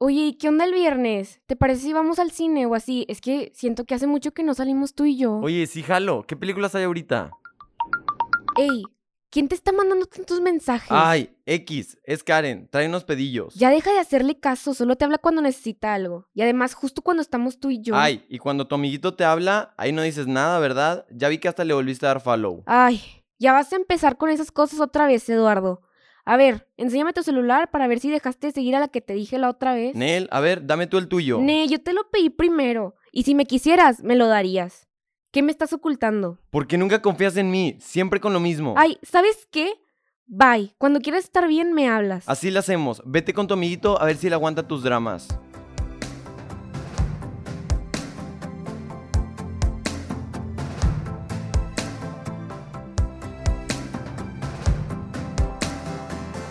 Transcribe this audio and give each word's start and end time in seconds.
Oye, 0.00 0.26
¿y 0.26 0.34
qué 0.34 0.48
onda 0.48 0.64
el 0.64 0.72
viernes? 0.72 1.40
¿Te 1.46 1.56
parece 1.56 1.82
si 1.82 1.92
vamos 1.92 2.20
al 2.20 2.30
cine 2.30 2.66
o 2.66 2.76
así? 2.76 3.04
Es 3.08 3.20
que 3.20 3.50
siento 3.52 3.84
que 3.84 3.96
hace 3.96 4.06
mucho 4.06 4.30
que 4.30 4.44
no 4.44 4.54
salimos 4.54 4.94
tú 4.94 5.06
y 5.06 5.16
yo. 5.16 5.38
Oye, 5.38 5.66
sí, 5.66 5.82
jalo. 5.82 6.24
¿Qué 6.24 6.36
películas 6.36 6.76
hay 6.76 6.84
ahorita? 6.84 7.32
Ey, 8.56 8.84
¿quién 9.28 9.48
te 9.48 9.56
está 9.56 9.72
mandando 9.72 10.06
tantos 10.06 10.40
mensajes? 10.40 10.92
Ay, 10.92 11.34
X, 11.46 11.98
es 12.04 12.22
Karen. 12.22 12.68
Trae 12.70 12.86
unos 12.86 13.02
pedillos. 13.02 13.56
Ya 13.56 13.70
deja 13.70 13.90
de 13.90 13.98
hacerle 13.98 14.38
caso, 14.38 14.72
solo 14.72 14.94
te 14.94 15.04
habla 15.04 15.18
cuando 15.18 15.42
necesita 15.42 15.94
algo. 15.94 16.28
Y 16.32 16.42
además, 16.42 16.74
justo 16.74 17.02
cuando 17.02 17.20
estamos 17.20 17.58
tú 17.58 17.70
y 17.70 17.82
yo. 17.82 17.96
Ay, 17.96 18.24
y 18.28 18.38
cuando 18.38 18.68
tu 18.68 18.76
amiguito 18.76 19.14
te 19.14 19.24
habla, 19.24 19.74
ahí 19.76 19.90
no 19.90 20.02
dices 20.02 20.28
nada, 20.28 20.60
¿verdad? 20.60 21.06
Ya 21.10 21.28
vi 21.28 21.38
que 21.38 21.48
hasta 21.48 21.64
le 21.64 21.74
volviste 21.74 22.06
a 22.06 22.10
dar 22.10 22.20
follow. 22.20 22.62
Ay, 22.66 23.02
ya 23.40 23.52
vas 23.52 23.72
a 23.72 23.76
empezar 23.76 24.16
con 24.16 24.30
esas 24.30 24.52
cosas 24.52 24.78
otra 24.78 25.08
vez, 25.08 25.28
Eduardo. 25.28 25.82
A 26.28 26.36
ver, 26.36 26.68
enséñame 26.76 27.14
tu 27.14 27.22
celular 27.22 27.70
para 27.70 27.88
ver 27.88 28.00
si 28.00 28.10
dejaste 28.10 28.48
de 28.48 28.52
seguir 28.52 28.76
a 28.76 28.80
la 28.80 28.88
que 28.88 29.00
te 29.00 29.14
dije 29.14 29.38
la 29.38 29.48
otra 29.48 29.72
vez. 29.72 29.94
Nel, 29.94 30.28
a 30.30 30.40
ver, 30.40 30.66
dame 30.66 30.86
tú 30.86 30.98
el 30.98 31.08
tuyo. 31.08 31.38
Ne, 31.40 31.66
yo 31.68 31.80
te 31.80 31.94
lo 31.94 32.10
pedí 32.10 32.28
primero. 32.28 32.96
Y 33.12 33.22
si 33.22 33.34
me 33.34 33.46
quisieras, 33.46 34.02
me 34.02 34.14
lo 34.14 34.26
darías. 34.26 34.88
¿Qué 35.32 35.42
me 35.42 35.50
estás 35.50 35.72
ocultando? 35.72 36.38
Porque 36.50 36.76
nunca 36.76 37.00
confías 37.00 37.38
en 37.38 37.50
mí, 37.50 37.78
siempre 37.80 38.20
con 38.20 38.34
lo 38.34 38.40
mismo. 38.40 38.74
Ay, 38.76 38.98
¿sabes 39.02 39.48
qué? 39.50 39.72
Bye. 40.26 40.74
Cuando 40.76 41.00
quieras 41.00 41.24
estar 41.24 41.48
bien, 41.48 41.72
me 41.72 41.88
hablas. 41.88 42.28
Así 42.28 42.50
lo 42.50 42.58
hacemos. 42.58 43.00
Vete 43.06 43.32
con 43.32 43.46
tu 43.46 43.54
amiguito 43.54 43.98
a 43.98 44.04
ver 44.04 44.18
si 44.18 44.26
él 44.26 44.34
aguanta 44.34 44.68
tus 44.68 44.82
dramas. 44.82 45.28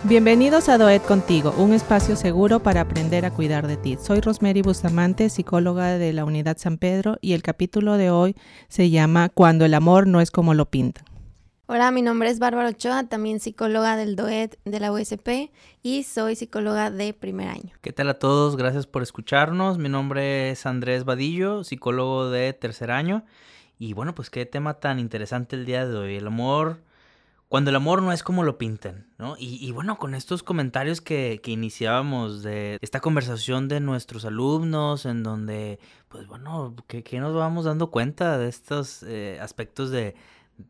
Bienvenidos 0.08 0.70
a 0.70 0.78
Doet 0.78 1.02
Contigo, 1.04 1.52
un 1.58 1.74
espacio 1.74 2.16
seguro 2.16 2.60
para 2.60 2.80
aprender 2.80 3.26
a 3.26 3.30
cuidar 3.30 3.66
de 3.66 3.76
ti. 3.76 3.98
Soy 4.00 4.22
Rosemary 4.22 4.62
Bustamante, 4.62 5.28
psicóloga 5.28 5.98
de 5.98 6.14
la 6.14 6.24
Unidad 6.24 6.56
San 6.56 6.78
Pedro, 6.78 7.18
y 7.20 7.34
el 7.34 7.42
capítulo 7.42 7.98
de 7.98 8.10
hoy 8.10 8.34
se 8.68 8.88
llama 8.88 9.28
Cuando 9.28 9.66
el 9.66 9.74
amor 9.74 10.06
no 10.06 10.22
es 10.22 10.30
como 10.30 10.54
lo 10.54 10.64
pintan. 10.70 11.04
Hola, 11.66 11.90
mi 11.90 12.00
nombre 12.00 12.30
es 12.30 12.38
Bárbara 12.38 12.70
Ochoa, 12.70 13.06
también 13.06 13.38
psicóloga 13.38 13.96
del 13.96 14.16
DOET 14.16 14.58
de 14.64 14.80
la 14.80 14.92
USP 14.92 15.50
y 15.82 16.04
soy 16.04 16.36
psicóloga 16.36 16.90
de 16.90 17.12
primer 17.12 17.48
año. 17.48 17.74
¿Qué 17.82 17.92
tal 17.92 18.08
a 18.08 18.18
todos? 18.18 18.56
Gracias 18.56 18.86
por 18.86 19.02
escucharnos. 19.02 19.76
Mi 19.76 19.90
nombre 19.90 20.48
es 20.48 20.64
Andrés 20.64 21.04
Vadillo, 21.04 21.64
psicólogo 21.64 22.30
de 22.30 22.54
tercer 22.54 22.90
año. 22.92 23.26
Y 23.78 23.92
bueno, 23.92 24.14
pues 24.14 24.30
qué 24.30 24.46
tema 24.46 24.72
tan 24.80 25.00
interesante 25.00 25.54
el 25.54 25.66
día 25.66 25.86
de 25.86 25.94
hoy. 25.94 26.16
El 26.16 26.28
amor 26.28 26.78
cuando 27.48 27.70
el 27.70 27.76
amor 27.76 28.02
no 28.02 28.12
es 28.12 28.22
como 28.22 28.44
lo 28.44 28.58
pintan, 28.58 29.06
¿no? 29.16 29.34
Y, 29.38 29.72
bueno, 29.72 29.98
con 29.98 30.14
estos 30.14 30.42
comentarios 30.42 31.00
que, 31.00 31.40
que, 31.42 31.50
iniciábamos 31.50 32.42
de 32.42 32.78
esta 32.82 33.00
conversación 33.00 33.68
de 33.68 33.80
nuestros 33.80 34.26
alumnos, 34.26 35.06
en 35.06 35.22
donde, 35.22 35.78
pues 36.08 36.26
bueno, 36.26 36.76
que, 36.86 37.02
nos 37.18 37.34
vamos 37.34 37.64
dando 37.64 37.90
cuenta 37.90 38.36
de 38.36 38.48
estos 38.48 39.02
eh, 39.02 39.38
aspectos 39.40 39.90
de 39.90 40.14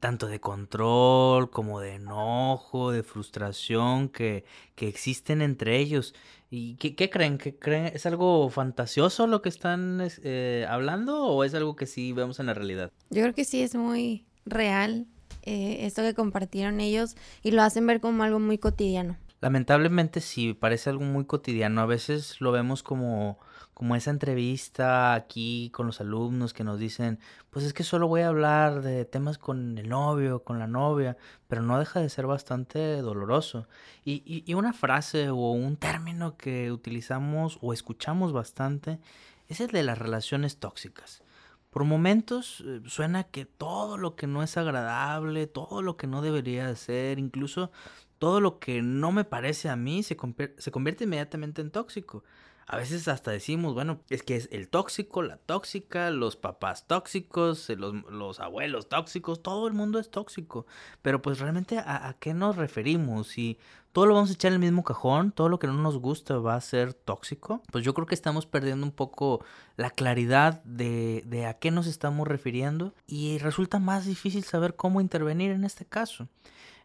tanto 0.00 0.26
de 0.26 0.38
control 0.38 1.50
como 1.50 1.80
de 1.80 1.94
enojo, 1.94 2.92
de 2.92 3.02
frustración 3.02 4.08
que, 4.08 4.44
que 4.74 4.86
existen 4.86 5.42
entre 5.42 5.78
ellos. 5.78 6.14
¿Y 6.50 6.76
qué, 6.76 7.10
creen? 7.10 7.38
¿Qué 7.38 7.56
creen? 7.56 7.86
¿Es 7.86 8.06
algo 8.06 8.48
fantasioso 8.50 9.26
lo 9.26 9.42
que 9.42 9.48
están 9.48 10.00
eh, 10.22 10.66
hablando 10.68 11.24
o 11.24 11.44
es 11.44 11.54
algo 11.54 11.76
que 11.76 11.86
sí 11.86 12.12
vemos 12.12 12.38
en 12.40 12.46
la 12.46 12.54
realidad? 12.54 12.92
Yo 13.10 13.22
creo 13.22 13.34
que 13.34 13.44
sí 13.44 13.62
es 13.62 13.74
muy 13.74 14.24
real 14.46 15.06
eh, 15.42 15.86
esto 15.86 16.02
que 16.02 16.14
compartieron 16.14 16.80
ellos 16.80 17.16
y 17.42 17.50
lo 17.52 17.62
hacen 17.62 17.86
ver 17.86 18.00
como 18.00 18.22
algo 18.22 18.38
muy 18.38 18.58
cotidiano. 18.58 19.16
Lamentablemente 19.40 20.20
sí, 20.20 20.52
parece 20.52 20.90
algo 20.90 21.04
muy 21.04 21.24
cotidiano. 21.24 21.80
A 21.80 21.86
veces 21.86 22.40
lo 22.40 22.50
vemos 22.50 22.82
como, 22.82 23.38
como 23.72 23.94
esa 23.94 24.10
entrevista 24.10 25.14
aquí 25.14 25.70
con 25.72 25.86
los 25.86 26.00
alumnos 26.00 26.52
que 26.52 26.64
nos 26.64 26.80
dicen, 26.80 27.20
pues 27.50 27.64
es 27.64 27.72
que 27.72 27.84
solo 27.84 28.08
voy 28.08 28.22
a 28.22 28.28
hablar 28.28 28.82
de 28.82 29.04
temas 29.04 29.38
con 29.38 29.78
el 29.78 29.88
novio, 29.88 30.42
con 30.42 30.58
la 30.58 30.66
novia, 30.66 31.16
pero 31.46 31.62
no 31.62 31.78
deja 31.78 32.00
de 32.00 32.08
ser 32.08 32.26
bastante 32.26 33.00
doloroso. 33.00 33.68
Y, 34.04 34.24
y, 34.26 34.42
y 34.44 34.54
una 34.54 34.72
frase 34.72 35.30
o 35.30 35.52
un 35.52 35.76
término 35.76 36.36
que 36.36 36.72
utilizamos 36.72 37.58
o 37.60 37.72
escuchamos 37.72 38.32
bastante 38.32 38.98
es 39.46 39.60
el 39.60 39.68
de 39.68 39.84
las 39.84 39.98
relaciones 39.98 40.58
tóxicas. 40.58 41.22
Por 41.70 41.84
momentos 41.84 42.62
eh, 42.66 42.80
suena 42.86 43.24
que 43.24 43.44
todo 43.44 43.98
lo 43.98 44.16
que 44.16 44.26
no 44.26 44.42
es 44.42 44.56
agradable, 44.56 45.46
todo 45.46 45.82
lo 45.82 45.96
que 45.96 46.06
no 46.06 46.22
debería 46.22 46.74
ser, 46.76 47.18
incluso 47.18 47.70
todo 48.18 48.40
lo 48.40 48.58
que 48.58 48.82
no 48.82 49.12
me 49.12 49.24
parece 49.24 49.68
a 49.68 49.76
mí 49.76 50.02
se, 50.02 50.16
se 50.58 50.70
convierte 50.70 51.04
inmediatamente 51.04 51.60
en 51.62 51.70
tóxico. 51.70 52.24
A 52.70 52.76
veces 52.76 53.08
hasta 53.08 53.30
decimos, 53.30 53.72
bueno, 53.72 54.00
es 54.10 54.22
que 54.22 54.36
es 54.36 54.46
el 54.52 54.68
tóxico, 54.68 55.22
la 55.22 55.38
tóxica, 55.38 56.10
los 56.10 56.36
papás 56.36 56.86
tóxicos, 56.86 57.70
eh, 57.70 57.76
los, 57.76 57.94
los 58.10 58.40
abuelos 58.40 58.90
tóxicos, 58.90 59.42
todo 59.42 59.66
el 59.66 59.72
mundo 59.72 59.98
es 59.98 60.10
tóxico. 60.10 60.66
Pero 61.00 61.22
pues 61.22 61.38
realmente 61.38 61.78
a, 61.78 62.14
qué 62.20 62.34
nos 62.34 62.56
referimos? 62.56 63.28
Si 63.28 63.56
todo 63.92 64.04
lo 64.04 64.14
vamos 64.14 64.28
a 64.28 64.34
echar 64.34 64.50
en 64.50 64.56
el 64.56 64.60
mismo 64.60 64.84
cajón, 64.84 65.32
todo 65.32 65.48
lo 65.48 65.58
que 65.58 65.66
no 65.66 65.72
nos 65.72 65.96
gusta 65.96 66.36
va 66.36 66.56
a 66.56 66.60
ser 66.60 66.92
tóxico, 66.92 67.62
pues 67.72 67.84
yo 67.84 67.94
creo 67.94 68.06
que 68.06 68.14
estamos 68.14 68.44
perdiendo 68.44 68.84
un 68.84 68.92
poco 68.92 69.42
la 69.78 69.88
claridad 69.88 70.62
de, 70.64 71.24
de 71.24 71.46
a 71.46 71.54
qué 71.54 71.70
nos 71.70 71.86
estamos 71.86 72.28
refiriendo 72.28 72.92
y 73.06 73.38
resulta 73.38 73.78
más 73.78 74.04
difícil 74.04 74.44
saber 74.44 74.76
cómo 74.76 75.00
intervenir 75.00 75.52
en 75.52 75.64
este 75.64 75.86
caso. 75.86 76.28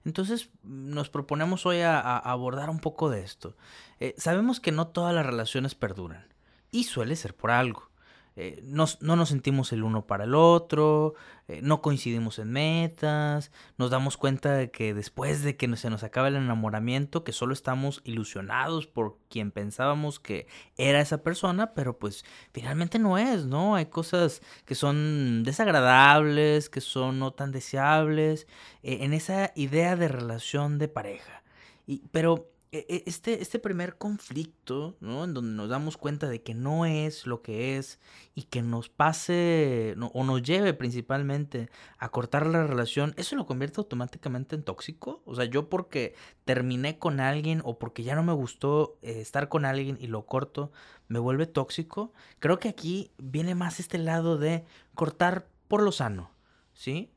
Entonces 0.05 0.49
nos 0.63 1.09
proponemos 1.09 1.65
hoy 1.65 1.79
a, 1.79 1.99
abordar 2.17 2.69
un 2.69 2.79
poco 2.79 3.09
de 3.09 3.23
esto. 3.23 3.55
Eh, 3.99 4.15
sabemos 4.17 4.59
que 4.59 4.71
no 4.71 4.87
todas 4.87 5.13
las 5.13 5.25
relaciones 5.25 5.75
perduran 5.75 6.27
y 6.71 6.85
suele 6.85 7.15
ser 7.15 7.35
por 7.35 7.51
algo. 7.51 7.89
Eh, 8.35 8.61
no 8.63 8.87
nos 9.15 9.29
sentimos 9.29 9.71
el 9.73 9.83
uno 9.83 10.07
para 10.07 10.23
el 10.23 10.33
otro, 10.33 11.13
eh, 11.47 11.59
no 11.61 11.81
coincidimos 11.81 12.39
en 12.39 12.51
metas, 12.51 13.51
nos 13.77 13.91
damos 13.91 14.15
cuenta 14.15 14.53
de 14.53 14.71
que 14.71 14.93
después 14.93 15.43
de 15.43 15.57
que 15.57 15.75
se 15.75 15.89
nos 15.89 16.03
acaba 16.03 16.29
el 16.29 16.37
enamoramiento, 16.37 17.23
que 17.23 17.33
solo 17.33 17.53
estamos 17.53 18.01
ilusionados 18.05 18.87
por 18.87 19.17
quien 19.29 19.51
pensábamos 19.51 20.19
que 20.19 20.47
era 20.77 21.01
esa 21.01 21.21
persona, 21.21 21.73
pero 21.73 21.99
pues 21.99 22.23
finalmente 22.53 22.97
no 22.97 23.17
es, 23.17 23.45
¿no? 23.45 23.75
Hay 23.75 23.87
cosas 23.87 24.41
que 24.65 24.73
son 24.73 25.43
desagradables, 25.43 26.69
que 26.69 26.81
son 26.81 27.19
no 27.19 27.33
tan 27.33 27.51
deseables, 27.51 28.47
eh, 28.81 28.99
en 29.01 29.13
esa 29.13 29.51
idea 29.55 29.95
de 29.95 30.07
relación 30.07 30.79
de 30.79 30.87
pareja. 30.87 31.43
Y, 31.85 32.03
pero 32.11 32.52
este, 32.73 33.39
este 33.39 33.59
primer 33.59 33.97
conflicto, 33.97 34.97
¿no? 34.99 35.25
En 35.25 35.35
donde 35.35 35.55
nos 35.55 35.69
damos 35.69 35.95
cuenta 35.95 36.27
de 36.27 36.41
que 36.41 36.55
no 36.55 36.87
es 36.87 37.27
lo 37.27 37.43
que 37.43 37.77
es 37.77 37.99
y 38.33 38.43
que 38.43 38.63
nos 38.63 38.89
pase 38.89 39.95
o 40.11 40.23
nos 40.23 40.41
lleve 40.41 40.73
principalmente 40.73 41.69
a 41.99 42.09
cortar 42.09 42.47
la 42.47 42.65
relación, 42.65 43.13
¿eso 43.15 43.35
lo 43.35 43.45
convierte 43.45 43.79
automáticamente 43.79 44.55
en 44.55 44.63
tóxico? 44.63 45.21
O 45.25 45.35
sea, 45.35 45.45
yo 45.45 45.69
porque 45.69 46.15
terminé 46.45 46.97
con 46.97 47.19
alguien 47.19 47.61
o 47.63 47.77
porque 47.77 48.01
ya 48.01 48.15
no 48.15 48.23
me 48.23 48.33
gustó 48.33 48.97
eh, 49.03 49.21
estar 49.21 49.49
con 49.49 49.65
alguien 49.65 49.99
y 50.01 50.07
lo 50.07 50.25
corto, 50.25 50.71
¿me 51.07 51.19
vuelve 51.19 51.45
tóxico? 51.45 52.11
Creo 52.39 52.57
que 52.57 52.69
aquí 52.69 53.11
viene 53.19 53.53
más 53.53 53.79
este 53.79 53.99
lado 53.99 54.39
de 54.39 54.65
cortar 54.95 55.47
por 55.67 55.83
lo 55.83 55.91
sano. 55.91 56.31
¿Sí? 56.73 57.09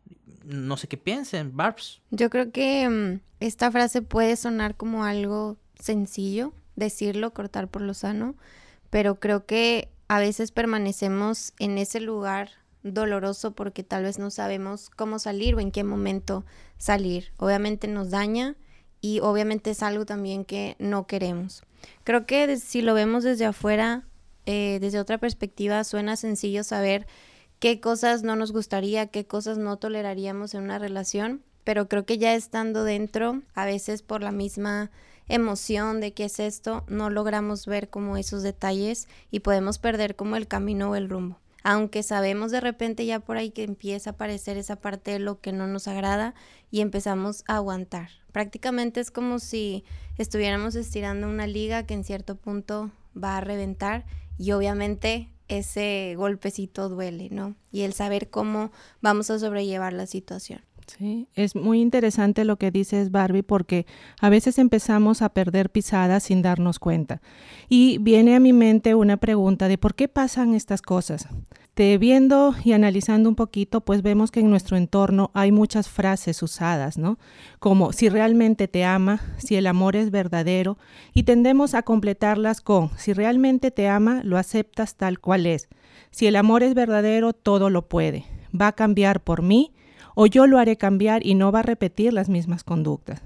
No 0.44 0.77
sé 0.77 0.89
qué 0.89 0.97
piensen, 0.97 1.56
Barbs. 1.56 2.00
Yo 2.11 2.31
creo 2.31 2.53
que 2.53 2.89
mm, 2.89 3.21
esta 3.41 3.71
frase 3.71 4.03
puede 4.03 4.37
sonar 4.37 4.77
como 4.77 5.05
algo 5.05 5.56
sencillo, 5.78 6.53
decirlo, 6.77 7.33
cortar 7.33 7.69
por 7.69 7.83
lo 7.83 7.95
sano, 7.95 8.34
pero 8.91 9.19
creo 9.19 9.47
que 9.47 9.89
a 10.09 10.21
veces 10.21 10.53
permanecemos 10.53 11.53
en 11.59 11.78
ese 11.78 12.00
lugar 12.00 12.50
doloroso 12.83 13.53
porque 13.53 13.83
tal 13.83 14.05
vez 14.05 14.19
no 14.19 14.31
sabemos 14.31 14.91
cómo 14.91 15.19
salir 15.19 15.55
o 15.56 15.61
en 15.61 15.72
qué 15.72 15.84
momento 15.84 16.45
salir. 16.78 17.33
Obviamente 17.39 17.89
nos 17.89 18.11
daña 18.11 18.56
y 19.00 19.21
obviamente 19.21 19.71
es 19.71 19.83
algo 19.83 20.06
también 20.06 20.45
que 20.45 20.77
no 20.78 21.06
queremos. 21.06 21.62
Creo 22.05 22.27
que 22.27 22.56
si 22.56 22.83
lo 22.83 22.95
vemos 22.95 23.25
desde 23.25 23.45
afuera, 23.45 24.04
eh, 24.47 24.78
desde 24.80 25.01
otra 25.01 25.19
perspectiva, 25.19 25.83
suena 25.84 26.16
sencillo 26.16 26.63
saber 26.63 27.07
qué 27.58 27.80
cosas 27.80 28.22
no 28.22 28.36
nos 28.36 28.53
gustaría, 28.53 29.06
qué 29.06 29.26
cosas 29.26 29.58
no 29.58 29.76
toleraríamos 29.76 30.54
en 30.54 30.62
una 30.62 30.78
relación, 30.78 31.42
pero 31.64 31.88
creo 31.88 32.04
que 32.04 32.18
ya 32.18 32.34
estando 32.34 32.84
dentro, 32.84 33.42
a 33.54 33.64
veces 33.64 34.03
por 34.03 34.22
la 34.22 34.32
misma 34.32 34.91
emoción 35.28 36.00
de 36.00 36.12
qué 36.12 36.26
es 36.26 36.38
esto, 36.38 36.84
no 36.88 37.10
logramos 37.10 37.66
ver 37.66 37.91
como 37.91 38.16
esos 38.16 38.42
detalles 38.42 39.08
y 39.30 39.41
podemos 39.41 39.78
perder 39.78 40.14
como 40.14 40.36
el 40.36 40.47
camino 40.47 40.91
o 40.91 40.94
el 40.94 41.08
rumbo. 41.08 41.41
Aunque 41.64 42.04
sabemos 42.04 42.53
de 42.53 42.60
repente 42.60 43.04
ya 43.04 43.18
por 43.18 43.36
ahí 43.36 43.50
que 43.50 43.64
empieza 43.64 44.10
a 44.10 44.12
aparecer 44.12 44.56
esa 44.56 44.76
parte 44.76 45.10
de 45.10 45.18
lo 45.18 45.41
que 45.41 45.50
no 45.50 45.66
nos 45.66 45.88
agrada 45.88 46.34
y 46.70 46.80
empezamos 46.80 47.42
a 47.48 47.56
aguantar. 47.56 48.10
Prácticamente 48.30 49.00
es 49.00 49.10
como 49.10 49.41
si 49.41 49.82
estuviéramos 50.18 50.76
estirando 50.76 51.26
una 51.26 51.48
liga 51.48 51.84
que 51.84 51.94
en 51.94 52.04
cierto 52.04 52.36
punto 52.36 52.92
va 53.20 53.38
a 53.38 53.41
reventar 53.41 54.04
y 54.38 54.53
obviamente 54.53 55.28
ese 55.48 56.15
golpecito 56.16 56.89
duele, 56.89 57.28
¿no? 57.31 57.57
Y 57.72 57.83
el 57.83 57.93
saber 57.93 58.31
cómo 58.31 58.72
vamos 59.01 59.31
a 59.31 59.39
sobrellevar 59.39 59.93
la 59.93 60.07
situación. 60.07 60.60
Sí, 60.87 61.27
es 61.34 61.57
muy 61.57 61.81
interesante 61.81 62.45
lo 62.45 62.57
que 62.57 62.71
dices 62.71 63.10
Barbie 63.10 63.43
porque 63.43 63.87
a 64.21 64.28
veces 64.28 64.59
empezamos 64.59 65.21
a 65.21 65.31
perder 65.31 65.71
pisadas 65.71 66.25
sin 66.25 66.43
darnos 66.43 66.78
cuenta. 66.78 67.21
Y 67.69 67.98
viene 67.98 68.37
a 68.37 68.41
mi 68.41 68.53
mente 68.53 68.95
una 68.95 69.16
pregunta 69.16 69.66
de 69.66 69.78
por 69.78 69.95
qué 69.95 70.07
pasan 70.07 70.54
estas 70.54 70.83
cosas. 70.83 71.27
Te 71.77 71.99
viendo 71.99 72.55
y 72.65 72.73
analizando 72.73 73.28
un 73.28 73.34
poquito, 73.34 73.83
pues 73.83 74.01
vemos 74.01 74.31
que 74.31 74.41
en 74.41 74.49
nuestro 74.49 74.78
entorno 74.78 75.31
hay 75.34 75.53
muchas 75.53 75.91
frases 75.91 76.43
usadas, 76.43 76.97
¿no? 76.97 77.19
Como 77.59 77.93
si 77.93 78.09
realmente 78.09 78.67
te 78.67 78.87
ama, 78.87 79.21
si 79.37 79.57
el 79.57 79.67
amor 79.67 79.95
es 79.95 80.11
verdadero, 80.11 80.78
y 81.13 81.25
tendemos 81.25 81.75
a 81.75 81.83
completarlas 81.83 82.63
con 82.63 82.97
si 82.97 83.13
realmente 83.13 83.71
te 83.71 83.89
ama, 83.89 84.23
lo 84.25 84.39
aceptas 84.39 84.95
tal 84.95 85.21
cual 85.21 85.45
es. 85.45 85.69
Si 86.11 86.27
el 86.27 86.37
amor 86.37 86.63
es 86.63 86.73
verdadero, 86.73 87.34
todo 87.34 87.69
lo 87.69 87.91
puede. 87.91 88.25
Va 88.59 88.69
a 88.69 88.73
cambiar 88.73 89.23
por 89.23 89.43
mí 89.43 89.75
o 90.15 90.25
yo 90.25 90.47
lo 90.47 90.59
haré 90.59 90.78
cambiar 90.78 91.27
y 91.27 91.34
no 91.34 91.53
va 91.53 91.59
a 91.59 91.63
repetir 91.63 92.15
las 92.15 92.31
mismas 92.31 92.65
conductas. 92.65 93.21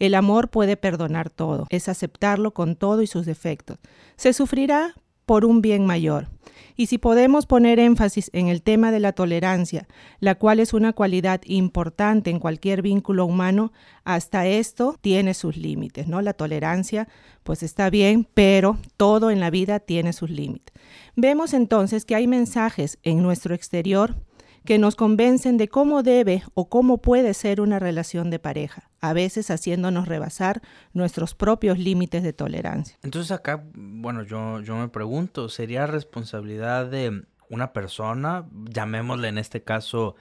El 0.00 0.16
amor 0.16 0.48
puede 0.48 0.76
perdonar 0.76 1.30
todo, 1.30 1.68
es 1.70 1.88
aceptarlo 1.88 2.52
con 2.52 2.74
todo 2.74 3.02
y 3.02 3.06
sus 3.06 3.26
defectos. 3.26 3.78
Se 4.16 4.32
sufrirá 4.32 4.96
por 5.26 5.44
un 5.44 5.62
bien 5.62 5.86
mayor. 5.86 6.28
Y 6.76 6.86
si 6.86 6.98
podemos 6.98 7.46
poner 7.46 7.78
énfasis 7.78 8.30
en 8.32 8.48
el 8.48 8.62
tema 8.62 8.90
de 8.90 9.00
la 9.00 9.12
tolerancia, 9.12 9.86
la 10.20 10.36
cual 10.36 10.58
es 10.58 10.72
una 10.72 10.92
cualidad 10.92 11.40
importante 11.44 12.30
en 12.30 12.38
cualquier 12.38 12.82
vínculo 12.82 13.26
humano, 13.26 13.72
hasta 14.04 14.46
esto 14.46 14.96
tiene 15.00 15.34
sus 15.34 15.56
límites, 15.56 16.08
¿no? 16.08 16.22
La 16.22 16.32
tolerancia, 16.32 17.08
pues 17.42 17.62
está 17.62 17.90
bien, 17.90 18.26
pero 18.32 18.78
todo 18.96 19.30
en 19.30 19.40
la 19.40 19.50
vida 19.50 19.80
tiene 19.80 20.12
sus 20.12 20.30
límites. 20.30 20.74
Vemos 21.14 21.52
entonces 21.52 22.04
que 22.04 22.14
hay 22.14 22.26
mensajes 22.26 22.98
en 23.02 23.22
nuestro 23.22 23.54
exterior 23.54 24.16
que 24.64 24.78
nos 24.78 24.96
convencen 24.96 25.56
de 25.56 25.68
cómo 25.68 26.02
debe 26.02 26.42
o 26.54 26.68
cómo 26.68 26.98
puede 26.98 27.34
ser 27.34 27.60
una 27.60 27.78
relación 27.78 28.30
de 28.30 28.38
pareja, 28.38 28.90
a 29.00 29.12
veces 29.12 29.50
haciéndonos 29.50 30.06
rebasar 30.06 30.62
nuestros 30.92 31.34
propios 31.34 31.78
límites 31.78 32.22
de 32.22 32.32
tolerancia. 32.32 32.96
Entonces 33.02 33.30
acá, 33.32 33.64
bueno, 33.74 34.22
yo, 34.22 34.60
yo 34.60 34.76
me 34.76 34.88
pregunto, 34.88 35.48
¿sería 35.48 35.86
responsabilidad 35.86 36.86
de 36.86 37.24
una 37.48 37.72
persona, 37.72 38.46
llamémosle 38.70 39.28
en 39.28 39.38
este 39.38 39.62
caso 39.62 40.14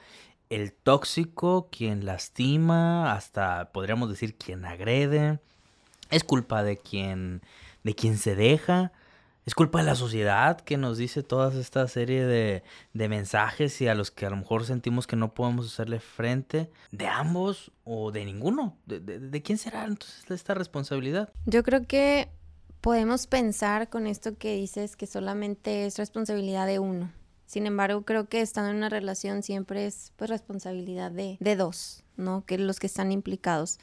el 0.50 0.74
tóxico, 0.74 1.70
quien 1.72 2.06
lastima, 2.06 3.14
hasta 3.14 3.72
podríamos 3.72 4.10
decir 4.10 4.36
quien 4.36 4.66
agrede? 4.66 5.40
¿Es 6.10 6.26
culpa 6.26 6.62
de 6.62 6.78
quien, 6.78 7.42
de 7.84 7.96
quien 7.96 8.18
se 8.18 8.36
deja? 8.36 8.92
Es 9.44 9.56
culpa 9.56 9.80
de 9.80 9.86
la 9.86 9.96
sociedad 9.96 10.62
que 10.62 10.78
nos 10.78 11.00
dice 11.00 11.24
toda 11.24 11.52
esta 11.60 11.88
serie 11.88 12.26
de, 12.26 12.64
mensajes 12.94 13.82
y 13.82 13.88
a 13.88 13.96
los 13.96 14.12
que 14.12 14.28
a 14.28 14.30
lo 14.30 14.38
mejor 14.38 14.66
sentimos 14.66 15.08
que 15.08 15.16
no 15.16 15.34
podemos 15.34 15.66
hacerle 15.66 16.00
frente. 16.00 16.70
¿De 16.92 17.08
ambos 17.08 17.72
o 17.84 18.12
de 18.12 18.24
ninguno? 18.24 18.78
¿De, 18.86 19.42
quién 19.42 19.58
será 19.58 19.86
entonces 19.86 20.30
esta 20.30 20.54
responsabilidad? 20.54 21.34
Yo 21.48 21.64
creo 21.64 21.88
que 21.88 22.30
podemos 22.82 23.26
pensar 23.26 23.90
con 23.90 24.06
esto 24.06 24.38
que 24.38 24.56
dices 24.56 24.96
que 24.96 25.08
solamente 25.08 25.88
es 25.88 25.98
responsabilidad 25.98 26.68
de 26.68 26.78
uno. 26.78 27.12
Sin 27.48 27.66
embargo, 27.66 28.04
creo 28.04 28.30
que 28.30 28.42
estando 28.42 28.70
en 28.70 28.78
una 28.78 28.90
relación 28.90 29.42
siempre 29.42 29.88
es 29.88 30.14
pues 30.18 30.30
responsabilidad 30.30 31.12
de, 31.12 31.38
de 31.40 31.56
dos, 31.56 32.04
¿no? 32.16 32.46
Que 32.46 32.58
los 32.60 32.80
que 32.80 32.88
están 32.88 33.12
implicados. 33.12 33.80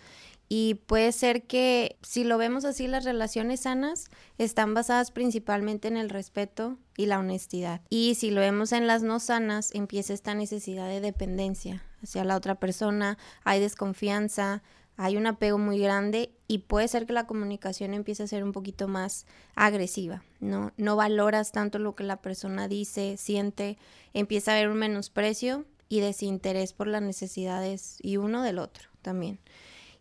Y 0.49 0.75
puede 0.87 1.13
ser 1.13 1.43
que 1.43 1.99
si 2.03 2.25
lo 2.25 2.39
vemos 2.39 2.65
así, 2.65 2.89
las 2.89 3.05
relaciones 3.05 3.61
sanas 3.61 4.11
están 4.39 4.73
basadas 4.73 5.11
principalmente 5.11 5.89
en 5.89 5.97
el 5.97 6.09
respeto 6.09 6.79
y 6.97 7.07
la 7.07 7.19
honestidad. 7.19 7.83
Y 7.91 8.15
si 8.15 8.31
lo 8.31 8.41
vemos 8.41 8.73
en 8.73 8.87
las 8.87 9.03
no 9.03 9.21
sanas, 9.21 9.75
empieza 9.75 10.15
esta 10.15 10.35
necesidad 10.35 10.89
de 10.89 11.01
dependencia 11.01 11.83
hacia 12.03 12.25
la 12.25 12.37
otra 12.37 12.55
persona, 12.55 13.19
hay 13.45 13.61
desconfianza, 13.61 14.63
hay 14.97 15.17
un 15.17 15.27
apego 15.27 15.59
muy 15.59 15.79
grande 15.79 16.33
y 16.49 16.59
puede 16.59 16.89
ser 16.89 17.07
que 17.07 17.13
la 17.13 17.27
comunicación 17.27 17.95
empiece 17.95 18.25
a 18.25 18.27
ser 18.27 18.43
un 18.43 18.53
poquito 18.53 18.89
más 18.89 19.27
agresiva, 19.55 20.25
¿no? 20.41 20.73
No 20.77 20.97
valoras 20.97 21.53
tanto 21.53 21.79
lo 21.79 21.95
que 21.95 22.03
la 22.03 22.21
persona 22.21 22.67
dice, 22.67 23.17
siente, 23.17 23.79
empieza 24.13 24.51
a 24.51 24.55
haber 24.57 24.69
un 24.69 24.79
menosprecio 24.79 25.67
y 25.89 26.01
desinterés 26.01 26.73
por 26.73 26.89
las 26.89 27.03
necesidades 27.03 27.99
y 28.03 28.17
uno 28.17 28.43
del 28.43 28.59
otro 28.59 28.89
también. 29.01 29.39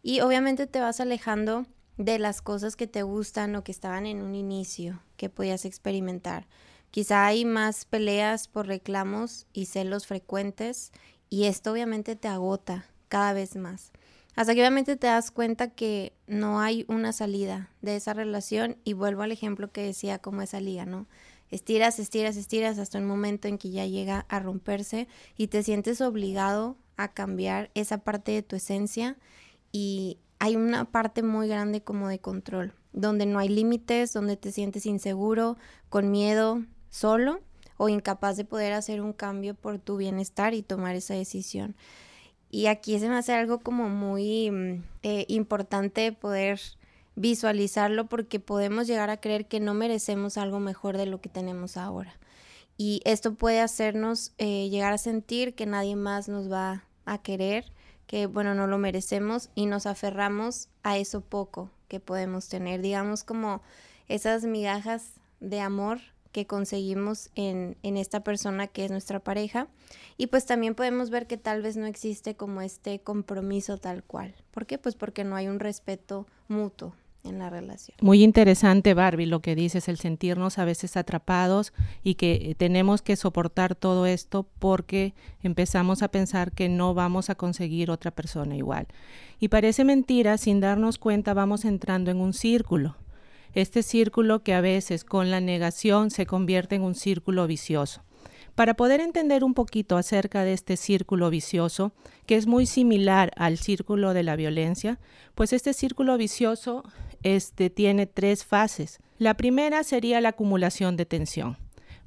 Y 0.03 0.21
obviamente 0.21 0.67
te 0.67 0.79
vas 0.79 0.99
alejando 0.99 1.65
de 1.97 2.19
las 2.19 2.41
cosas 2.41 2.75
que 2.75 2.87
te 2.87 3.03
gustan 3.03 3.55
o 3.55 3.63
que 3.63 3.71
estaban 3.71 4.05
en 4.05 4.21
un 4.21 4.35
inicio, 4.35 5.01
que 5.17 5.29
podías 5.29 5.65
experimentar. 5.65 6.47
Quizá 6.91 7.25
hay 7.25 7.43
más 7.43 7.85
peleas 7.85 8.47
por 8.47 8.67
reclamos 8.67 9.47
y 9.51 9.65
celos 9.65 10.07
frecuentes 10.07 10.91
y 11.29 11.45
esto 11.45 11.71
obviamente 11.71 12.15
te 12.15 12.27
agota 12.27 12.85
cada 13.09 13.33
vez 13.33 13.55
más. 13.55 13.91
Hasta 14.35 14.53
que 14.53 14.61
obviamente 14.61 14.95
te 14.95 15.07
das 15.07 15.31
cuenta 15.31 15.71
que 15.71 16.13
no 16.27 16.59
hay 16.61 16.85
una 16.87 17.11
salida 17.11 17.71
de 17.81 17.95
esa 17.95 18.13
relación 18.13 18.77
y 18.83 18.93
vuelvo 18.93 19.23
al 19.23 19.31
ejemplo 19.31 19.71
que 19.71 19.81
decía 19.81 20.19
como 20.19 20.43
esa 20.43 20.61
liga, 20.61 20.85
¿no? 20.85 21.07
Estiras, 21.49 21.97
estiras, 21.97 22.37
estiras 22.37 22.77
hasta 22.77 22.99
un 22.99 23.07
momento 23.07 23.47
en 23.47 23.57
que 23.57 23.71
ya 23.71 23.85
llega 23.85 24.25
a 24.29 24.39
romperse 24.39 25.07
y 25.37 25.47
te 25.47 25.63
sientes 25.63 26.01
obligado 26.01 26.77
a 26.97 27.13
cambiar 27.13 27.71
esa 27.73 27.99
parte 27.99 28.31
de 28.31 28.43
tu 28.43 28.55
esencia 28.55 29.17
y 29.71 30.17
hay 30.39 30.55
una 30.55 30.85
parte 30.85 31.23
muy 31.23 31.47
grande 31.47 31.81
como 31.81 32.07
de 32.07 32.19
control, 32.19 32.73
donde 32.93 33.25
no 33.25 33.39
hay 33.39 33.49
límites, 33.49 34.13
donde 34.13 34.37
te 34.37 34.51
sientes 34.51 34.85
inseguro, 34.85 35.57
con 35.89 36.11
miedo, 36.11 36.63
solo 36.89 37.39
o 37.77 37.89
incapaz 37.89 38.37
de 38.37 38.45
poder 38.45 38.73
hacer 38.73 39.01
un 39.01 39.13
cambio 39.13 39.53
por 39.53 39.79
tu 39.79 39.97
bienestar 39.97 40.53
y 40.53 40.63
tomar 40.63 40.95
esa 40.95 41.13
decisión. 41.13 41.75
Y 42.49 42.67
aquí 42.67 42.97
se 42.99 43.09
me 43.09 43.17
hace 43.17 43.33
algo 43.33 43.59
como 43.59 43.89
muy 43.89 44.49
mm, 44.49 44.83
eh, 45.03 45.25
importante 45.27 46.11
poder 46.11 46.59
visualizarlo 47.15 48.07
porque 48.07 48.39
podemos 48.39 48.87
llegar 48.87 49.09
a 49.09 49.19
creer 49.19 49.47
que 49.47 49.59
no 49.59 49.73
merecemos 49.73 50.37
algo 50.37 50.59
mejor 50.59 50.97
de 50.97 51.07
lo 51.07 51.19
que 51.19 51.29
tenemos 51.29 51.77
ahora. 51.77 52.17
Y 52.77 53.01
esto 53.05 53.33
puede 53.33 53.59
hacernos 53.59 54.33
eh, 54.37 54.69
llegar 54.69 54.93
a 54.93 54.99
sentir 54.99 55.55
que 55.55 55.65
nadie 55.65 55.95
más 55.95 56.29
nos 56.29 56.51
va 56.51 56.83
a 57.05 57.21
querer 57.21 57.65
que, 58.07 58.25
bueno, 58.25 58.55
no 58.55 58.67
lo 58.67 58.77
merecemos 58.77 59.49
y 59.53 59.65
nos 59.65 59.85
aferramos 59.85 60.69
a 60.83 60.97
eso 60.97 61.21
poco 61.21 61.69
que 61.87 61.99
podemos 61.99 62.47
tener, 62.47 62.81
digamos 62.81 63.23
como 63.23 63.61
esas 64.07 64.45
migajas 64.45 65.13
de 65.39 65.59
amor 65.59 65.99
que 66.31 66.47
conseguimos 66.47 67.29
en, 67.35 67.77
en, 67.83 67.97
esta 67.97 68.23
persona 68.23 68.67
que 68.67 68.85
es 68.85 68.91
nuestra 68.91 69.19
pareja. 69.19 69.67
Y 70.17 70.27
pues 70.27 70.45
también 70.45 70.75
podemos 70.75 71.09
ver 71.09 71.27
que 71.27 71.37
tal 71.37 71.61
vez 71.61 71.77
no 71.77 71.85
existe 71.85 72.35
como 72.35 72.61
este 72.61 72.99
compromiso 72.99 73.77
tal 73.77 74.03
cual. 74.03 74.35
¿Por 74.51 74.65
qué? 74.65 74.77
Pues 74.77 74.95
porque 74.95 75.23
no 75.23 75.35
hay 75.35 75.47
un 75.47 75.59
respeto 75.59 76.27
mutuo, 76.47 76.93
en 77.29 77.39
la 77.39 77.49
relación. 77.49 77.97
Muy 78.01 78.23
interesante, 78.23 78.93
Barbie, 78.93 79.25
lo 79.25 79.41
que 79.41 79.55
dices, 79.55 79.87
el 79.87 79.97
sentirnos 79.97 80.57
a 80.57 80.65
veces 80.65 80.97
atrapados 80.97 81.73
y 82.03 82.15
que 82.15 82.33
eh, 82.33 82.55
tenemos 82.55 83.01
que 83.01 83.15
soportar 83.15 83.75
todo 83.75 84.05
esto 84.05 84.47
porque 84.59 85.13
empezamos 85.41 86.03
a 86.03 86.07
pensar 86.07 86.51
que 86.51 86.69
no 86.69 86.93
vamos 86.93 87.29
a 87.29 87.35
conseguir 87.35 87.91
otra 87.91 88.11
persona 88.11 88.55
igual. 88.55 88.87
Y 89.39 89.49
parece 89.49 89.83
mentira, 89.83 90.37
sin 90.37 90.59
darnos 90.59 90.97
cuenta 90.97 91.33
vamos 91.33 91.65
entrando 91.65 92.11
en 92.11 92.17
un 92.17 92.33
círculo. 92.33 92.95
Este 93.53 93.83
círculo 93.83 94.43
que 94.43 94.53
a 94.53 94.61
veces 94.61 95.03
con 95.03 95.31
la 95.31 95.39
negación 95.39 96.11
se 96.11 96.25
convierte 96.25 96.75
en 96.75 96.83
un 96.83 96.95
círculo 96.95 97.47
vicioso. 97.47 98.01
Para 98.57 98.73
poder 98.73 99.01
entender 99.01 99.43
un 99.43 99.53
poquito 99.53 99.97
acerca 99.97 100.43
de 100.43 100.53
este 100.53 100.77
círculo 100.77 101.29
vicioso, 101.29 101.91
que 102.25 102.35
es 102.35 102.47
muy 102.47 102.65
similar 102.65 103.31
al 103.35 103.59
círculo 103.59 104.15
de 104.15 104.23
la 104.23 104.35
violencia, 104.35 104.97
pues 105.35 105.53
este 105.53 105.73
círculo 105.73 106.17
vicioso 106.17 106.83
este, 107.23 107.69
tiene 107.69 108.05
tres 108.05 108.45
fases. 108.45 108.99
La 109.17 109.35
primera 109.35 109.83
sería 109.83 110.21
la 110.21 110.29
acumulación 110.29 110.97
de 110.97 111.05
tensión. 111.05 111.57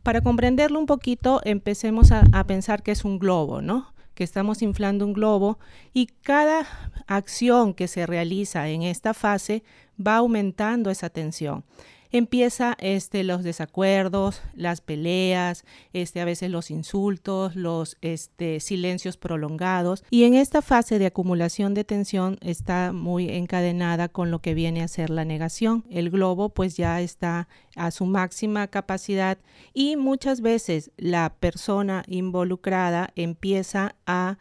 Para 0.02 0.20
comprenderlo 0.20 0.78
un 0.78 0.86
poquito, 0.86 1.40
empecemos 1.44 2.12
a, 2.12 2.24
a 2.32 2.44
pensar 2.44 2.82
que 2.82 2.92
es 2.92 3.04
un 3.04 3.18
globo, 3.18 3.60
¿no? 3.60 3.92
que 4.14 4.24
estamos 4.24 4.60
inflando 4.60 5.06
un 5.06 5.14
globo 5.14 5.58
y 5.94 6.06
cada 6.06 6.66
acción 7.06 7.72
que 7.72 7.88
se 7.88 8.04
realiza 8.04 8.68
en 8.68 8.82
esta 8.82 9.14
fase 9.14 9.62
va 9.98 10.16
aumentando 10.16 10.90
esa 10.90 11.08
tensión 11.08 11.64
empieza 12.12 12.76
este, 12.80 13.24
los 13.24 13.42
desacuerdos, 13.42 14.42
las 14.54 14.80
peleas, 14.80 15.64
este, 15.92 16.20
a 16.20 16.24
veces 16.24 16.50
los 16.50 16.70
insultos, 16.70 17.56
los 17.56 17.96
este, 18.00 18.60
silencios 18.60 19.16
prolongados. 19.16 20.04
Y 20.10 20.24
en 20.24 20.34
esta 20.34 20.62
fase 20.62 20.98
de 20.98 21.06
acumulación 21.06 21.74
de 21.74 21.84
tensión 21.84 22.38
está 22.40 22.92
muy 22.92 23.28
encadenada 23.28 24.08
con 24.08 24.30
lo 24.30 24.40
que 24.40 24.54
viene 24.54 24.82
a 24.82 24.88
ser 24.88 25.10
la 25.10 25.24
negación. 25.24 25.84
El 25.90 26.10
globo 26.10 26.48
pues 26.48 26.76
ya 26.76 27.00
está 27.00 27.48
a 27.76 27.90
su 27.90 28.06
máxima 28.06 28.66
capacidad 28.68 29.38
y 29.72 29.96
muchas 29.96 30.40
veces 30.40 30.90
la 30.96 31.34
persona 31.38 32.02
involucrada 32.06 33.10
empieza 33.14 33.94
a 34.06 34.38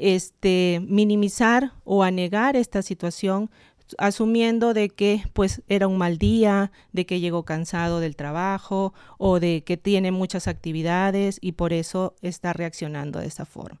este, 0.00 0.80
minimizar 0.88 1.74
o 1.84 2.02
a 2.02 2.10
negar 2.10 2.56
esta 2.56 2.80
situación 2.80 3.50
asumiendo 3.98 4.74
de 4.74 4.88
que 4.90 5.24
pues 5.32 5.62
era 5.68 5.88
un 5.88 5.98
mal 5.98 6.18
día, 6.18 6.72
de 6.92 7.06
que 7.06 7.20
llegó 7.20 7.44
cansado 7.44 8.00
del 8.00 8.16
trabajo 8.16 8.94
o 9.18 9.40
de 9.40 9.62
que 9.62 9.76
tiene 9.76 10.12
muchas 10.12 10.48
actividades 10.48 11.38
y 11.40 11.52
por 11.52 11.72
eso 11.72 12.14
está 12.22 12.52
reaccionando 12.52 13.20
de 13.20 13.26
esa 13.26 13.44
forma. 13.44 13.80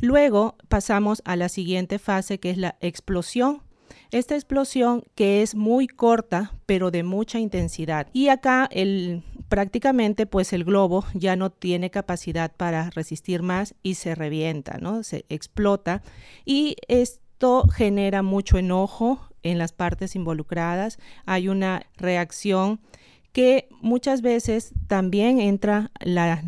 Luego 0.00 0.56
pasamos 0.68 1.22
a 1.24 1.36
la 1.36 1.48
siguiente 1.48 1.98
fase 1.98 2.38
que 2.38 2.50
es 2.50 2.58
la 2.58 2.76
explosión. 2.80 3.62
Esta 4.10 4.36
explosión 4.36 5.02
que 5.14 5.42
es 5.42 5.54
muy 5.54 5.86
corta 5.86 6.54
pero 6.66 6.90
de 6.90 7.02
mucha 7.02 7.38
intensidad. 7.38 8.08
Y 8.12 8.28
acá 8.28 8.68
el, 8.70 9.22
prácticamente 9.48 10.26
pues 10.26 10.52
el 10.52 10.64
globo 10.64 11.04
ya 11.14 11.36
no 11.36 11.50
tiene 11.50 11.90
capacidad 11.90 12.52
para 12.56 12.90
resistir 12.90 13.42
más 13.42 13.74
y 13.82 13.94
se 13.94 14.14
revienta, 14.14 14.78
¿no? 14.78 15.02
Se 15.02 15.24
explota 15.28 16.02
y 16.44 16.76
esto 16.86 17.66
genera 17.68 18.22
mucho 18.22 18.58
enojo 18.58 19.27
en 19.42 19.58
las 19.58 19.72
partes 19.72 20.16
involucradas. 20.16 20.98
Hay 21.26 21.48
una 21.48 21.86
reacción 21.96 22.80
que 23.32 23.68
muchas 23.80 24.22
veces 24.22 24.72
también 24.86 25.40
entra 25.40 25.90
la, 26.00 26.42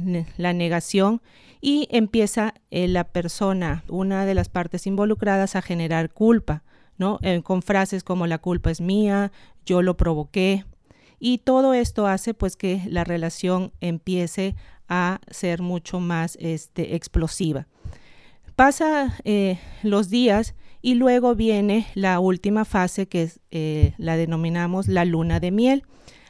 negación 0.52 1.22
y 1.60 1.88
empieza 1.90 2.54
eh, 2.70 2.88
la 2.88 3.04
persona, 3.04 3.84
una 3.88 4.24
de 4.26 4.34
las 4.34 4.48
partes 4.48 4.86
involucradas, 4.86 5.56
a 5.56 5.62
generar 5.62 6.10
culpa, 6.10 6.64
¿no? 6.96 7.18
Eh, 7.22 7.42
con 7.42 7.62
frases 7.62 8.02
como 8.02 8.26
la 8.26 8.38
culpa 8.38 8.70
es 8.70 8.80
mía, 8.80 9.30
yo 9.66 9.82
lo 9.82 9.96
provoqué. 9.96 10.64
Y 11.18 11.38
todo 11.38 11.74
esto 11.74 12.06
hace 12.06 12.32
pues 12.32 12.56
que 12.56 12.82
la 12.88 13.04
relación 13.04 13.72
empiece 13.80 14.56
a 14.88 15.20
ser 15.30 15.60
mucho 15.62 16.00
más 16.00 16.36
este, 16.40 16.96
explosiva. 16.96 17.66
Pasa 18.56 19.16
eh, 19.24 19.58
los 19.82 20.10
días 20.10 20.54
y 20.82 20.94
luego 20.94 21.34
viene 21.34 21.86
la 21.94 22.20
última 22.20 22.64
fase 22.64 23.06
que 23.06 23.30
la 23.98 24.16
denominamos 24.16 24.88
la 24.88 25.04
luna 25.04 25.40
de 25.40 25.50
miel. 25.50 25.84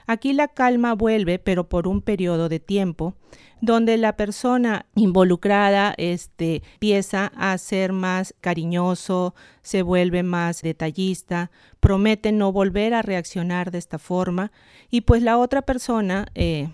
Aquí 0.07 0.33
la 0.33 0.49
calma 0.49 0.95
vuelve, 0.95 1.39
pero 1.39 1.69
por 1.69 1.87
un 1.87 2.03
periodo 2.03 2.49
de 2.49 2.59
tiempo, 2.59 3.15
donde 3.61 3.97
la 3.97 4.17
persona 4.17 4.87
involucrada 4.97 5.95
este, 5.99 6.63
empieza 6.73 7.31
a 7.37 7.57
ser 7.59 7.93
más 7.93 8.35
cariñoso, 8.41 9.35
se 9.63 9.83
vuelve 9.83 10.23
más 10.23 10.63
detallista, 10.63 11.51
promete 11.79 12.33
no 12.33 12.53
volver 12.53 12.95
a 12.95 13.03
reaccionar 13.03 13.71
de 13.71 13.79
esta 13.79 13.99
forma 13.99 14.51
y 14.91 15.03
pues 15.03 15.23
la 15.23 15.39
otra 15.39 15.63
persona 15.63 16.27
eh, 16.35 16.71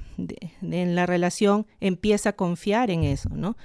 en 0.62 0.95
la 0.95 1.06
relación 1.06 1.66
empieza 1.80 2.30
a 2.30 2.37
confiar 2.37 2.90
en 2.90 3.04
eso, 3.04 3.28
¿no? 3.30 3.56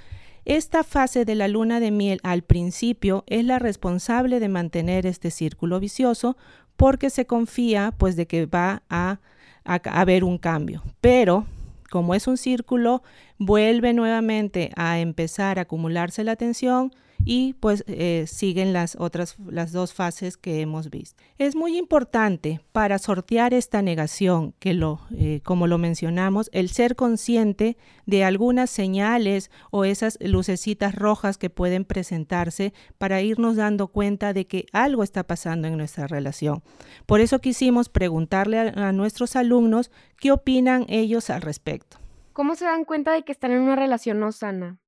Esta 0.44 0.82
fase 0.82 1.24
de 1.24 1.34
la 1.34 1.48
luna 1.48 1.80
de 1.80 1.90
miel 1.90 2.20
al 2.22 2.42
principio 2.42 3.24
es 3.26 3.44
la 3.44 3.58
responsable 3.58 4.40
de 4.40 4.48
mantener 4.48 5.06
este 5.06 5.30
círculo 5.30 5.78
vicioso 5.80 6.36
porque 6.76 7.10
se 7.10 7.26
confía 7.26 7.94
pues 7.96 8.16
de 8.16 8.26
que 8.26 8.46
va 8.46 8.82
a 8.88 9.20
a, 9.64 9.80
haber 10.00 10.24
un 10.24 10.38
cambio. 10.38 10.82
Pero 11.00 11.46
como 11.90 12.14
es 12.14 12.26
un 12.26 12.36
círculo, 12.36 13.02
vuelve 13.38 13.92
nuevamente 13.92 14.70
a 14.76 14.98
empezar 14.98 15.58
a 15.58 15.62
acumularse 15.62 16.24
la 16.24 16.36
tensión 16.36 16.92
y 17.24 17.54
pues 17.54 17.84
eh, 17.86 18.24
siguen 18.26 18.72
las 18.72 18.96
otras, 18.98 19.36
las 19.46 19.72
dos 19.72 19.92
fases 19.92 20.36
que 20.36 20.60
hemos 20.60 20.90
visto. 20.90 21.22
Es 21.38 21.54
muy 21.54 21.76
importante 21.76 22.60
para 22.72 22.98
sortear 22.98 23.54
esta 23.54 23.82
negación, 23.82 24.54
que 24.58 24.74
lo, 24.74 25.00
eh, 25.16 25.40
como 25.44 25.66
lo 25.66 25.78
mencionamos, 25.78 26.50
el 26.52 26.68
ser 26.68 26.96
consciente 26.96 27.76
de 28.06 28.24
algunas 28.24 28.70
señales 28.70 29.50
o 29.70 29.84
esas 29.84 30.18
lucecitas 30.20 30.94
rojas 30.94 31.38
que 31.38 31.50
pueden 31.50 31.84
presentarse 31.84 32.72
para 32.98 33.22
irnos 33.22 33.56
dando 33.56 33.88
cuenta 33.88 34.32
de 34.32 34.46
que 34.46 34.66
algo 34.72 35.02
está 35.02 35.24
pasando 35.24 35.68
en 35.68 35.76
nuestra 35.76 36.06
relación. 36.06 36.62
Por 37.06 37.20
eso 37.20 37.40
quisimos 37.40 37.88
preguntarle 37.88 38.58
a, 38.58 38.88
a 38.88 38.92
nuestros 38.92 39.36
alumnos 39.36 39.90
qué 40.18 40.32
opinan 40.32 40.86
ellos 40.88 41.30
al 41.30 41.42
respecto. 41.42 41.98
¿Cómo 42.32 42.54
se 42.54 42.64
dan 42.64 42.84
cuenta 42.84 43.12
de 43.12 43.24
que 43.24 43.32
están 43.32 43.52
en 43.52 43.60
una 43.60 43.76
relación 43.76 44.18
no 44.18 44.32
sana? 44.32 44.81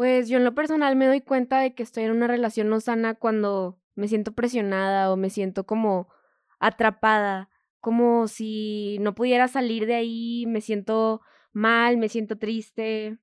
Pues 0.00 0.30
yo 0.30 0.38
en 0.38 0.44
lo 0.44 0.54
personal 0.54 0.96
me 0.96 1.06
doy 1.06 1.20
cuenta 1.20 1.58
de 1.58 1.74
que 1.74 1.82
estoy 1.82 2.04
en 2.04 2.12
una 2.12 2.26
relación 2.26 2.70
no 2.70 2.80
sana 2.80 3.16
cuando 3.16 3.78
me 3.96 4.08
siento 4.08 4.32
presionada 4.32 5.12
o 5.12 5.16
me 5.18 5.28
siento 5.28 5.66
como 5.66 6.08
atrapada, 6.58 7.50
como 7.80 8.26
si 8.26 8.96
no 9.02 9.14
pudiera 9.14 9.46
salir 9.46 9.84
de 9.84 9.96
ahí, 9.96 10.46
me 10.48 10.62
siento 10.62 11.20
mal, 11.52 11.98
me 11.98 12.08
siento 12.08 12.38
triste 12.38 13.18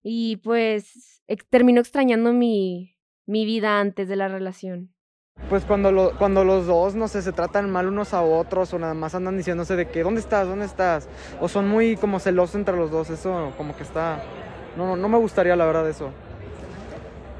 y 0.00 0.36
pues 0.36 1.24
termino 1.50 1.80
extrañando 1.80 2.32
mi, 2.32 2.96
mi 3.26 3.44
vida 3.44 3.80
antes 3.80 4.06
de 4.06 4.14
la 4.14 4.28
relación. 4.28 4.94
Pues 5.48 5.64
cuando, 5.64 5.90
lo, 5.90 6.16
cuando 6.18 6.44
los 6.44 6.68
dos, 6.68 6.94
no 6.94 7.08
sé, 7.08 7.20
se 7.20 7.32
tratan 7.32 7.68
mal 7.68 7.88
unos 7.88 8.14
a 8.14 8.22
otros 8.22 8.72
o 8.72 8.78
nada 8.78 8.94
más 8.94 9.16
andan 9.16 9.36
diciéndose 9.36 9.74
de 9.74 9.88
que, 9.88 10.04
¿dónde 10.04 10.20
estás? 10.20 10.46
¿Dónde 10.46 10.66
estás? 10.66 11.08
O 11.40 11.48
son 11.48 11.66
muy 11.66 11.96
como 11.96 12.20
celosos 12.20 12.54
entre 12.54 12.76
los 12.76 12.92
dos, 12.92 13.10
eso 13.10 13.52
como 13.56 13.76
que 13.76 13.82
está 13.82 14.22
no, 14.76 14.96
no 14.96 15.08
me 15.08 15.18
gustaría 15.18 15.56
la 15.56 15.66
verdad 15.66 15.88
eso. 15.88 16.10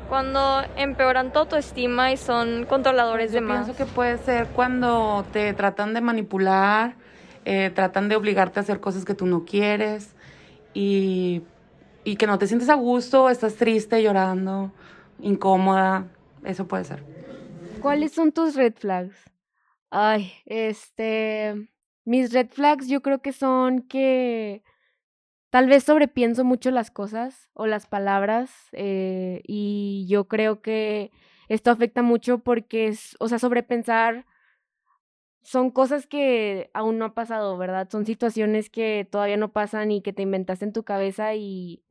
Cuando 0.08 0.62
empeoran 0.76 1.32
tu 1.32 1.38
autoestima 1.40 2.12
y 2.12 2.16
son 2.16 2.66
controladores 2.66 3.32
Yo 3.32 3.36
de 3.36 3.40
más. 3.40 3.64
pienso 3.64 3.76
que 3.76 3.90
puede 3.90 4.18
ser 4.18 4.46
cuando 4.48 5.24
te 5.32 5.52
tratan 5.54 5.94
de 5.94 6.00
manipular, 6.00 6.94
eh, 7.44 7.70
tratan 7.74 8.08
de 8.08 8.16
obligarte 8.16 8.60
a 8.60 8.62
hacer 8.62 8.80
cosas 8.80 9.04
que 9.04 9.14
tú 9.14 9.26
no 9.26 9.44
quieres 9.44 10.14
y, 10.74 11.42
y 12.04 12.16
que 12.16 12.26
no 12.26 12.38
te 12.38 12.46
sientes 12.46 12.68
a 12.68 12.74
gusto, 12.74 13.30
estás 13.30 13.56
triste, 13.56 14.02
llorando, 14.02 14.72
incómoda. 15.20 16.06
Eso 16.44 16.68
puede 16.68 16.84
ser. 16.84 17.02
¿Cuáles 17.80 18.12
son 18.12 18.30
tus 18.32 18.54
red 18.54 18.74
flags? 18.74 19.16
Ay, 19.90 20.32
este... 20.46 21.68
Mis 22.06 22.34
red 22.34 22.48
flags 22.50 22.86
yo 22.86 23.00
creo 23.00 23.22
que 23.22 23.32
son 23.32 23.80
que 23.80 24.62
Tal 25.54 25.68
vez 25.68 25.84
sobrepienso 25.84 26.42
mucho 26.42 26.72
las 26.72 26.90
cosas 26.90 27.48
o 27.52 27.68
las 27.68 27.86
palabras 27.86 28.50
eh, 28.72 29.40
y 29.46 30.04
yo 30.08 30.26
creo 30.26 30.60
que 30.60 31.12
esto 31.48 31.70
afecta 31.70 32.02
mucho 32.02 32.38
porque, 32.38 32.88
es, 32.88 33.14
o 33.20 33.28
sea, 33.28 33.38
sobrepensar 33.38 34.26
son 35.42 35.70
cosas 35.70 36.08
que 36.08 36.72
aún 36.74 36.98
no 36.98 37.04
ha 37.04 37.14
pasado, 37.14 37.56
¿verdad? 37.56 37.88
Son 37.88 38.04
situaciones 38.04 38.68
que 38.68 39.06
todavía 39.08 39.36
no 39.36 39.52
pasan 39.52 39.92
y 39.92 40.02
que 40.02 40.12
te 40.12 40.22
inventaste 40.22 40.64
en 40.64 40.72
tu 40.72 40.82
cabeza 40.82 41.36
y 41.36 41.84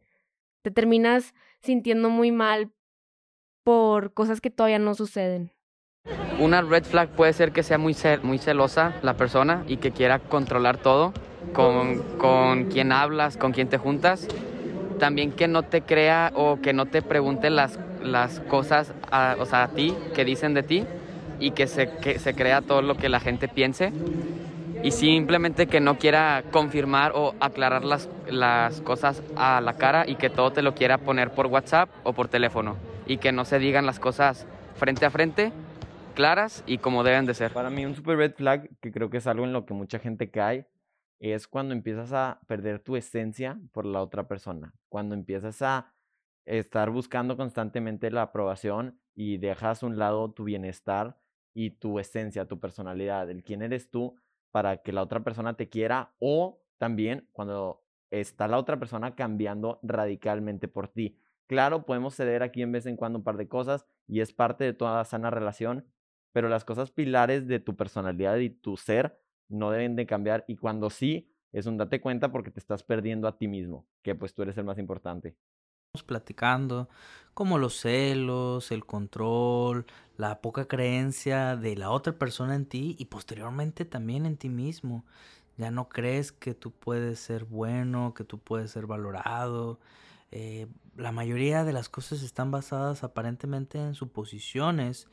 te 0.61 0.69
terminas 0.69 1.33
sintiendo 1.61 2.09
muy 2.09 2.33
mal 2.33 2.69
por 3.63 4.13
cosas 4.13 4.41
que 4.41 4.49
todavía 4.49 4.79
no 4.79 4.93
suceden. 4.93 5.53
Una 6.37 6.61
red 6.63 6.83
flag 6.83 7.07
puede 7.11 7.31
ser 7.31 7.53
que 7.53 7.63
sea 7.63 7.77
muy, 7.77 7.95
muy 8.23 8.39
celosa 8.39 8.93
la 9.03 9.15
persona 9.15 9.63
y 9.69 9.77
que 9.77 9.91
quiera 9.91 10.19
controlar 10.19 10.75
todo 10.79 11.13
con, 11.53 11.99
con 12.17 12.65
quién 12.65 12.91
hablas, 12.91 13.37
con 13.37 13.51
quién 13.51 13.67
te 13.67 13.77
juntas. 13.77 14.27
También 14.99 15.31
que 15.31 15.47
no 15.47 15.63
te 15.63 15.81
crea 15.81 16.31
o 16.35 16.61
que 16.61 16.73
no 16.73 16.85
te 16.85 17.01
pregunte 17.01 17.49
las, 17.49 17.79
las 18.01 18.39
cosas 18.41 18.93
a, 19.11 19.35
o 19.39 19.45
sea, 19.45 19.63
a 19.63 19.67
ti, 19.69 19.95
que 20.15 20.23
dicen 20.23 20.53
de 20.53 20.63
ti 20.63 20.85
y 21.39 21.51
que 21.51 21.67
se, 21.67 21.89
que 21.97 22.19
se 22.19 22.33
crea 22.33 22.61
todo 22.61 22.81
lo 22.81 22.95
que 22.95 23.09
la 23.09 23.19
gente 23.19 23.47
piense. 23.47 23.91
Y 24.83 24.91
simplemente 24.91 25.67
que 25.67 25.79
no 25.79 25.97
quiera 25.97 26.43
confirmar 26.51 27.13
o 27.15 27.35
aclarar 27.39 27.85
las, 27.85 28.09
las 28.29 28.81
cosas 28.81 29.23
a 29.37 29.61
la 29.61 29.73
cara 29.73 30.05
y 30.07 30.15
que 30.15 30.29
todo 30.29 30.51
te 30.51 30.61
lo 30.61 30.75
quiera 30.75 30.97
poner 30.97 31.31
por 31.31 31.47
WhatsApp 31.47 31.89
o 32.03 32.13
por 32.13 32.27
teléfono. 32.27 32.75
Y 33.05 33.17
que 33.17 33.31
no 33.31 33.45
se 33.45 33.59
digan 33.59 33.85
las 33.85 33.99
cosas 33.99 34.45
frente 34.75 35.05
a 35.05 35.09
frente, 35.09 35.53
claras 36.13 36.63
y 36.65 36.79
como 36.79 37.03
deben 37.03 37.25
de 37.25 37.33
ser. 37.33 37.51
Para 37.51 37.69
mí 37.69 37.85
un 37.85 37.95
super 37.95 38.17
red 38.17 38.33
flag, 38.33 38.69
que 38.81 38.91
creo 38.91 39.09
que 39.09 39.17
es 39.17 39.27
algo 39.27 39.45
en 39.45 39.53
lo 39.53 39.65
que 39.65 39.73
mucha 39.73 39.99
gente 39.99 40.29
cae, 40.29 40.65
es 41.19 41.47
cuando 41.47 41.73
empiezas 41.73 42.11
a 42.13 42.41
perder 42.47 42.79
tu 42.79 42.95
esencia 42.95 43.59
por 43.71 43.85
la 43.85 44.01
otra 44.01 44.27
persona, 44.27 44.73
cuando 44.89 45.15
empiezas 45.15 45.61
a 45.61 45.93
estar 46.45 46.89
buscando 46.89 47.37
constantemente 47.37 48.11
la 48.11 48.23
aprobación 48.23 48.99
y 49.15 49.37
dejas 49.37 49.83
a 49.83 49.85
un 49.85 49.97
lado 49.97 50.31
tu 50.31 50.43
bienestar 50.43 51.17
y 51.53 51.71
tu 51.71 51.99
esencia, 51.99 52.47
tu 52.47 52.59
personalidad, 52.59 53.29
el 53.29 53.43
quién 53.43 53.61
eres 53.61 53.89
tú 53.89 54.15
para 54.51 54.77
que 54.77 54.91
la 54.91 55.01
otra 55.01 55.23
persona 55.23 55.55
te 55.55 55.69
quiera 55.69 56.13
o 56.19 56.61
también 56.77 57.29
cuando 57.31 57.83
está 58.11 58.47
la 58.47 58.57
otra 58.57 58.77
persona 58.77 59.15
cambiando 59.15 59.79
radicalmente 59.81 60.67
por 60.67 60.87
ti. 60.87 61.17
Claro, 61.47 61.85
podemos 61.85 62.15
ceder 62.15 62.43
aquí 62.43 62.61
en 62.61 62.71
vez 62.71 62.85
en 62.85 62.95
cuando 62.95 63.19
un 63.19 63.23
par 63.23 63.37
de 63.37 63.47
cosas 63.47 63.85
y 64.07 64.19
es 64.21 64.33
parte 64.33 64.63
de 64.63 64.73
toda 64.73 65.03
sana 65.05 65.29
relación, 65.29 65.85
pero 66.31 66.49
las 66.49 66.65
cosas 66.65 66.91
pilares 66.91 67.47
de 67.47 67.59
tu 67.59 67.75
personalidad 67.75 68.37
y 68.37 68.49
tu 68.49 68.77
ser 68.77 69.22
no 69.49 69.71
deben 69.71 69.95
de 69.95 70.05
cambiar 70.05 70.45
y 70.47 70.55
cuando 70.55 70.89
sí, 70.89 71.29
es 71.51 71.67
un 71.67 71.77
date 71.77 72.01
cuenta 72.01 72.31
porque 72.31 72.51
te 72.51 72.59
estás 72.59 72.83
perdiendo 72.83 73.27
a 73.27 73.37
ti 73.37 73.47
mismo, 73.47 73.85
que 74.01 74.15
pues 74.15 74.33
tú 74.33 74.41
eres 74.41 74.57
el 74.57 74.65
más 74.65 74.79
importante. 74.79 75.35
Platicando 76.07 76.89
como 77.35 77.59
los 77.59 77.79
celos, 77.79 78.71
el 78.71 78.85
control, 78.85 79.85
la 80.17 80.41
poca 80.41 80.65
creencia 80.67 81.55
de 81.55 81.75
la 81.75 81.91
otra 81.91 82.13
persona 82.13 82.55
en 82.55 82.65
ti 82.65 82.95
y 82.97 83.05
posteriormente 83.05 83.85
también 83.85 84.25
en 84.25 84.37
ti 84.37 84.49
mismo. 84.49 85.05
Ya 85.57 85.69
no 85.69 85.89
crees 85.89 86.31
que 86.31 86.55
tú 86.55 86.71
puedes 86.71 87.19
ser 87.19 87.45
bueno, 87.45 88.13
que 88.15 88.23
tú 88.23 88.39
puedes 88.39 88.71
ser 88.71 88.87
valorado. 88.87 89.79
Eh, 90.31 90.67
la 90.95 91.11
mayoría 91.11 91.63
de 91.63 91.73
las 91.73 91.89
cosas 91.89 92.23
están 92.23 92.49
basadas 92.49 93.03
aparentemente 93.03 93.77
en 93.77 93.93
suposiciones 93.93 95.07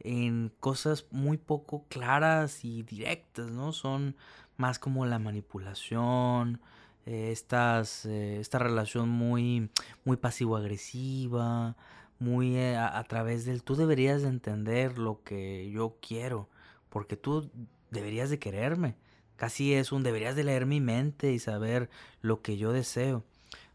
en 0.00 0.52
cosas 0.60 1.06
muy 1.10 1.38
poco 1.38 1.84
claras 1.88 2.64
y 2.64 2.82
directas, 2.82 3.50
¿no? 3.50 3.72
Son 3.72 4.16
más 4.56 4.78
como 4.78 5.06
la 5.06 5.18
manipulación, 5.18 6.60
eh, 7.06 7.32
eh, 7.32 8.38
esta 8.40 8.58
relación 8.58 9.08
muy, 9.08 9.70
muy 10.04 10.16
pasivo-agresiva, 10.16 11.76
muy 12.18 12.56
eh, 12.56 12.76
a, 12.76 12.98
a 12.98 13.04
través 13.04 13.44
del 13.44 13.62
tú 13.62 13.76
deberías 13.76 14.22
de 14.22 14.28
entender 14.28 14.98
lo 14.98 15.22
que 15.22 15.70
yo 15.70 15.96
quiero, 16.06 16.48
porque 16.90 17.16
tú 17.16 17.50
deberías 17.90 18.30
de 18.30 18.38
quererme. 18.38 18.96
Casi 19.36 19.72
es 19.72 19.92
un 19.92 20.02
deberías 20.02 20.34
de 20.36 20.44
leer 20.44 20.66
mi 20.66 20.80
mente 20.80 21.32
y 21.32 21.38
saber 21.38 21.88
lo 22.20 22.42
que 22.42 22.56
yo 22.56 22.72
deseo. 22.72 23.24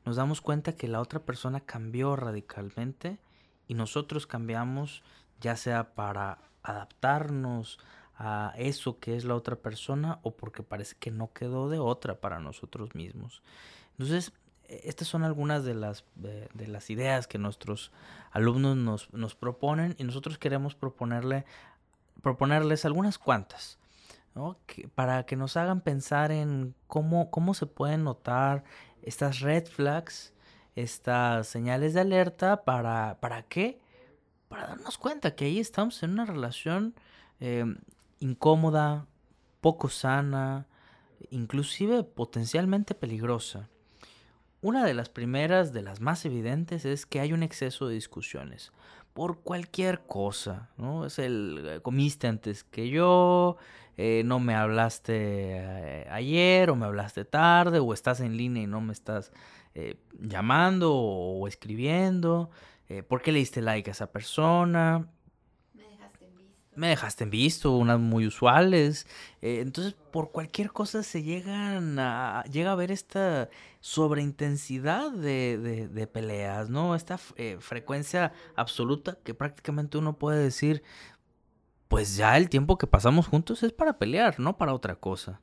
Nos 0.06 0.18
damos 0.18 0.42
cuenta 0.42 0.76
que 0.76 0.90
la 0.90 1.00
otra 1.00 1.22
persona 1.22 1.62
cambió 1.62 2.16
radicalmente 2.18 3.18
y 3.68 3.74
nosotros 3.74 4.28
cambiamos 4.28 5.04
ya 5.44 5.58
sea 5.58 5.94
para 5.94 6.40
adaptarnos 6.64 7.78
a 8.16 8.54
eso 8.58 9.00
que 9.00 9.18
es 9.18 9.26
la 9.26 9.36
otra 9.36 9.58
persona 9.58 10.20
o 10.24 10.36
porque 10.36 10.64
parece 10.64 10.96
que 10.98 11.12
no 11.12 11.34
quedó 11.34 11.70
de 11.70 11.80
otra 11.80 12.22
para 12.22 12.40
nosotros 12.40 12.96
mismos. 12.96 13.44
Entonces, 13.92 14.32
e, 14.64 14.82
estas 14.86 15.08
son 15.08 15.24
algunas 15.24 15.66
de 15.66 15.76
las, 15.76 16.06
de, 16.16 16.68
las 16.68 16.90
ideas 16.90 17.28
que 17.28 17.38
nuestros 17.38 17.92
alumnos 18.32 18.78
nos, 18.78 19.14
nos, 19.14 19.36
proponen 19.36 19.96
y 19.98 20.06
nosotros 20.06 20.38
queremos 20.38 20.76
proponerle, 20.76 21.46
proponerles 22.22 22.86
algunas 22.86 23.18
cuantas. 23.18 23.78
¿no? 24.36 24.58
Que, 24.66 24.88
para 24.88 25.26
que 25.26 25.36
nos 25.36 25.58
hagan 25.58 25.82
pensar 25.82 26.32
en 26.32 26.74
cómo, 26.88 27.30
cómo 27.30 27.54
se 27.54 27.68
pueden 27.68 28.06
notar 28.06 28.64
estas 29.02 29.42
red 29.42 29.66
flags, 29.68 30.34
estas 30.76 31.48
señales 31.48 31.94
de 31.94 32.02
alerta, 32.02 32.64
para, 32.64 33.18
¿para 33.20 33.44
qué? 33.44 33.83
Para 34.54 34.68
darnos 34.68 35.00
cuenta 35.00 35.36
que 35.36 35.46
ahí 35.46 35.60
estamos 35.60 36.04
en 36.04 36.12
una 36.12 36.26
relación 36.26 36.94
eh, 37.40 37.66
incómoda, 38.20 39.08
poco 39.62 39.90
sana, 39.90 40.68
inclusive 41.32 42.04
potencialmente 42.04 42.94
peligrosa. 42.94 43.70
Una 44.62 44.86
de 44.86 44.94
las 44.94 45.10
primeras, 45.10 45.74
de 45.74 45.82
las 45.82 46.02
más 46.02 46.24
evidentes, 46.26 46.86
es 46.86 47.08
que 47.08 47.20
hay 47.20 47.34
un 47.34 47.42
exceso 47.42 47.88
de 47.88 47.96
discusiones 47.96 48.72
por 49.14 49.40
cualquier 49.42 50.02
cosa, 50.02 50.70
¿no? 50.78 51.06
Es 51.06 51.20
el 51.20 51.64
eh, 51.66 51.80
comiste 51.82 52.28
antes 52.28 52.64
que 52.64 52.90
yo, 52.90 53.58
eh, 53.98 54.24
no 54.26 54.40
me 54.40 54.56
hablaste 54.56 55.14
eh, 55.16 56.08
ayer 56.10 56.70
o 56.72 56.76
me 56.76 56.86
hablaste 56.86 57.26
tarde 57.26 57.80
o 57.80 57.94
estás 57.94 58.20
en 58.22 58.38
línea 58.38 58.64
y 58.64 58.68
no 58.68 58.82
me 58.82 58.94
estás 58.94 59.32
llamando 60.20 60.94
o 60.94 61.48
escribiendo, 61.48 62.52
eh, 62.90 63.04
¿por 63.04 63.22
qué 63.22 63.32
le 63.32 63.40
diste 63.40 63.62
like 63.62 63.90
a 63.90 63.94
esa 63.94 64.12
persona? 64.12 65.08
me 66.76 66.88
dejaste 66.88 67.24
en 67.24 67.30
visto, 67.30 67.72
unas 67.78 68.00
muy 68.00 68.28
usuales. 68.28 69.08
Eh, 69.42 69.60
entonces, 69.62 69.94
por 70.12 70.32
cualquier 70.32 70.72
cosa 70.72 71.04
se 71.04 71.24
llegan 71.24 72.00
a, 72.00 72.44
llega 72.52 72.72
a 72.72 72.76
ver 72.76 72.92
esta 72.92 73.50
sobreintensidad 73.80 75.12
de, 75.12 75.58
de, 75.58 75.88
de 75.88 76.08
peleas, 76.08 76.70
¿no? 76.70 76.96
Esta 76.96 77.20
eh, 77.36 77.58
frecuencia 77.60 78.34
absoluta 78.56 79.18
que 79.24 79.34
prácticamente 79.34 79.98
uno 79.98 80.18
puede 80.18 80.44
decir, 80.44 80.84
pues 81.88 82.16
ya 82.16 82.38
el 82.38 82.50
tiempo 82.50 82.78
que 82.78 82.88
pasamos 82.88 83.28
juntos 83.28 83.64
es 83.64 83.72
para 83.72 83.98
pelear, 83.98 84.40
no 84.40 84.58
para 84.58 84.74
otra 84.74 84.96
cosa. 84.96 85.42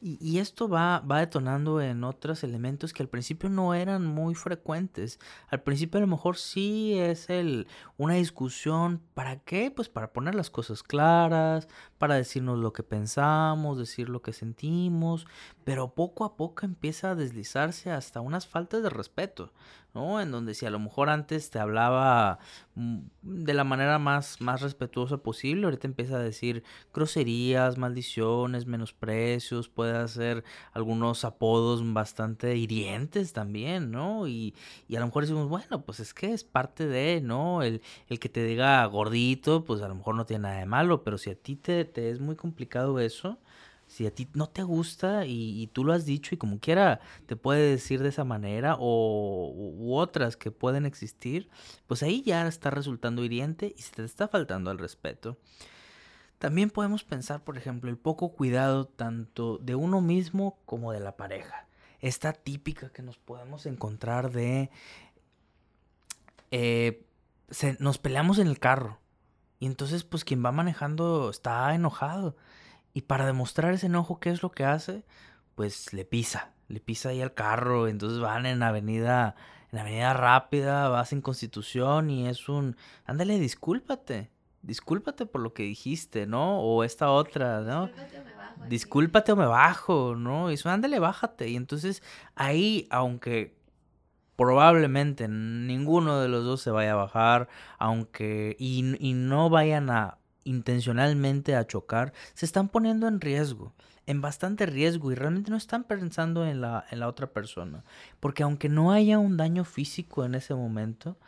Y, 0.00 0.16
y, 0.20 0.38
esto 0.38 0.68
va, 0.68 1.00
va 1.00 1.18
detonando 1.18 1.80
en 1.80 2.04
otros 2.04 2.44
elementos 2.44 2.92
que 2.92 3.02
al 3.02 3.08
principio 3.08 3.48
no 3.48 3.74
eran 3.74 4.06
muy 4.06 4.36
frecuentes. 4.36 5.18
Al 5.48 5.62
principio 5.62 5.98
a 5.98 6.00
lo 6.00 6.06
mejor 6.06 6.36
sí 6.36 6.96
es 6.96 7.28
el, 7.30 7.66
una 7.96 8.14
discusión. 8.14 9.02
¿Para 9.14 9.40
qué? 9.40 9.72
Pues 9.72 9.88
para 9.88 10.12
poner 10.12 10.36
las 10.36 10.50
cosas 10.50 10.84
claras, 10.84 11.66
para 11.98 12.14
decirnos 12.14 12.58
lo 12.58 12.72
que 12.72 12.84
pensamos, 12.84 13.76
decir 13.76 14.08
lo 14.08 14.22
que 14.22 14.32
sentimos. 14.32 15.26
Pero 15.64 15.94
poco 15.94 16.24
a 16.24 16.36
poco 16.36 16.64
empieza 16.64 17.10
a 17.10 17.14
deslizarse 17.16 17.90
hasta 17.90 18.20
unas 18.20 18.46
faltas 18.46 18.84
de 18.84 18.90
respeto. 18.90 19.52
¿No? 19.94 20.20
En 20.20 20.30
donde 20.30 20.54
si 20.54 20.66
a 20.66 20.70
lo 20.70 20.78
mejor 20.78 21.08
antes 21.08 21.50
te 21.50 21.58
hablaba 21.58 22.38
de 23.22 23.54
la 23.54 23.64
manera 23.64 23.98
más, 23.98 24.40
más 24.40 24.60
respetuosa 24.60 25.18
posible, 25.18 25.64
ahorita 25.64 25.86
empieza 25.88 26.16
a 26.16 26.20
decir 26.20 26.62
groserías, 26.94 27.76
maldiciones, 27.76 28.66
menosprecios, 28.66 29.68
puede 29.68 29.96
hacer 29.96 30.44
algunos 30.72 31.24
apodos 31.24 31.82
bastante 31.92 32.56
hirientes 32.56 33.32
también, 33.32 33.90
¿no? 33.90 34.28
Y, 34.28 34.54
y 34.86 34.96
a 34.96 35.00
lo 35.00 35.06
mejor 35.06 35.24
decimos, 35.24 35.48
bueno, 35.48 35.82
pues 35.82 36.00
es 36.00 36.14
que 36.14 36.32
es 36.32 36.44
parte 36.44 36.86
de, 36.86 37.20
¿no? 37.20 37.62
El, 37.62 37.82
el 38.08 38.18
que 38.20 38.28
te 38.28 38.44
diga 38.44 38.84
gordito, 38.86 39.64
pues 39.64 39.82
a 39.82 39.88
lo 39.88 39.94
mejor 39.94 40.14
no 40.14 40.26
tiene 40.26 40.42
nada 40.44 40.58
de 40.60 40.66
malo, 40.66 41.02
pero 41.02 41.18
si 41.18 41.30
a 41.30 41.34
ti 41.34 41.56
te, 41.56 41.84
te 41.84 42.10
es 42.10 42.20
muy 42.20 42.36
complicado 42.36 43.00
eso, 43.00 43.38
si 43.88 44.06
a 44.06 44.14
ti 44.14 44.28
no 44.34 44.48
te 44.48 44.62
gusta 44.62 45.24
y, 45.26 45.66
tú 45.72 45.82
lo 45.82 45.92
has 45.92 46.04
dicho 46.04 46.34
y 46.34 46.38
como 46.38 46.60
quiera 46.60 47.00
te 47.26 47.36
puede 47.36 47.70
decir 47.70 48.02
de 48.02 48.10
esa 48.10 48.22
manera 48.22 48.76
o 48.78 49.76
otras 49.90 50.36
que 50.36 50.50
pueden 50.50 50.86
existir, 50.86 51.48
pues 51.86 52.02
ahí 52.02 52.22
ya 52.22 52.46
está 52.46 52.70
resultando 52.70 53.24
hiriente 53.24 53.74
y 53.76 53.82
se 53.82 53.96
te 53.96 54.04
está 54.04 54.28
faltando 54.28 54.70
al 54.70 54.78
respeto. 54.78 55.38
También 56.38 56.70
podemos 56.70 57.02
pensar, 57.02 57.42
por 57.42 57.56
ejemplo, 57.56 57.90
el 57.90 57.96
poco 57.96 58.28
cuidado 58.32 58.84
tanto 58.86 59.58
de 59.58 59.74
uno 59.74 60.00
mismo 60.00 60.58
como 60.66 60.92
de 60.92 61.00
la 61.00 61.16
pareja. 61.16 61.66
Esta 62.00 62.32
típica 62.32 62.90
que 62.90 63.02
nos 63.02 63.18
podemos 63.18 63.66
encontrar 63.66 64.30
de... 64.30 64.70
Eh, 66.50 67.04
nos 67.78 67.98
peleamos 67.98 68.38
en 68.38 68.46
el 68.46 68.58
carro 68.58 68.98
y 69.58 69.66
entonces 69.66 70.04
pues 70.04 70.24
quien 70.24 70.44
va 70.44 70.52
manejando 70.52 71.30
está 71.30 71.74
enojado 71.74 72.36
y 72.98 73.02
para 73.02 73.26
demostrar 73.26 73.72
ese 73.74 73.86
enojo, 73.86 74.18
¿qué 74.18 74.30
es 74.30 74.42
lo 74.42 74.50
que 74.50 74.64
hace? 74.64 75.04
Pues 75.54 75.92
le 75.92 76.04
pisa, 76.04 76.50
le 76.66 76.80
pisa 76.80 77.10
ahí 77.10 77.22
al 77.22 77.32
carro, 77.32 77.86
entonces 77.86 78.18
van 78.18 78.44
en 78.44 78.60
avenida, 78.60 79.36
en 79.70 79.78
avenida 79.78 80.14
rápida, 80.14 80.88
vas 80.88 81.12
en 81.12 81.20
Constitución 81.20 82.10
y 82.10 82.26
es 82.26 82.48
un, 82.48 82.76
ándale, 83.04 83.38
discúlpate, 83.38 84.32
discúlpate 84.62 85.26
por 85.26 85.42
lo 85.42 85.54
que 85.54 85.62
dijiste, 85.62 86.26
¿no? 86.26 86.58
O 86.58 86.82
esta 86.82 87.12
otra, 87.12 87.60
¿no? 87.60 87.86
Discúlpate 87.86 88.18
o 88.18 88.24
me 88.24 88.34
bajo. 88.34 88.64
Discúlpate 88.68 89.30
o 89.32 89.36
me 89.36 89.46
bajo, 89.46 90.16
¿no? 90.16 90.50
Y 90.50 90.54
eso, 90.54 90.68
ándale, 90.68 90.98
bájate. 90.98 91.48
Y 91.50 91.54
entonces 91.54 92.02
ahí, 92.34 92.88
aunque 92.90 93.56
probablemente 94.34 95.28
ninguno 95.28 96.18
de 96.18 96.26
los 96.26 96.44
dos 96.44 96.62
se 96.62 96.72
vaya 96.72 96.94
a 96.94 96.96
bajar, 96.96 97.48
aunque, 97.78 98.56
y, 98.58 98.96
y 98.98 99.12
no 99.12 99.50
vayan 99.50 99.88
a 99.88 100.18
intencionalmente 100.44 101.56
a 101.56 101.66
chocar, 101.66 102.12
se 102.34 102.46
están 102.46 102.68
poniendo 102.68 103.06
en 103.08 103.20
riesgo, 103.20 103.74
en 104.06 104.20
bastante 104.20 104.66
riesgo 104.66 105.12
y 105.12 105.14
realmente 105.14 105.50
no 105.50 105.56
están 105.56 105.84
pensando 105.84 106.46
en 106.46 106.60
la, 106.60 106.86
en 106.90 107.00
la 107.00 107.08
otra 107.08 107.28
persona. 107.32 107.84
Porque 108.20 108.42
aunque 108.42 108.68
no 108.68 108.92
haya 108.92 109.18
un 109.18 109.36
daño 109.36 109.64
físico 109.64 110.24
en 110.24 110.34
ese 110.34 110.54
momento, 110.54 111.18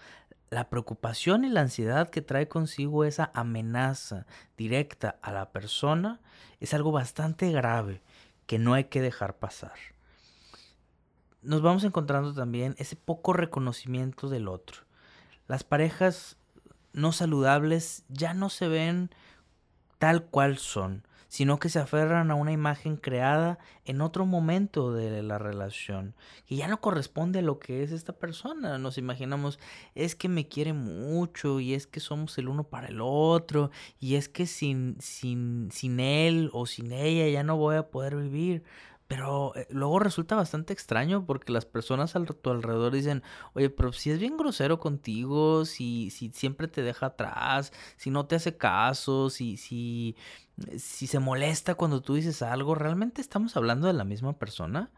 la 0.50 0.68
preocupación 0.68 1.44
y 1.44 1.48
la 1.48 1.60
ansiedad 1.60 2.10
que 2.10 2.22
trae 2.22 2.48
consigo 2.48 3.04
esa 3.04 3.30
amenaza 3.34 4.26
directa 4.56 5.16
a 5.22 5.30
la 5.30 5.50
persona 5.52 6.20
es 6.58 6.74
algo 6.74 6.90
bastante 6.90 7.52
grave 7.52 8.02
que 8.46 8.58
no 8.58 8.74
hay 8.74 8.84
que 8.84 9.00
dejar 9.00 9.38
pasar. 9.38 9.74
Nos 11.42 11.62
vamos 11.62 11.84
encontrando 11.84 12.34
también 12.34 12.74
ese 12.78 12.96
poco 12.96 13.32
reconocimiento 13.32 14.28
del 14.28 14.48
otro. 14.48 14.82
Las 15.46 15.64
parejas 15.64 16.36
no 16.92 17.12
saludables 17.12 18.04
ya 18.08 18.34
no 18.34 18.48
se 18.50 18.68
ven 18.68 19.10
tal 19.98 20.24
cual 20.24 20.58
son, 20.58 21.04
sino 21.28 21.60
que 21.60 21.68
se 21.68 21.78
aferran 21.78 22.32
a 22.32 22.34
una 22.34 22.50
imagen 22.50 22.96
creada 22.96 23.58
en 23.84 24.00
otro 24.00 24.26
momento 24.26 24.92
de 24.92 25.22
la 25.22 25.38
relación, 25.38 26.16
que 26.46 26.56
ya 26.56 26.66
no 26.66 26.80
corresponde 26.80 27.38
a 27.38 27.42
lo 27.42 27.60
que 27.60 27.84
es 27.84 27.92
esta 27.92 28.14
persona. 28.14 28.78
Nos 28.78 28.98
imaginamos, 28.98 29.60
es 29.94 30.16
que 30.16 30.28
me 30.28 30.48
quiere 30.48 30.72
mucho 30.72 31.60
y 31.60 31.74
es 31.74 31.86
que 31.86 32.00
somos 32.00 32.36
el 32.38 32.48
uno 32.48 32.64
para 32.64 32.88
el 32.88 33.00
otro 33.00 33.70
y 34.00 34.16
es 34.16 34.28
que 34.28 34.46
sin, 34.46 34.96
sin, 35.00 35.68
sin 35.70 36.00
él 36.00 36.50
o 36.52 36.66
sin 36.66 36.90
ella 36.90 37.28
ya 37.28 37.44
no 37.44 37.56
voy 37.56 37.76
a 37.76 37.90
poder 37.90 38.16
vivir. 38.16 38.64
Pero 39.10 39.52
eh, 39.56 39.66
luego 39.70 39.98
resulta 39.98 40.36
bastante 40.36 40.72
extraño 40.72 41.26
porque 41.26 41.50
las 41.50 41.64
personas 41.64 42.14
a 42.14 42.24
tu 42.24 42.50
alrededor 42.50 42.92
dicen, 42.92 43.24
oye, 43.54 43.68
pero 43.68 43.92
si 43.92 44.12
es 44.12 44.20
bien 44.20 44.36
grosero 44.36 44.78
contigo, 44.78 45.64
si, 45.64 46.10
si 46.10 46.28
siempre 46.28 46.68
te 46.68 46.82
deja 46.82 47.06
atrás, 47.06 47.72
si 47.96 48.10
no 48.10 48.26
te 48.26 48.36
hace 48.36 48.56
caso, 48.56 49.28
si, 49.28 49.56
si, 49.56 50.14
si 50.78 51.08
se 51.08 51.18
molesta 51.18 51.74
cuando 51.74 52.02
tú 52.02 52.14
dices 52.14 52.40
algo, 52.40 52.76
¿realmente 52.76 53.20
estamos 53.20 53.56
hablando 53.56 53.88
de 53.88 53.94
la 53.94 54.04
misma 54.04 54.38
persona? 54.38 54.92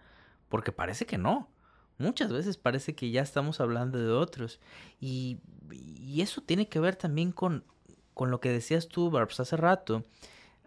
Porque 0.51 0.73
parece 0.73 1.07
que 1.07 1.17
no. 1.17 1.49
Muchas 1.97 2.31
veces 2.31 2.59
parece 2.59 2.95
que 2.95 3.11
ya 3.11 3.23
estamos 3.23 3.63
hablando 3.63 3.97
de 3.97 4.11
otros. 4.11 4.61
Y, 5.01 5.39
y 5.73 6.21
eso 6.21 6.43
tiene 6.43 6.69
que 6.69 6.81
ver 6.81 6.97
también 6.97 7.33
con, 7.33 7.65
con 8.13 8.31
lo 8.31 8.41
que 8.41 8.51
decías 8.51 8.89
tú, 8.89 9.09
Barbs, 9.09 9.41
hace 9.41 9.57
rato 9.57 10.05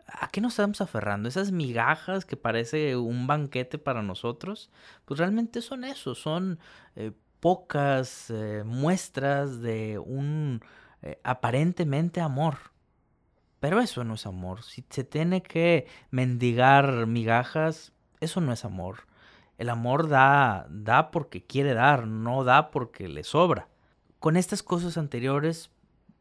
¿a 0.08 0.30
qué 0.30 0.42
nos 0.42 0.54
estamos 0.54 0.82
aferrando? 0.82 1.28
Esas 1.30 1.52
migajas 1.52 2.26
que 2.26 2.38
parece 2.38 2.96
un 2.96 3.28
banquete 3.28 3.78
para 3.78 4.02
nosotros, 4.02 4.70
pues 5.06 5.20
realmente 5.20 5.62
son 5.62 5.84
eso, 5.84 6.16
son 6.16 6.60
eh, 6.96 7.12
pocas 7.40 8.30
eh, 8.30 8.64
muestras 8.66 9.62
de 9.62 10.00
un 10.00 10.62
eh, 11.02 11.20
aparentemente 11.24 12.22
amor. 12.22 12.58
Pero 13.60 13.80
eso 13.80 14.04
no 14.04 14.16
es 14.16 14.26
amor. 14.26 14.64
Si 14.64 14.86
se 14.90 15.04
tiene 15.04 15.42
que 15.42 15.88
mendigar 16.12 17.08
migajas, 17.08 17.94
eso 18.20 18.42
no 18.42 18.54
es 18.54 18.66
amor. 18.66 19.08
El 19.58 19.70
amor 19.70 20.10
da, 20.10 20.68
da 20.70 21.10
porque 21.12 21.44
quiere 21.44 21.74
dar, 21.74 22.06
no 22.06 22.44
da 22.44 22.70
porque 22.70 23.08
le 23.08 23.24
sobra. 23.24 23.70
Con 24.20 24.38
estas 24.38 24.62
cosas 24.62 24.98
anteriores, 24.98 25.72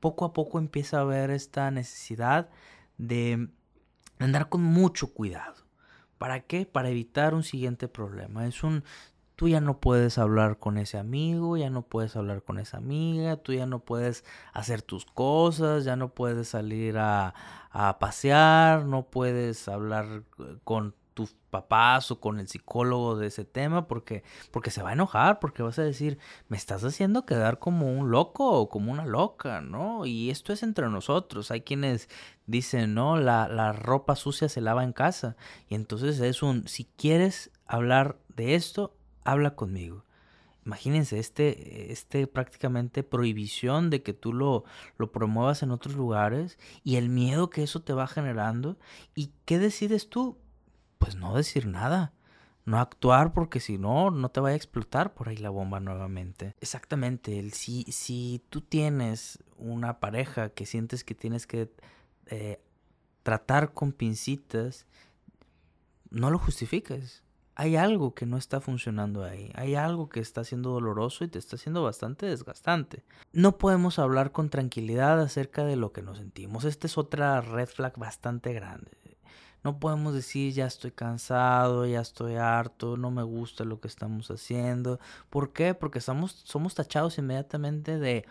poco 0.01 0.25
a 0.25 0.33
poco 0.33 0.59
empieza 0.59 0.99
a 0.99 1.01
haber 1.01 1.31
esta 1.31 1.71
necesidad 1.71 2.49
de 2.97 3.49
andar 4.19 4.49
con 4.49 4.63
mucho 4.63 5.13
cuidado. 5.13 5.65
¿Para 6.19 6.41
qué? 6.41 6.67
Para 6.67 6.91
evitar 6.91 7.35
un 7.35 7.43
siguiente 7.43 7.89
problema. 7.89 8.47
Es 8.47 8.63
un, 8.63 8.85
tú 9.37 9.49
ya 9.49 9.61
no 9.61 9.81
puedes 9.81 10.19
hablar 10.19 10.59
con 10.59 10.79
ese 10.79 10.99
amigo, 10.99 11.57
ya 11.57 11.71
no 11.71 11.83
puedes 11.83 12.17
hablar 12.17 12.43
con 12.43 12.59
esa 12.59 12.79
amiga, 12.79 13.37
tú 13.37 13.53
ya 13.53 13.67
no 13.67 13.81
puedes 13.81 14.25
hacer 14.53 14.83
tus 14.83 15.05
cosas, 15.05 15.85
ya 15.85 15.97
no 15.97 16.15
puedes 16.15 16.49
salir 16.49 16.99
a, 16.99 17.35
a 17.71 17.99
pasear, 17.99 18.87
no 18.87 19.07
puedes 19.07 19.69
hablar 19.69 20.23
eh, 20.39 20.57
con 20.65 20.95
tus 21.15 21.35
papás 21.51 22.11
o 22.11 22.21
con 22.21 22.41
el 22.41 22.49
psicólogo 22.49 23.17
de 23.17 23.29
ese 23.29 23.45
tema 23.45 23.87
porque 23.87 24.25
porque 24.51 24.71
se 24.71 24.83
va 24.83 24.91
a 24.91 24.93
enojar 24.95 25.39
porque 25.39 25.63
vas 25.63 25.79
a 25.79 25.85
decir 25.85 26.19
me 26.49 26.57
estás 26.57 26.85
haciendo 26.85 27.25
quedar 27.25 27.59
como 27.59 27.91
un 27.91 28.11
loco 28.11 28.51
o 28.51 28.69
como 28.69 28.93
una 28.93 29.07
loca 29.07 29.61
no 29.61 30.05
y 30.05 30.31
esto 30.31 30.53
es 30.53 30.63
entre 30.63 30.89
nosotros 30.91 31.51
hay 31.51 31.63
quienes 31.63 32.09
dicen 32.47 32.95
no 32.95 33.17
la, 33.17 33.49
la 33.49 33.73
ropa 33.73 34.17
sucia 34.17 34.49
se 34.49 34.61
lava 34.61 34.85
en 34.85 34.93
casa 34.93 35.37
y 35.69 35.77
entonces 35.77 36.21
es 36.21 36.43
un 36.43 36.69
si 36.69 36.85
quieres 36.97 37.51
hablar 37.67 38.19
de 38.29 38.57
esto 38.57 38.97
habla 39.25 39.55
conmigo 39.55 40.05
Imagínense, 40.67 41.19
este, 41.19 41.93
este 41.93 42.27
prácticamente 42.27 43.03
prohibición 43.03 43.91
de 43.91 44.03
que 44.03 44.15
tú 44.15 44.33
lo, 44.33 44.65
lo 44.97 45.13
promuevas 45.13 45.63
en 45.63 45.71
otros 45.71 45.95
lugares 45.95 46.59
y 46.83 46.97
el 46.97 47.11
miedo 47.11 47.51
que 47.51 47.63
eso 47.63 47.83
te 47.83 47.93
va 47.93 48.07
generando. 48.07 48.79
¿Y 49.15 49.31
qué 49.45 49.59
decides 49.59 50.09
tú? 50.09 50.39
Pues 50.99 51.17
no 51.17 51.35
decir 51.35 51.67
nada. 51.67 52.13
No 52.65 52.79
actuar 52.79 53.35
porque 53.35 53.61
si 53.61 53.77
no, 53.77 54.11
no 54.11 54.31
te 54.31 54.41
vaya 54.41 54.55
a 54.55 54.57
explotar 54.57 55.13
por 55.13 55.29
ahí 55.29 55.37
la 55.37 55.51
bomba 55.51 55.81
nuevamente. 55.81 56.55
Exactamente, 56.61 57.39
el, 57.39 57.53
si, 57.53 57.83
si 57.85 58.43
tú 58.49 58.63
tienes 58.63 59.39
una 59.59 60.01
pareja 60.01 60.49
que 60.49 60.65
sientes 60.65 61.05
que 61.05 61.15
tienes 61.15 61.47
que 61.47 61.71
eh, 62.27 62.63
tratar 63.23 63.75
con 63.75 63.93
pincitas, 63.93 64.87
no 66.11 66.31
lo 66.31 66.39
justifiques 66.39 67.25
hay 67.57 67.77
algo 67.77 68.15
que 68.15 68.27
no 68.27 68.37
está 68.37 68.61
funcionando 68.61 69.25
ahí, 69.25 69.53
hay 69.55 69.75
algo 69.75 70.09
que 70.09 70.21
está 70.21 70.45
siendo 70.45 70.71
doloroso 70.71 71.25
y 71.25 71.29
te 71.29 71.39
está 71.39 71.57
siendo 71.57 71.83
bastante 71.83 72.27
desgastante. 72.27 73.05
No 73.33 73.59
podemos 73.59 73.99
hablar 73.99 74.33
con 74.33 74.51
tranquilidad 74.51 75.21
acerca 75.21 75.65
de 75.65 75.77
lo 75.77 75.93
que 75.93 76.03
nos 76.03 76.19
sentimos. 76.19 76.65
Esta 76.65 76.87
es 76.87 76.99
otra 76.99 77.41
red 77.41 77.69
flag 77.69 77.97
bastante 77.97 78.53
grande. 78.53 78.91
No 79.65 79.81
podemos 79.81 80.15
decir 80.15 80.53
ya 80.53 80.67
estoy 80.67 80.91
cansado, 80.93 81.87
ya 81.87 82.01
estoy 82.01 82.37
harto, 82.37 82.97
no 82.97 83.11
me 83.11 83.23
gusta 83.23 83.65
lo 83.65 83.81
que 83.81 83.89
estamos 83.89 84.31
haciendo. 84.31 85.01
¿Por 85.31 85.53
qué? 85.53 85.75
Porque 85.75 86.01
somos, 86.01 86.33
somos 86.45 86.75
tachados 86.75 87.19
inmediatamente 87.19 87.99
de 87.99 88.27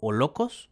o 0.00 0.12
locos 0.12 0.70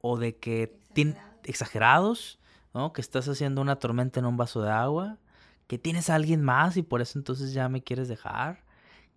o 0.00 0.16
de 0.16 0.36
que 0.36 0.78
exagerados, 0.94 1.38
exagerados 1.44 2.38
¿no? 2.72 2.92
Que 2.92 3.00
estás 3.00 3.28
haciendo 3.28 3.60
una 3.60 3.76
tormenta 3.76 4.20
en 4.20 4.26
un 4.26 4.36
vaso 4.36 4.62
de 4.62 4.70
agua 4.70 5.18
que 5.66 5.78
tienes 5.78 6.08
a 6.10 6.14
alguien 6.14 6.42
más 6.42 6.76
y 6.76 6.82
por 6.82 7.02
eso 7.02 7.18
entonces 7.18 7.52
ya 7.52 7.68
me 7.68 7.82
quieres 7.82 8.08
dejar, 8.08 8.64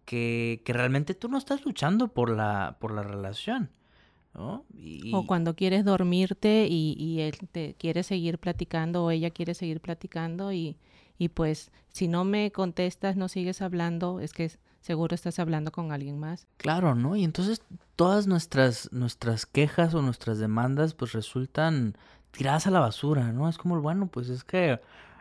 que, 0.05 0.61
que 0.65 0.73
realmente 0.73 1.13
tú 1.13 1.29
no 1.29 1.37
estás 1.37 1.65
luchando 1.65 2.09
por 2.09 2.29
la, 2.29 2.77
por 2.79 2.91
la 2.91 3.03
relación. 3.03 3.69
¿No? 4.33 4.65
O 5.13 5.27
cuando 5.27 5.55
quieres 5.55 5.85
dormirte 5.85 6.67
y, 6.69 6.95
y, 6.97 7.21
él 7.21 7.35
te 7.51 7.75
quiere 7.75 8.03
seguir 8.03 8.39
platicando 8.39 9.03
o 9.03 9.11
ella 9.11 9.29
quiere 9.29 9.53
seguir 9.53 9.81
platicando 9.81 10.51
y, 10.51 10.77
y 11.17 11.29
pues 11.29 11.71
si 11.89 12.07
no 12.07 12.23
me 12.23 12.51
contestas, 12.51 13.17
no 13.17 13.27
sigues 13.27 13.61
hablando, 13.61 14.19
es 14.19 14.33
que 14.33 14.51
seguro 14.79 15.15
estás 15.15 15.39
hablando 15.39 15.71
con 15.71 15.91
alguien 15.91 16.19
más. 16.19 16.47
Claro, 16.57 16.95
¿no? 16.95 17.15
Y 17.15 17.23
entonces 17.23 17.61
todas 17.95 18.27
nuestras, 18.27 18.91
nuestras 18.91 19.45
quejas 19.45 19.93
o 19.93 20.01
nuestras 20.01 20.39
demandas 20.39 20.93
pues 20.93 21.11
resultan 21.11 21.97
tiradas 22.31 22.67
a 22.67 22.71
la 22.71 22.79
basura, 22.79 23.31
¿no? 23.31 23.49
Es 23.49 23.57
como, 23.57 23.79
bueno, 23.81 24.07
pues 24.07 24.29
es 24.29 24.43
que 24.43 24.79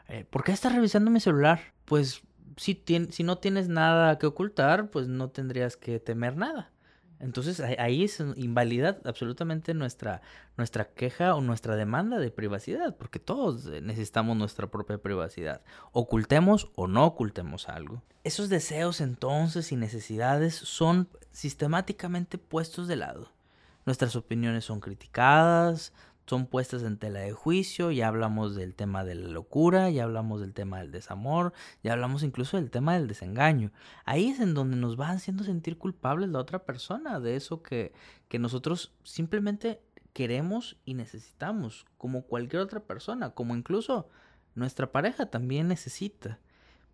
eh, 0.08 0.24
¿por 0.28 0.42
qué 0.42 0.52
estás 0.52 0.74
revisando 0.74 1.10
mi 1.10 1.20
celular? 1.20 1.60
Pues 1.84 2.22
si, 2.56 2.82
si 3.10 3.22
no 3.22 3.38
tienes 3.38 3.68
nada 3.68 4.18
que 4.18 4.26
ocultar, 4.26 4.90
pues 4.90 5.06
no 5.08 5.30
tendrías 5.30 5.76
que 5.76 6.00
temer 6.00 6.36
nada. 6.36 6.70
Entonces 7.20 7.60
ahí 7.60 8.04
es 8.04 8.22
invalidad 8.36 8.98
absolutamente 9.04 9.74
nuestra, 9.74 10.22
nuestra 10.56 10.86
queja 10.86 11.34
o 11.34 11.40
nuestra 11.40 11.76
demanda 11.76 12.18
de 12.18 12.30
privacidad, 12.30 12.96
porque 12.96 13.18
todos 13.18 13.66
necesitamos 13.66 14.36
nuestra 14.36 14.68
propia 14.68 14.98
privacidad, 14.98 15.60
ocultemos 15.92 16.70
o 16.74 16.88
no 16.88 17.04
ocultemos 17.04 17.68
algo. 17.68 18.02
Esos 18.24 18.48
deseos 18.48 19.00
entonces 19.00 19.70
y 19.70 19.76
necesidades 19.76 20.54
son 20.54 21.08
sistemáticamente 21.30 22.38
puestos 22.38 22.88
de 22.88 22.96
lado. 22.96 23.30
Nuestras 23.86 24.16
opiniones 24.16 24.64
son 24.64 24.80
criticadas, 24.80 25.92
son 26.30 26.46
puestas 26.46 26.84
en 26.84 26.96
tela 26.96 27.18
de 27.18 27.32
juicio, 27.32 27.90
ya 27.90 28.06
hablamos 28.06 28.54
del 28.54 28.76
tema 28.76 29.04
de 29.04 29.16
la 29.16 29.28
locura, 29.30 29.90
ya 29.90 30.04
hablamos 30.04 30.40
del 30.40 30.54
tema 30.54 30.78
del 30.78 30.92
desamor, 30.92 31.52
ya 31.82 31.92
hablamos 31.92 32.22
incluso 32.22 32.56
del 32.56 32.70
tema 32.70 32.94
del 32.94 33.08
desengaño. 33.08 33.72
Ahí 34.04 34.28
es 34.28 34.38
en 34.38 34.54
donde 34.54 34.76
nos 34.76 34.98
va 34.98 35.10
haciendo 35.10 35.42
sentir 35.42 35.76
culpables 35.76 36.28
la 36.28 36.38
otra 36.38 36.60
persona 36.64 37.18
de 37.18 37.34
eso 37.34 37.64
que, 37.64 37.92
que 38.28 38.38
nosotros 38.38 38.94
simplemente 39.02 39.82
queremos 40.12 40.76
y 40.84 40.94
necesitamos, 40.94 41.84
como 41.98 42.22
cualquier 42.22 42.62
otra 42.62 42.78
persona, 42.78 43.30
como 43.30 43.56
incluso 43.56 44.08
nuestra 44.54 44.92
pareja 44.92 45.26
también 45.26 45.66
necesita. 45.66 46.38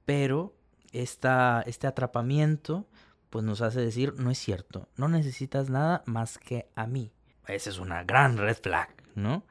Pero 0.07 0.57
esta, 0.93 1.63
este 1.67 1.87
atrapamiento 1.87 2.87
pues 3.29 3.45
nos 3.45 3.61
hace 3.61 3.83
decir, 3.83 4.15
no 4.17 4.31
es 4.31 4.39
cierto, 4.39 4.89
no 4.97 5.09
necesitas 5.09 5.69
nada 5.69 6.03
más 6.07 6.39
que 6.39 6.71
a 6.75 6.87
mí. 6.87 7.13
Esa 7.47 7.69
es 7.69 7.79
una 7.79 8.03
gran 8.03 8.39
red 8.39 8.57
flag. 8.57 9.06
¿No? 9.17 9.43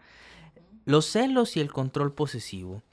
Los 0.85 1.05
celos 1.07 1.57
y 1.57 1.59
el 1.59 1.71
control 1.71 2.13
posesivo. 2.13 2.83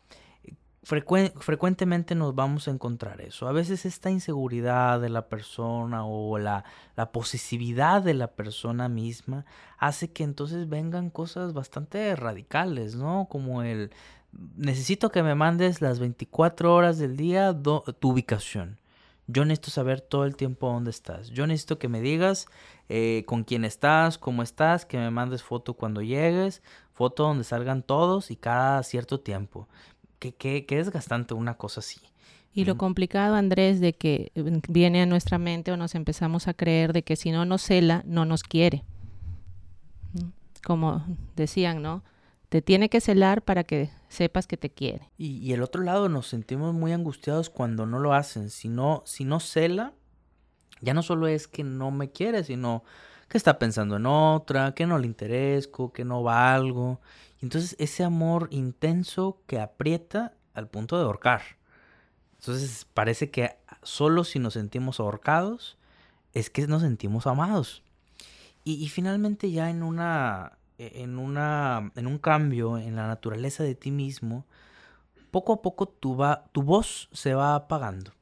frecuentemente 0.83 2.17
nos 2.17 2.35
vamos 2.35 2.67
a 2.67 2.73
encontrar 2.73 3.21
eso. 3.21 3.47
A 3.47 3.53
veces 3.53 3.85
esta 3.87 4.11
inseguridad 4.11 5.01
de 5.01 5.11
la 5.11 5.29
persona 5.29 6.05
o 6.05 6.39
la, 6.39 6.65
la, 6.97 7.13
posesividad 7.13 8.03
de 8.03 8.15
la 8.15 8.29
persona 8.29 8.89
misma 8.89 9.45
hace 9.79 10.11
que 10.11 10.25
entonces 10.25 10.69
vengan 10.69 11.11
cosas 11.11 11.53
bastante 11.53 12.17
radicales, 12.17 12.97
¿no? 12.97 13.29
Como 13.31 13.63
el 13.63 13.93
necesito 14.57 15.11
que 15.11 15.23
me 15.23 15.35
mandes 15.35 15.81
las 15.81 15.99
24 15.99 16.75
horas 16.75 16.99
del 16.99 17.17
día 17.17 17.55
tu 17.55 18.11
ubicación. 18.11 18.79
Yo 19.27 19.45
necesito 19.45 19.71
saber 19.71 20.01
todo 20.01 20.25
el 20.25 20.37
tiempo 20.37 20.69
dónde 20.71 20.91
estás. 20.91 21.31
Yo 21.31 21.47
necesito 21.47 21.79
que 21.79 21.89
me 21.89 22.01
digas 22.01 22.49
eh, 22.89 23.25
con 23.27 23.45
quién 23.45 23.65
estás, 23.65 24.19
cómo 24.19 24.43
estás, 24.43 24.85
que 24.85 24.99
me 24.99 25.11
mandes 25.11 25.43
foto 25.43 25.75
cuando 25.75 26.03
llegues, 26.03 26.63
foto 26.93 27.23
donde 27.25 27.45
salgan 27.45 27.83
todos 27.83 28.31
y 28.31 28.37
cada 28.37 28.83
cierto 28.83 29.21
tiempo. 29.21 29.69
Que, 30.19 30.35
que, 30.35 30.67
que 30.67 30.77
desgastante 30.77 31.35
una 31.35 31.57
cosa 31.57 31.81
así. 31.81 32.01
Y 32.55 32.67
lo 32.67 32.77
complicado, 32.77 33.35
Andrés, 33.35 33.81
de 33.81 33.95
que 33.95 34.31
mm, 34.35 34.59
viene 34.73 35.03
a 35.03 35.07
nuestra 35.07 35.39
mente 35.39 35.73
o 35.73 35.77
nos 35.77 35.95
empezamos 35.95 36.49
a 36.49 36.55
creer 36.55 36.93
de 36.93 37.03
que 37.03 37.17
si 37.17 37.31
no 37.31 37.45
nos 37.45 37.63
cela, 37.63 38.03
no 38.07 38.25
nos 38.25 38.43
quiere. 38.43 38.85
Como 40.63 41.05
decían, 41.35 41.83
¿no? 41.83 42.03
Te 42.53 42.61
tiene 42.61 42.91
que 42.91 43.01
celar 43.01 43.41
para 43.41 43.65
que 43.65 43.89
sepas 44.11 44.47
que 44.47 44.59
te 44.59 44.69
quiere. 44.69 45.11
Y, 45.17 45.39
y 45.39 45.55
el 45.55 45.63
otro 45.63 45.81
lado, 45.81 46.11
nos 46.11 46.27
sentimos 46.27 46.75
muy 46.75 46.93
angustiados 46.93 47.49
cuando 47.49 47.87
no 47.87 47.99
lo 47.99 48.13
hacen. 48.13 48.51
Si 48.51 48.69
no, 48.69 49.03
si 49.07 49.25
no 49.25 49.41
cela, 49.41 49.95
ya 50.83 50.93
no 50.93 51.03
solo 51.03 51.29
es 51.29 51.49
que 51.49 51.65
no 51.65 51.91
me 51.91 52.11
quiere, 52.11 52.45
sino 52.45 52.85
que 53.31 53.39
está 53.39 53.59
pensando 53.59 53.97
en 53.97 54.05
otra, 54.05 54.75
que 54.75 54.85
no 54.85 54.99
le 54.99 55.07
interesco, 55.07 55.95
que 55.95 56.05
no 56.05 56.23
valgo. 56.23 57.01
Y 57.41 57.47
entonces 57.47 57.75
ese 57.79 58.05
amor 58.05 58.49
intenso 58.51 59.41
que 59.47 59.59
aprieta 59.59 60.35
al 60.53 60.69
punto 60.69 60.99
de 60.99 61.05
ahorcar. 61.05 61.41
Entonces 62.35 62.87
parece 62.93 63.31
que 63.31 63.57
solo 63.83 64.25
si 64.25 64.39
nos 64.39 64.53
sentimos 64.53 65.01
ahorcados 65.01 65.79
es 66.35 66.51
que 66.51 66.67
nos 66.67 66.83
sentimos 66.83 67.27
amados. 67.27 67.83
Y, 68.63 68.75
y 68.75 68.91
finalmente 68.91 69.51
ya 69.51 69.71
en 69.71 69.83
una 69.83 70.59
en, 70.95 71.19
una, 71.19 71.93
en 71.97 72.07
un 72.07 72.19
cambio 72.19 72.79
en 72.79 72.97
la 72.97 73.07
naturaleza 73.07 73.63
de 73.63 73.75
ti 73.75 73.91
mismo, 73.91 74.45
poco 75.31 75.53
a 75.55 75.63
poco 75.63 75.87
tu, 75.87 76.17
va, 76.17 76.45
tu 76.53 76.63
voz 76.63 77.09
se 77.13 77.35
va 77.35 77.55
apagando. 77.55 78.13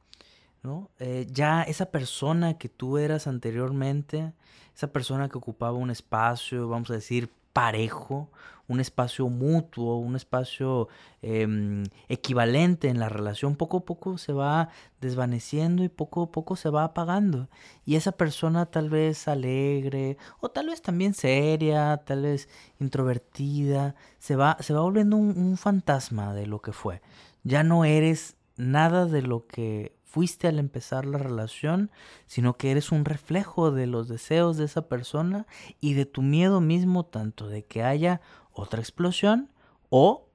¿no? 0.63 0.89
Eh, 0.99 1.27
ya 1.31 1.63
esa 1.63 1.87
persona 1.87 2.57
que 2.57 2.69
tú 2.69 2.97
eras 2.97 3.27
anteriormente, 3.27 4.33
esa 4.75 4.91
persona 4.91 5.29
que 5.29 5.37
ocupaba 5.37 5.73
un 5.73 5.91
espacio, 5.91 6.67
vamos 6.67 6.89
a 6.91 6.95
decir, 6.95 7.29
parejo, 7.53 8.29
un 8.67 8.79
espacio 8.79 9.27
mutuo, 9.27 9.97
un 9.97 10.15
espacio 10.15 10.87
em, 11.21 11.83
equivalente 12.07 12.87
en 12.87 12.99
la 12.99 13.09
relación, 13.09 13.55
poco 13.55 13.77
a 13.77 13.85
poco 13.85 14.17
se 14.17 14.31
va 14.33 14.69
desvaneciendo 15.01 15.83
y 15.83 15.89
poco 15.89 16.23
a 16.23 16.31
poco 16.31 16.55
se 16.55 16.69
va 16.69 16.85
apagando. 16.85 17.49
Y 17.85 17.95
esa 17.95 18.13
persona 18.13 18.65
tal 18.67 18.89
vez 18.89 19.27
alegre 19.27 20.17
o 20.39 20.49
tal 20.49 20.67
vez 20.67 20.81
también 20.81 21.13
seria, 21.13 21.97
tal 22.05 22.23
vez 22.23 22.47
introvertida, 22.79 23.95
se 24.19 24.35
va, 24.35 24.57
se 24.61 24.73
va 24.73 24.81
volviendo 24.81 25.17
un, 25.17 25.37
un 25.37 25.57
fantasma 25.57 26.33
de 26.33 26.47
lo 26.47 26.61
que 26.61 26.71
fue. 26.71 27.01
Ya 27.43 27.63
no 27.63 27.83
eres 27.83 28.37
nada 28.55 29.05
de 29.05 29.21
lo 29.21 29.47
que 29.47 29.95
fuiste 30.11 30.49
al 30.49 30.59
empezar 30.59 31.05
la 31.05 31.17
relación, 31.17 31.89
sino 32.25 32.57
que 32.57 32.71
eres 32.71 32.91
un 32.91 33.05
reflejo 33.05 33.71
de 33.71 33.87
los 33.87 34.09
deseos 34.09 34.57
de 34.57 34.65
esa 34.65 34.89
persona 34.89 35.47
y 35.79 35.93
de 35.93 36.05
tu 36.05 36.21
miedo 36.21 36.59
mismo, 36.59 37.05
tanto 37.05 37.47
de 37.47 37.63
que 37.63 37.81
haya 37.81 38.19
otra 38.51 38.81
explosión 38.81 39.49
o 39.89 40.27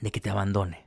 de 0.00 0.12
que 0.12 0.20
te 0.20 0.30
abandone. 0.30 0.86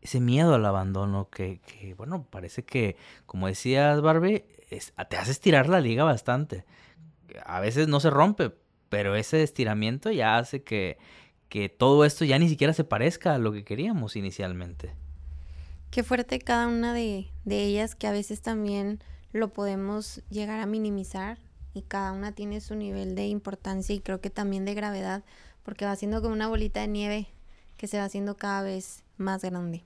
Ese 0.00 0.18
miedo 0.18 0.54
al 0.54 0.64
abandono 0.64 1.28
que, 1.28 1.60
que 1.60 1.92
bueno, 1.92 2.26
parece 2.30 2.64
que, 2.64 2.96
como 3.26 3.48
decías 3.48 4.00
Barbie, 4.00 4.46
te 5.10 5.16
hace 5.18 5.30
estirar 5.30 5.68
la 5.68 5.80
liga 5.80 6.04
bastante. 6.04 6.64
A 7.44 7.60
veces 7.60 7.86
no 7.86 8.00
se 8.00 8.08
rompe, 8.08 8.52
pero 8.88 9.14
ese 9.14 9.42
estiramiento 9.42 10.10
ya 10.10 10.38
hace 10.38 10.62
que, 10.62 10.96
que 11.50 11.68
todo 11.68 12.06
esto 12.06 12.24
ya 12.24 12.38
ni 12.38 12.48
siquiera 12.48 12.72
se 12.72 12.84
parezca 12.84 13.34
a 13.34 13.38
lo 13.38 13.52
que 13.52 13.62
queríamos 13.62 14.16
inicialmente. 14.16 15.01
Qué 15.92 16.02
fuerte 16.02 16.38
cada 16.38 16.68
una 16.68 16.94
de, 16.94 17.28
de 17.44 17.64
ellas 17.64 17.94
que 17.94 18.06
a 18.06 18.12
veces 18.12 18.40
también 18.40 18.98
lo 19.34 19.52
podemos 19.52 20.22
llegar 20.30 20.58
a 20.58 20.64
minimizar 20.64 21.36
y 21.74 21.82
cada 21.82 22.12
una 22.12 22.32
tiene 22.32 22.62
su 22.62 22.74
nivel 22.74 23.14
de 23.14 23.26
importancia 23.26 23.94
y 23.94 24.00
creo 24.00 24.18
que 24.18 24.30
también 24.30 24.64
de 24.64 24.72
gravedad 24.72 25.22
porque 25.62 25.84
va 25.84 25.94
siendo 25.94 26.22
como 26.22 26.32
una 26.32 26.48
bolita 26.48 26.80
de 26.80 26.88
nieve 26.88 27.26
que 27.76 27.88
se 27.88 27.98
va 27.98 28.04
haciendo 28.04 28.38
cada 28.38 28.62
vez 28.62 29.04
más 29.18 29.42
grande. 29.42 29.84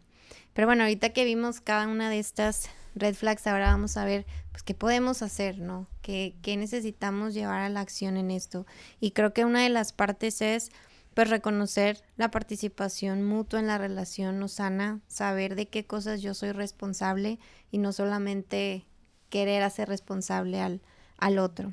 Pero 0.53 0.69
bueno, 0.69 0.85
ahorita 0.85 1.09
que 1.09 1.25
vimos 1.25 1.61
cada 1.61 1.89
una 1.89 2.09
de 2.09 2.21
estas 2.21 2.71
red 2.95 3.17
flags, 3.17 3.45
ahora 3.49 3.73
vamos 3.73 3.97
a 3.97 4.05
ver 4.05 4.27
pues 4.53 4.63
qué 4.63 4.75
podemos 4.75 5.23
hacer, 5.23 5.59
¿no? 5.59 5.89
¿Qué, 6.03 6.37
qué 6.41 6.57
necesitamos 6.57 7.35
llevar 7.35 7.63
a 7.63 7.69
la 7.69 7.81
acción 7.81 8.17
en 8.17 8.31
esto? 8.31 8.65
Y 9.01 9.11
creo 9.11 9.35
que 9.35 9.45
una 9.45 9.65
de 9.65 9.71
las 9.71 9.93
partes 9.93 10.41
es 10.41 10.71
pues 11.17 11.31
reconocer 11.31 12.03
la 12.19 12.31
participación 12.31 13.23
mutua 13.23 13.59
en 13.59 13.69
la 13.69 13.79
relación 13.79 14.39
no 14.39 14.49
sana, 14.49 15.01
saber 15.07 15.55
de 15.55 15.67
qué 15.67 15.87
cosas 15.87 16.21
yo 16.21 16.35
soy 16.35 16.53
responsable 16.53 17.39
y 17.71 17.79
no 17.79 17.95
solamente 17.95 18.85
querer 19.31 19.63
hacer 19.63 19.89
responsable 19.89 20.61
al, 20.61 20.83
al 21.17 21.39
otro. 21.39 21.73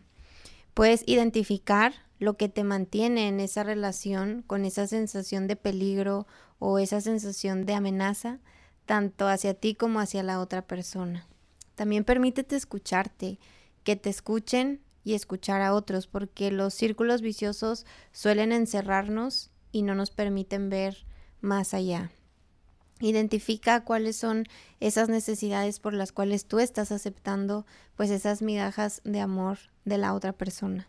Puedes 0.73 1.03
identificar 1.07 1.93
lo 2.19 2.37
que 2.37 2.47
te 2.47 2.63
mantiene 2.63 3.27
en 3.27 3.41
esa 3.41 3.63
relación 3.63 4.45
con 4.47 4.63
esa 4.63 4.87
sensación 4.87 5.47
de 5.47 5.57
peligro 5.57 6.25
o 6.57 6.79
esa 6.79 7.01
sensación 7.01 7.65
de 7.65 7.73
amenaza, 7.73 8.39
tanto 8.85 9.27
hacia 9.27 9.55
ti 9.55 9.75
como 9.75 9.99
hacia 9.99 10.23
la 10.23 10.39
otra 10.39 10.61
persona. 10.61 11.27
También 11.75 12.05
permítete 12.05 12.55
escucharte, 12.55 13.39
que 13.83 13.97
te 13.97 14.09
escuchen 14.09 14.79
y 15.03 15.13
escuchar 15.13 15.61
a 15.61 15.73
otros, 15.73 16.07
porque 16.07 16.51
los 16.51 16.73
círculos 16.73 17.21
viciosos 17.21 17.85
suelen 18.11 18.51
encerrarnos 18.51 19.51
y 19.71 19.81
no 19.81 19.95
nos 19.95 20.11
permiten 20.11 20.69
ver 20.69 21.05
más 21.41 21.73
allá. 21.73 22.11
Identifica 22.99 23.83
cuáles 23.83 24.15
son 24.15 24.45
esas 24.79 25.09
necesidades 25.09 25.79
por 25.79 25.93
las 25.93 26.11
cuales 26.11 26.45
tú 26.45 26.59
estás 26.59 26.91
aceptando 26.91 27.65
pues 27.95 28.09
esas 28.09 28.41
migajas 28.41 29.01
de 29.03 29.19
amor 29.19 29.57
de 29.83 29.97
la 29.97 30.13
otra 30.13 30.31
persona. 30.31 30.87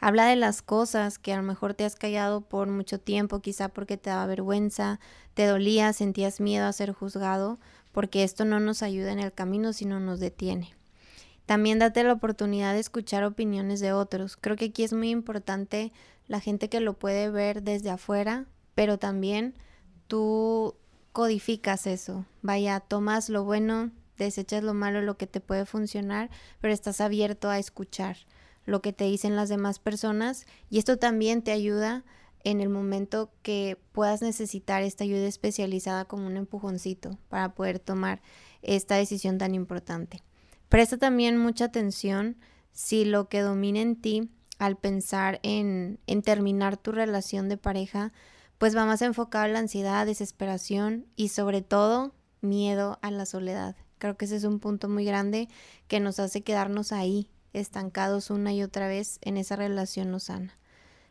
Habla 0.00 0.26
de 0.26 0.34
las 0.34 0.62
cosas 0.62 1.20
que 1.20 1.32
a 1.32 1.36
lo 1.36 1.44
mejor 1.44 1.74
te 1.74 1.84
has 1.84 1.94
callado 1.94 2.40
por 2.40 2.66
mucho 2.66 2.98
tiempo, 2.98 3.38
quizá 3.40 3.68
porque 3.68 3.96
te 3.96 4.10
daba 4.10 4.26
vergüenza, 4.26 4.98
te 5.34 5.46
dolía, 5.46 5.92
sentías 5.92 6.40
miedo 6.40 6.66
a 6.66 6.72
ser 6.72 6.90
juzgado, 6.92 7.60
porque 7.92 8.24
esto 8.24 8.44
no 8.44 8.58
nos 8.58 8.82
ayuda 8.82 9.12
en 9.12 9.20
el 9.20 9.32
camino, 9.32 9.72
sino 9.72 10.00
nos 10.00 10.18
detiene. 10.18 10.74
También 11.46 11.78
date 11.78 12.04
la 12.04 12.12
oportunidad 12.12 12.74
de 12.74 12.80
escuchar 12.80 13.24
opiniones 13.24 13.80
de 13.80 13.92
otros. 13.92 14.36
Creo 14.36 14.56
que 14.56 14.66
aquí 14.66 14.84
es 14.84 14.92
muy 14.92 15.10
importante 15.10 15.92
la 16.26 16.40
gente 16.40 16.68
que 16.68 16.80
lo 16.80 16.98
puede 16.98 17.30
ver 17.30 17.62
desde 17.62 17.90
afuera, 17.90 18.46
pero 18.74 18.98
también 18.98 19.54
tú 20.06 20.76
codificas 21.12 21.86
eso. 21.86 22.24
Vaya, 22.42 22.80
tomas 22.80 23.28
lo 23.28 23.44
bueno, 23.44 23.90
desechas 24.18 24.62
lo 24.62 24.74
malo, 24.74 25.02
lo 25.02 25.16
que 25.16 25.26
te 25.26 25.40
puede 25.40 25.66
funcionar, 25.66 26.30
pero 26.60 26.72
estás 26.72 27.00
abierto 27.00 27.50
a 27.50 27.58
escuchar 27.58 28.16
lo 28.64 28.80
que 28.80 28.92
te 28.92 29.04
dicen 29.04 29.36
las 29.36 29.48
demás 29.48 29.78
personas 29.78 30.46
y 30.70 30.78
esto 30.78 30.96
también 30.96 31.42
te 31.42 31.50
ayuda 31.50 32.04
en 32.44 32.60
el 32.60 32.68
momento 32.68 33.30
que 33.42 33.78
puedas 33.92 34.22
necesitar 34.22 34.82
esta 34.82 35.04
ayuda 35.04 35.26
especializada 35.26 36.04
como 36.04 36.26
un 36.26 36.36
empujoncito 36.36 37.18
para 37.28 37.54
poder 37.54 37.78
tomar 37.78 38.20
esta 38.62 38.96
decisión 38.96 39.38
tan 39.38 39.54
importante. 39.54 40.22
Presta 40.72 40.96
también 40.96 41.36
mucha 41.36 41.66
atención 41.66 42.38
si 42.72 43.04
lo 43.04 43.28
que 43.28 43.42
domina 43.42 43.80
en 43.80 43.94
ti 43.94 44.30
al 44.58 44.78
pensar 44.78 45.38
en, 45.42 46.00
en 46.06 46.22
terminar 46.22 46.78
tu 46.78 46.92
relación 46.92 47.50
de 47.50 47.58
pareja, 47.58 48.10
pues 48.56 48.74
va 48.74 48.86
más 48.86 49.02
enfocado 49.02 49.44
en 49.44 49.52
la 49.52 49.58
ansiedad, 49.58 50.06
desesperación 50.06 51.04
y 51.14 51.28
sobre 51.28 51.60
todo 51.60 52.14
miedo 52.40 52.98
a 53.02 53.10
la 53.10 53.26
soledad. 53.26 53.76
Creo 53.98 54.16
que 54.16 54.24
ese 54.24 54.36
es 54.36 54.44
un 54.44 54.60
punto 54.60 54.88
muy 54.88 55.04
grande 55.04 55.50
que 55.88 56.00
nos 56.00 56.18
hace 56.18 56.40
quedarnos 56.40 56.92
ahí, 56.92 57.28
estancados 57.52 58.30
una 58.30 58.54
y 58.54 58.62
otra 58.62 58.88
vez 58.88 59.18
en 59.20 59.36
esa 59.36 59.56
relación 59.56 60.10
no 60.10 60.20
sana. 60.20 60.56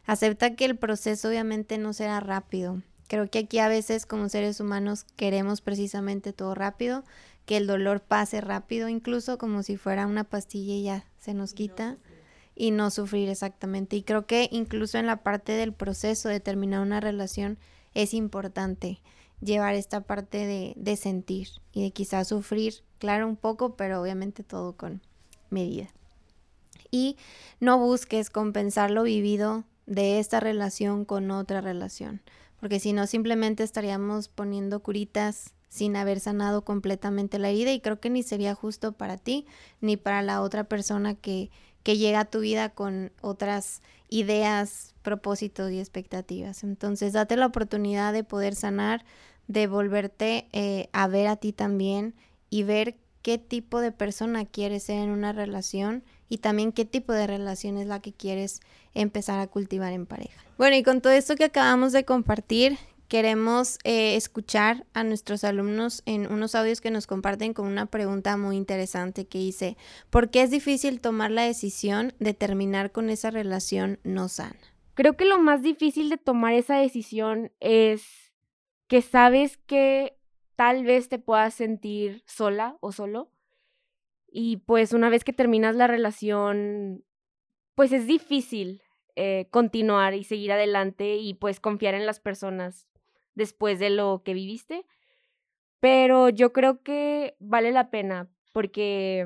Acepta 0.06 0.56
que 0.56 0.66
el 0.66 0.76
proceso 0.76 1.28
obviamente 1.28 1.78
no 1.78 1.94
será 1.94 2.20
rápido. 2.20 2.82
Creo 3.08 3.30
que 3.30 3.40
aquí 3.40 3.60
a 3.60 3.68
veces 3.68 4.08
como 4.08 4.28
seres 4.28 4.60
humanos 4.60 5.06
queremos 5.18 5.62
precisamente 5.62 6.34
todo 6.34 6.56
rápido, 6.56 7.04
que 7.46 7.58
el 7.58 7.68
dolor 7.68 8.02
pase 8.02 8.42
rápido, 8.42 8.90
incluso 8.90 9.38
como 9.38 9.64
si 9.64 9.78
fuera 9.78 10.08
una 10.08 10.24
pastilla 10.24 10.74
y 10.74 10.84
ya 10.84 11.06
se 11.20 11.34
nos 11.34 11.54
quita 11.54 11.98
y 12.56 12.72
no 12.72 12.92
sufrir 12.92 13.30
exactamente. 13.30 13.96
Y 13.96 14.04
creo 14.04 14.26
que 14.26 14.50
incluso 14.52 14.98
en 14.98 15.08
la 15.08 15.24
parte 15.24 15.54
del 15.54 15.74
proceso 15.74 16.30
de 16.30 16.40
terminar 16.40 16.82
una 16.82 17.00
relación 17.00 17.58
es 17.94 18.14
importante 18.14 19.02
llevar 19.42 19.76
esta 19.76 20.02
parte 20.02 20.46
de, 20.46 20.74
de 20.76 20.96
sentir 20.96 21.48
y 21.72 21.84
de 21.84 21.92
quizás 21.92 22.28
sufrir, 22.28 22.84
claro, 23.00 23.28
un 23.28 23.36
poco, 23.36 23.76
pero 23.76 24.02
obviamente 24.02 24.44
todo 24.44 24.78
con 24.78 25.02
medida. 25.50 25.90
Y 26.92 27.18
no 27.60 27.80
busques 27.80 28.30
compensar 28.30 28.92
lo 28.92 29.04
vivido 29.04 29.64
de 29.86 30.20
esta 30.20 30.40
relación 30.40 31.06
con 31.06 31.32
otra 31.32 31.62
relación, 31.62 32.22
porque 32.60 32.80
si 32.80 32.94
no 32.94 33.08
simplemente 33.08 33.64
estaríamos 33.64 34.28
poniendo 34.28 34.82
curitas 34.82 35.54
sin 35.72 35.96
haber 35.96 36.20
sanado 36.20 36.66
completamente 36.66 37.40
la 37.40 37.50
herida 37.50 37.72
y 37.72 37.80
creo 37.80 38.02
que 38.02 38.10
ni 38.10 38.24
sería 38.24 38.54
justo 38.54 38.92
para 38.92 39.18
ti 39.18 39.46
ni 39.80 39.96
para 39.96 40.22
la 40.22 40.42
otra 40.42 40.66
persona 40.66 41.16
que, 41.16 41.50
que 41.82 41.98
llega 41.98 42.20
a 42.20 42.26
tu 42.26 42.42
vida 42.42 42.70
con 42.70 43.14
otras 43.22 43.82
ideas, 44.10 44.94
propósitos 45.02 45.72
y 45.72 45.80
expectativas. 45.80 46.66
Entonces, 46.66 47.14
date 47.14 47.38
la 47.38 47.46
oportunidad 47.46 48.12
de 48.12 48.26
poder 48.26 48.54
sanar, 48.54 49.06
de 49.48 49.68
volverte 49.68 50.50
eh, 50.52 50.90
a 50.92 51.08
ver 51.08 51.28
a 51.28 51.38
ti 51.38 51.54
también 51.54 52.16
y 52.50 52.64
ver 52.64 52.98
qué 53.22 53.38
tipo 53.38 53.80
de 53.80 53.94
persona 53.94 54.44
quieres 54.44 54.84
ser 54.84 54.98
en 54.98 55.10
una 55.10 55.32
relación 55.32 56.04
y 56.28 56.40
también 56.40 56.74
qué 56.74 56.84
tipo 56.84 57.14
de 57.14 57.28
relación 57.28 57.78
es 57.78 57.88
la 57.88 58.02
que 58.02 58.12
quieres 58.12 58.60
empezar 58.94 59.40
a 59.40 59.48
cultivar 59.48 59.94
en 59.94 60.06
pareja. 60.06 60.44
Bueno, 60.58 60.76
y 60.76 60.84
con 60.84 61.00
todo 61.00 61.14
esto 61.14 61.38
que 61.38 61.46
acabamos 61.46 61.94
de 61.94 62.04
compartir, 62.04 62.78
queremos 63.12 63.78
eh, 63.84 64.16
escuchar 64.16 64.86
a 64.94 65.04
nuestros 65.04 65.44
alumnos 65.44 66.02
en 66.06 66.32
unos 66.32 66.56
audios 66.56 66.80
que 66.80 66.92
nos 66.92 67.08
comparten 67.08 67.54
con 67.54 67.68
una 67.68 67.88
pregunta 67.88 68.38
muy 68.38 68.56
interesante 68.56 69.28
que 69.28 69.38
dice, 69.38 69.76
¿por 70.10 70.30
qué 70.30 70.44
es 70.44 70.50
difícil 70.50 71.02
tomar 71.02 71.30
la 71.30 71.42
decisión 71.42 72.14
de 72.20 72.34
terminar 72.34 72.94
con 72.94 73.10
esa 73.10 73.30
relación 73.30 74.00
no 74.06 74.30
sana? 74.30 74.56
Creo 74.94 75.18
que 75.18 75.26
lo 75.26 75.40
más 75.40 75.62
difícil 75.62 76.10
de 76.10 76.16
tomar 76.16 76.54
esa 76.54 76.78
decisión 76.78 77.52
es 77.60 78.32
que 78.88 79.02
sabes 79.02 79.58
que 79.58 80.18
tal 80.56 80.86
vez 80.86 81.10
te 81.10 81.20
puedas 81.20 81.54
sentir 81.54 82.24
sola 82.26 82.78
o 82.80 82.94
solo 82.94 83.30
y 84.26 84.64
pues 84.66 84.94
una 84.94 85.10
vez 85.10 85.26
que 85.26 85.34
terminas 85.34 85.76
la 85.76 85.88
relación, 85.88 87.04
pues 87.76 87.92
es 87.92 88.08
difícil 88.08 88.84
eh, 89.18 89.50
continuar 89.52 90.14
y 90.14 90.24
seguir 90.24 90.54
adelante 90.54 91.18
y 91.18 91.34
pues 91.34 91.60
confiar 91.60 91.94
en 91.94 92.06
las 92.06 92.22
personas 92.22 92.88
después 93.36 93.80
de 93.80 93.90
lo 93.90 94.22
que 94.24 94.34
viviste. 94.34 94.86
Pero 95.80 96.30
yo 96.30 96.54
creo 96.54 96.82
que 96.84 97.36
vale 97.40 97.72
la 97.72 97.90
pena 97.90 98.28
porque 98.54 99.26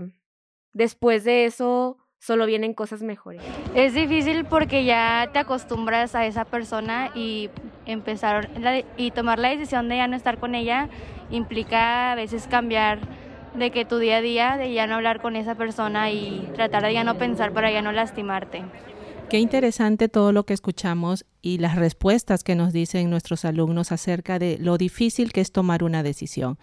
después 0.74 1.24
de 1.24 1.46
eso 1.46 1.98
solo 2.20 2.46
vienen 2.46 2.74
cosas 2.74 3.04
mejores. 3.04 3.42
Es 3.76 3.94
difícil 3.94 4.46
porque 4.46 4.84
ya 4.84 5.30
te 5.32 5.40
acostumbras 5.40 6.16
a 6.16 6.26
esa 6.26 6.46
persona 6.46 7.12
y 7.14 7.50
empezar 7.86 8.50
y 8.98 9.12
tomar 9.12 9.38
la 9.38 9.50
decisión 9.50 9.90
de 9.90 9.98
ya 9.98 10.08
no 10.08 10.16
estar 10.16 10.40
con 10.40 10.56
ella 10.56 10.90
implica 11.30 12.12
a 12.12 12.16
veces 12.16 12.48
cambiar 12.48 13.00
de 13.54 13.72
que 13.72 13.86
tu 13.86 14.00
día 14.00 14.18
a 14.18 14.22
día, 14.22 14.58
de 14.58 14.74
ya 14.74 14.88
no 14.88 14.96
hablar 14.96 15.22
con 15.22 15.36
esa 15.36 15.56
persona 15.56 16.12
y 16.12 16.50
tratar 16.56 16.84
de 16.84 16.94
ya 16.94 17.04
no 17.04 17.18
pensar 17.18 17.52
para 17.52 17.72
ya 17.72 17.82
no 17.82 17.92
lastimarte. 17.92 18.64
Qué 19.30 19.40
interesante 19.40 20.08
todo 20.08 20.32
lo 20.32 20.46
que 20.46 20.54
escuchamos 20.54 21.26
y 21.42 21.58
las 21.58 21.76
respuestas 21.76 22.44
que 22.44 22.54
nos 22.54 22.74
dicen 22.74 23.10
nuestros 23.10 23.44
alumnos 23.44 23.92
acerca 23.92 24.38
de 24.38 24.58
lo 24.60 24.78
difícil 24.78 25.34
que 25.34 25.42
es 25.42 25.52
tomar 25.52 25.84
una 25.84 26.04
decisión. 26.04 26.60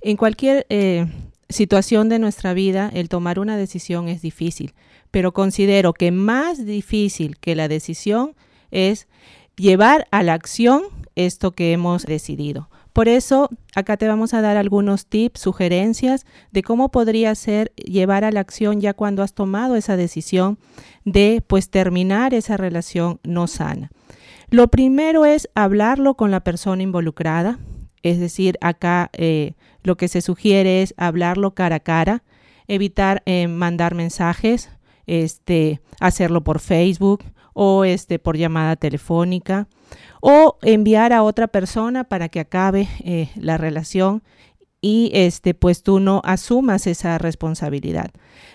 En 0.00 0.16
cualquier 0.16 0.66
eh, 0.70 1.06
situación 1.50 2.08
de 2.08 2.18
nuestra 2.18 2.54
vida, 2.54 2.90
el 2.94 3.10
tomar 3.10 3.38
una 3.38 3.58
decisión 3.58 4.08
es 4.08 4.22
difícil, 4.22 4.72
pero 5.10 5.32
considero 5.32 5.92
que 5.92 6.10
más 6.10 6.64
difícil 6.64 7.38
que 7.38 7.54
la 7.54 7.68
decisión 7.68 8.34
es 8.70 9.08
llevar 9.56 10.08
a 10.10 10.22
la 10.22 10.32
acción 10.32 10.84
esto 11.16 11.52
que 11.52 11.72
hemos 11.72 12.04
decidido 12.04 12.70
Por 12.96 13.08
eso, 13.08 13.50
acá 13.74 13.98
te 13.98 14.08
vamos 14.08 14.32
a 14.32 14.40
dar 14.40 14.56
algunos 14.56 15.04
tips, 15.04 15.38
sugerencias 15.38 16.24
de 16.50 16.62
cómo 16.62 16.90
podría 16.90 17.34
ser 17.34 17.70
llevar 17.74 18.24
a 18.24 18.30
la 18.30 18.40
acción 18.40 18.80
ya 18.80 18.94
cuando 18.94 19.22
has 19.22 19.34
tomado 19.34 19.76
esa 19.76 19.98
decisión 19.98 20.58
de 21.04 21.44
pues 21.46 21.68
terminar 21.68 22.32
esa 22.32 22.56
relación 22.56 23.20
no 23.22 23.48
sana. 23.48 23.90
Lo 24.48 24.68
primero 24.68 25.26
es 25.26 25.50
hablarlo 25.54 26.14
con 26.14 26.30
la 26.30 26.40
persona 26.40 26.82
involucrada, 26.82 27.58
es 28.02 28.18
decir, 28.18 28.56
acá 28.62 29.10
eh, 29.12 29.56
lo 29.82 29.98
que 29.98 30.08
se 30.08 30.22
sugiere 30.22 30.80
es 30.80 30.94
hablarlo 30.96 31.50
cara 31.54 31.76
a 31.76 31.80
cara, 31.80 32.22
evitar 32.66 33.22
eh, 33.26 33.46
mandar 33.46 33.94
mensajes, 33.94 34.70
este, 35.06 35.82
hacerlo 36.00 36.44
por 36.44 36.60
Facebook 36.60 37.24
o 37.52 37.84
este, 37.84 38.18
por 38.18 38.38
llamada 38.38 38.74
telefónica 38.74 39.68
o 40.20 40.58
enviar 40.62 41.12
a 41.12 41.22
otra 41.22 41.46
persona 41.48 42.04
para 42.04 42.28
que 42.28 42.40
acabe 42.40 42.88
eh, 43.00 43.30
la 43.36 43.58
relación 43.58 44.22
y 44.80 45.10
este, 45.14 45.54
pues 45.54 45.82
tú 45.82 46.00
no 46.00 46.20
asumas 46.24 46.86
esa 46.86 47.18
responsabilidad. 47.18 48.10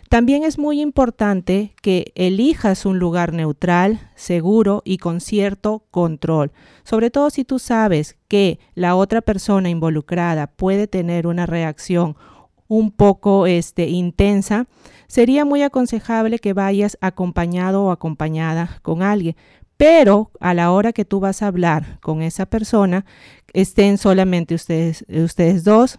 También 0.10 0.44
es 0.44 0.58
muy 0.58 0.82
importante 0.82 1.74
que 1.82 2.12
elijas 2.16 2.86
un 2.86 3.00
lugar 3.00 3.34
neutral, 3.34 4.12
seguro 4.16 4.82
y 4.86 4.98
con 4.98 5.20
cierto 5.20 5.86
control. 5.92 6.52
Sobre 6.84 7.10
todo 7.10 7.30
si 7.30 7.44
tú 7.44 7.60
sabes 7.60 8.18
que 8.28 8.60
la 8.76 8.96
otra 8.96 9.22
persona 9.22 9.70
involucrada 9.70 10.48
puede 10.48 10.88
tener 10.88 11.28
una 11.28 11.46
reacción 11.46 12.16
un 12.68 12.92
poco 12.92 13.48
este, 13.48 13.90
intensa, 13.90 14.68
sería 15.08 15.44
muy 15.44 15.62
aconsejable 15.62 16.40
que 16.40 16.54
vayas 16.54 16.98
acompañado 17.02 17.84
o 17.84 17.92
acompañada 17.92 18.80
con 18.82 19.04
alguien. 19.04 19.36
Pero 19.82 20.30
a 20.40 20.54
la 20.54 20.72
hora 20.72 20.94
que 20.94 21.06
tú 21.06 21.20
vas 21.20 21.42
a 21.42 21.48
hablar 21.48 21.98
con 22.02 22.22
esa 22.22 22.46
persona, 22.46 23.04
estén 23.52 23.98
solamente 23.98 24.54
ustedes, 24.54 25.04
ustedes 25.10 25.64
dos, 25.64 25.98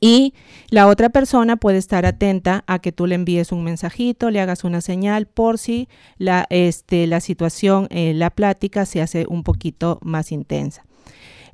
y 0.00 0.32
la 0.70 0.86
otra 0.86 1.10
persona 1.10 1.56
puede 1.56 1.76
estar 1.76 2.06
atenta 2.06 2.64
a 2.66 2.78
que 2.78 2.90
tú 2.90 3.06
le 3.06 3.16
envíes 3.16 3.52
un 3.52 3.64
mensajito, 3.64 4.30
le 4.30 4.40
hagas 4.40 4.64
una 4.64 4.80
señal 4.80 5.26
por 5.26 5.58
si 5.58 5.90
la, 6.16 6.46
este, 6.48 7.06
la 7.06 7.20
situación, 7.20 7.86
eh, 7.90 8.14
la 8.14 8.30
plática 8.30 8.86
se 8.86 9.02
hace 9.02 9.26
un 9.28 9.42
poquito 9.42 9.98
más 10.00 10.32
intensa. 10.32 10.86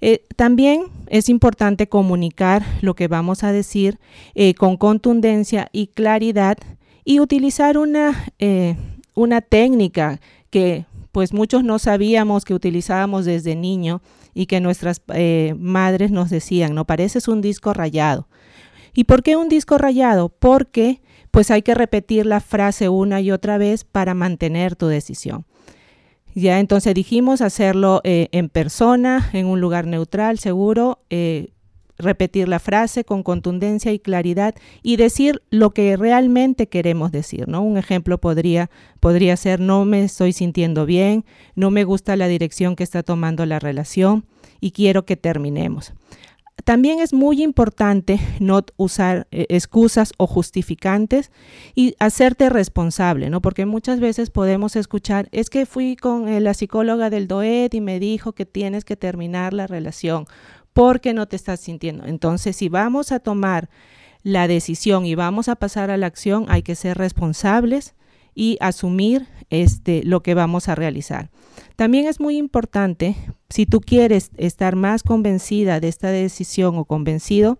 Eh, 0.01 0.25
también 0.37 0.85
es 1.09 1.29
importante 1.29 1.89
comunicar 1.89 2.65
lo 2.83 2.95
que 2.95 3.09
vamos 3.09 3.43
a 3.43 3.51
decir 3.51 3.99
eh, 4.37 4.55
con 4.55 4.77
contundencia 4.77 5.71
y 5.73 5.89
claridad 5.89 6.57
y 7.05 7.19
utilizar 7.19 7.79
una, 7.79 8.31
una 9.17 9.41
técnica 9.41 10.21
que 10.51 10.87
pues 11.17 11.33
muchos 11.33 11.65
no 11.65 11.79
sabíamos 11.79 12.45
que 12.45 12.53
utilizábamos 12.53 13.25
desde 13.25 13.57
niño 13.57 14.03
y 14.35 14.45
que 14.45 14.61
nuestras 14.61 15.01
madres 15.57 16.11
nos 16.11 16.29
decían, 16.29 16.75
no 16.75 16.85
pareces 16.85 17.27
un 17.27 17.41
disco 17.41 17.73
rayado. 17.73 18.29
¿Y 18.93 19.05
por 19.05 19.23
qué 19.23 19.35
un 19.35 19.49
disco 19.49 19.79
rayado? 19.79 20.29
Porque 20.29 21.01
pues 21.31 21.51
hay 21.51 21.63
que 21.63 21.75
repetir 21.75 22.27
la 22.27 22.41
frase 22.41 22.91
una 22.91 23.23
y 23.23 23.31
otra 23.31 23.57
vez 23.57 23.83
para 23.83 24.13
mantener 24.13 24.77
tu 24.77 24.89
decisión. 24.89 25.47
Ya 26.35 26.61
entonces 26.61 26.93
dijimos 26.93 27.41
hacerlo 27.41 28.03
eh, 28.05 28.29
en 28.33 28.51
persona, 28.51 29.31
en 29.33 29.47
un 29.47 29.59
lugar 29.59 29.87
neutral, 29.87 30.39
seguro, 30.39 30.99
eh, 31.09 31.49
repetir 31.99 32.49
la 32.49 32.59
frase 32.59 33.05
con 33.05 33.23
contundencia 33.23 33.93
y 33.93 33.99
claridad 33.99 34.55
y 34.83 34.97
decir 34.97 35.43
lo 35.51 35.71
que 35.71 35.97
realmente 35.97 36.69
queremos 36.69 37.13
decir, 37.13 37.49
¿no? 37.49 37.63
Un 37.63 37.79
ejemplo 37.79 38.19
podría, 38.19 38.71
podría 39.01 39.37
ser 39.37 39.61
no 39.61 39.85
me 39.85 40.05
estoy 40.05 40.33
sintiendo 40.33 40.87
bien, 40.87 41.25
no 41.55 41.71
me 41.71 41.85
gusta 41.85 42.17
la 42.17 42.29
dirección 42.29 42.77
que 42.77 42.85
está 42.85 43.03
tomando 43.03 43.47
la 43.47 43.59
relación 43.59 44.27
y 44.61 44.73
quiero 44.73 45.05
que 45.05 45.17
terminemos. 45.17 45.93
También 46.65 47.01
es 47.01 47.13
muy 47.13 47.43
importante 47.43 48.19
no 48.41 48.61
usar 48.77 49.29
eh, 49.31 49.47
excusas 49.51 50.13
o 50.17 50.27
justificantes 50.27 51.31
y 51.75 51.95
hacerte 51.99 52.49
responsable, 52.49 53.29
¿no? 53.31 53.41
Porque 53.41 53.67
muchas 53.67 54.01
veces 54.01 54.31
podemos 54.31 54.75
escuchar, 54.75 55.29
es 55.33 55.51
que 55.51 55.67
fui 55.67 55.97
con 55.97 56.29
eh, 56.29 56.41
la 56.41 56.55
psicóloga 56.55 57.11
del 57.11 57.29
DOED 57.29 57.75
y 57.75 57.81
me 57.81 58.01
dijo 58.01 58.33
que 58.33 58.47
tienes 58.47 58.85
que 58.85 58.97
terminar 58.97 59.53
la 59.53 59.67
relación 59.67 60.27
porque 60.77 61.15
no 61.15 61.27
te 61.27 61.37
estás 61.37 61.61
sintiendo. 61.61 62.05
Entonces, 62.05 62.55
si 62.55 62.69
vamos 62.69 63.11
a 63.11 63.19
tomar 63.19 63.71
la 64.23 64.47
decisión 64.47 65.07
y 65.07 65.15
vamos 65.15 65.49
a 65.49 65.57
pasar 65.57 65.91
a 65.91 65.97
la 65.97 66.07
acción, 66.07 66.45
hay 66.51 66.61
que 66.61 66.75
ser 66.75 66.99
responsables 66.99 67.95
y 68.35 68.59
asumir 68.61 69.27
este, 69.49 70.03
lo 70.05 70.23
que 70.23 70.35
vamos 70.35 70.69
a 70.69 70.75
realizar. 70.75 71.31
También 71.77 72.07
es 72.07 72.21
muy 72.21 72.37
importante, 72.37 73.17
si 73.49 73.65
tú 73.65 73.81
quieres 73.81 74.33
estar 74.37 74.77
más 74.77 75.03
convencida 75.03 75.81
de 75.81 75.89
esta 75.89 76.11
decisión 76.11 76.77
o 76.77 76.85
convencido, 76.85 77.59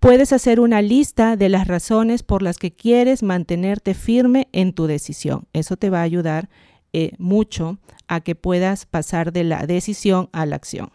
puedes 0.00 0.32
hacer 0.32 0.58
una 0.58 0.82
lista 0.82 1.36
de 1.36 1.50
las 1.50 1.68
razones 1.68 2.24
por 2.24 2.42
las 2.42 2.58
que 2.58 2.72
quieres 2.72 3.22
mantenerte 3.22 3.94
firme 3.94 4.48
en 4.50 4.72
tu 4.72 4.88
decisión. 4.88 5.46
Eso 5.52 5.76
te 5.76 5.88
va 5.88 6.00
a 6.00 6.02
ayudar 6.02 6.48
eh, 6.92 7.12
mucho 7.18 7.78
a 8.08 8.22
que 8.22 8.34
puedas 8.34 8.86
pasar 8.86 9.32
de 9.32 9.44
la 9.44 9.66
decisión 9.68 10.28
a 10.32 10.46
la 10.46 10.56
acción. 10.56 10.90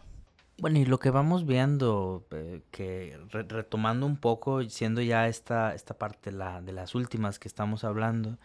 Bueno, 0.58 0.80
y 0.80 0.86
lo 0.86 1.00
que 1.00 1.10
vamos 1.10 1.46
viendo, 1.46 2.26
eh, 2.32 2.62
que 2.72 3.20
retomando 3.30 4.06
un 4.06 4.16
poco, 4.16 4.64
siendo 4.70 5.02
ya 5.02 5.28
esta, 5.28 5.76
esta 5.76 5.98
parte 5.98 6.32
la, 6.32 6.62
de 6.62 6.72
las 6.72 6.96
últimas 6.96 7.40
que 7.40 7.50
estamos 7.50 7.84
hablando, 7.84 8.38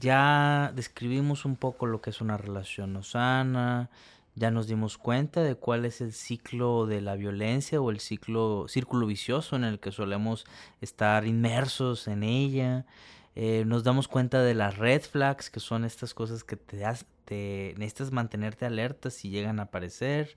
ya 0.00 0.72
describimos 0.74 1.44
un 1.44 1.56
poco 1.56 1.86
lo 1.86 2.00
que 2.00 2.10
es 2.10 2.22
una 2.22 2.38
relación 2.38 2.94
no 2.94 3.02
sana, 3.02 3.90
ya 4.34 4.50
nos 4.50 4.66
dimos 4.66 4.98
cuenta 4.98 5.42
de 5.42 5.56
cuál 5.56 5.84
es 5.84 6.00
el 6.00 6.12
ciclo 6.14 6.86
de 6.86 7.02
la 7.02 7.16
violencia 7.16 7.80
o 7.82 7.90
el 7.90 8.00
ciclo, 8.00 8.66
círculo 8.68 9.06
vicioso 9.06 9.56
en 9.56 9.64
el 9.64 9.78
que 9.78 9.92
solemos 9.92 10.46
estar 10.80 11.26
inmersos 11.26 12.08
en 12.08 12.22
ella. 12.22 12.86
Eh, 13.34 13.64
nos 13.66 13.84
damos 13.84 14.08
cuenta 14.08 14.42
de 14.42 14.54
las 14.54 14.78
red 14.78 15.02
flags, 15.02 15.50
que 15.50 15.60
son 15.60 15.84
estas 15.84 16.14
cosas 16.14 16.44
que 16.44 16.56
te, 16.56 16.78
das, 16.78 17.06
te 17.26 17.74
necesitas 17.76 18.10
mantenerte 18.10 18.64
alerta 18.66 19.10
si 19.10 19.28
llegan 19.28 19.60
a 19.60 19.64
aparecer. 19.64 20.36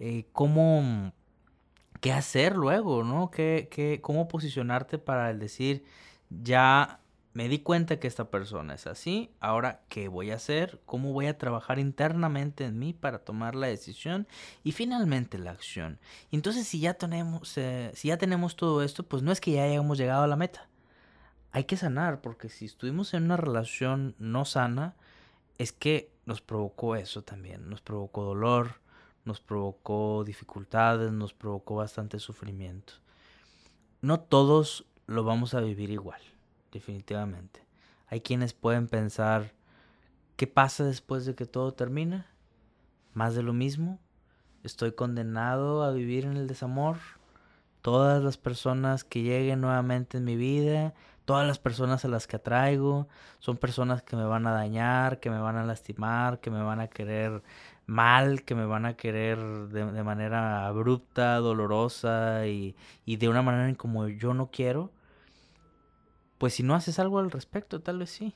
Eh, 0.00 0.26
cómo, 0.32 1.12
qué 2.00 2.12
hacer 2.12 2.56
luego, 2.56 3.04
¿no? 3.04 3.30
¿Qué, 3.30 3.68
qué, 3.70 4.00
cómo 4.00 4.28
posicionarte 4.28 4.98
para 4.98 5.30
el 5.30 5.38
decir, 5.38 5.84
ya 6.30 7.00
me 7.32 7.48
di 7.48 7.60
cuenta 7.60 8.00
que 8.00 8.08
esta 8.08 8.30
persona 8.30 8.74
es 8.74 8.86
así, 8.86 9.30
ahora 9.38 9.82
qué 9.88 10.08
voy 10.08 10.30
a 10.30 10.36
hacer, 10.36 10.80
cómo 10.84 11.12
voy 11.12 11.26
a 11.26 11.38
trabajar 11.38 11.78
internamente 11.78 12.64
en 12.64 12.78
mí 12.78 12.92
para 12.92 13.20
tomar 13.20 13.54
la 13.54 13.68
decisión 13.68 14.26
y 14.64 14.72
finalmente 14.72 15.38
la 15.38 15.52
acción. 15.52 16.00
Entonces 16.32 16.66
si 16.66 16.80
ya 16.80 16.94
tenemos, 16.94 17.56
eh, 17.56 17.92
si 17.94 18.08
ya 18.08 18.16
tenemos 18.16 18.56
todo 18.56 18.82
esto, 18.82 19.04
pues 19.04 19.22
no 19.22 19.30
es 19.30 19.40
que 19.40 19.52
ya 19.52 19.64
hayamos 19.64 19.98
llegado 19.98 20.24
a 20.24 20.26
la 20.26 20.36
meta. 20.36 20.68
Hay 21.52 21.64
que 21.64 21.76
sanar, 21.76 22.20
porque 22.20 22.48
si 22.48 22.64
estuvimos 22.64 23.14
en 23.14 23.24
una 23.24 23.36
relación 23.36 24.14
no 24.18 24.44
sana, 24.44 24.96
es 25.58 25.72
que 25.72 26.12
nos 26.24 26.40
provocó 26.40 26.96
eso 26.96 27.22
también, 27.22 27.68
nos 27.68 27.80
provocó 27.80 28.24
dolor, 28.24 28.80
nos 29.30 29.40
provocó 29.40 30.24
dificultades, 30.24 31.12
nos 31.12 31.32
provocó 31.32 31.76
bastante 31.76 32.18
sufrimiento. 32.18 32.94
No 34.00 34.18
todos 34.18 34.86
lo 35.06 35.22
vamos 35.22 35.54
a 35.54 35.60
vivir 35.60 35.90
igual 35.90 36.20
definitivamente. 36.72 37.64
Hay 38.08 38.22
quienes 38.22 38.54
pueden 38.54 38.88
pensar, 38.88 39.52
¿qué 40.34 40.48
pasa 40.48 40.82
después 40.82 41.26
de 41.26 41.36
que 41.36 41.46
todo 41.46 41.74
termina? 41.74 42.26
¿Más 43.14 43.36
de 43.36 43.44
lo 43.44 43.52
mismo? 43.52 44.00
¿Estoy 44.64 44.94
condenado 44.94 45.84
a 45.84 45.92
vivir 45.92 46.24
en 46.24 46.36
el 46.36 46.48
desamor? 46.48 46.96
Todas 47.82 48.24
las 48.24 48.36
personas 48.36 49.04
que 49.04 49.22
lleguen 49.22 49.60
nuevamente 49.60 50.18
en 50.18 50.24
mi 50.24 50.34
vida, 50.34 50.92
todas 51.24 51.46
las 51.46 51.60
personas 51.60 52.04
a 52.04 52.08
las 52.08 52.26
que 52.26 52.34
atraigo, 52.34 53.06
son 53.38 53.58
personas 53.58 54.02
que 54.02 54.16
me 54.16 54.24
van 54.24 54.48
a 54.48 54.52
dañar, 54.52 55.20
que 55.20 55.30
me 55.30 55.38
van 55.38 55.56
a 55.56 55.64
lastimar, 55.64 56.40
que 56.40 56.50
me 56.50 56.64
van 56.64 56.80
a 56.80 56.88
querer 56.88 57.44
mal, 57.90 58.44
que 58.44 58.54
me 58.54 58.66
van 58.66 58.86
a 58.86 58.94
querer 58.94 59.38
de, 59.68 60.02
manera 60.02 60.66
abrupta, 60.66 61.36
dolorosa 61.36 62.46
y, 62.46 62.76
y 63.04 63.16
de 63.16 63.28
una 63.28 63.42
manera 63.42 63.68
en 63.68 63.74
como 63.74 64.08
yo 64.08 64.34
no 64.34 64.50
quiero 64.50 64.90
pues 66.40 66.54
si 66.54 66.62
no 66.62 66.74
haces 66.74 66.98
algo 66.98 67.18
al 67.18 67.30
respecto, 67.30 67.82
tal 67.82 67.98
vez 67.98 68.08
sí. 68.08 68.34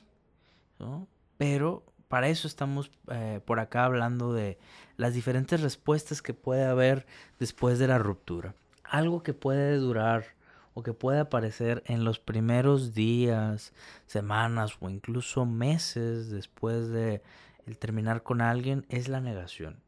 ¿no? 0.77 1.07
Pero 1.37 1.83
para 2.07 2.27
eso 2.27 2.47
estamos 2.47 2.91
eh, 3.09 3.41
por 3.43 3.59
acá 3.59 3.85
hablando 3.85 4.31
de 4.31 4.59
las 4.95 5.15
diferentes 5.15 5.59
respuestas 5.61 6.21
que 6.21 6.35
puede 6.35 6.65
haber 6.65 7.07
después 7.39 7.79
de 7.79 7.87
la 7.87 7.97
ruptura. 7.97 8.53
Algo 8.83 9.23
que 9.23 9.33
puede 9.33 9.77
durar 9.77 10.35
o 10.75 10.83
que 10.83 10.93
puede 10.93 11.17
aparecer 11.17 11.81
en 11.87 12.03
los 12.03 12.19
primeros 12.19 12.93
días, 12.93 13.73
semanas 14.05 14.77
o 14.81 14.87
incluso 14.87 15.47
meses 15.47 16.29
después 16.29 16.89
de 16.89 17.23
el 17.65 17.77
terminar 17.77 18.23
con 18.23 18.41
alguien 18.41 18.85
es 18.89 19.07
la 19.07 19.21
negación. 19.21 19.79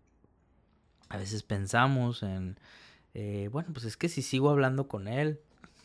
A 1.09 1.17
veces 1.17 1.43
pensamos 1.43 2.23
en, 2.23 2.59
eh, 3.13 3.49
bueno, 3.51 3.69
pues 3.73 3.85
es 3.85 3.97
que 3.97 4.09
si 4.09 4.21
sigo 4.21 4.49
hablando 4.49 4.87
con 4.87 5.07
él, 5.07 5.39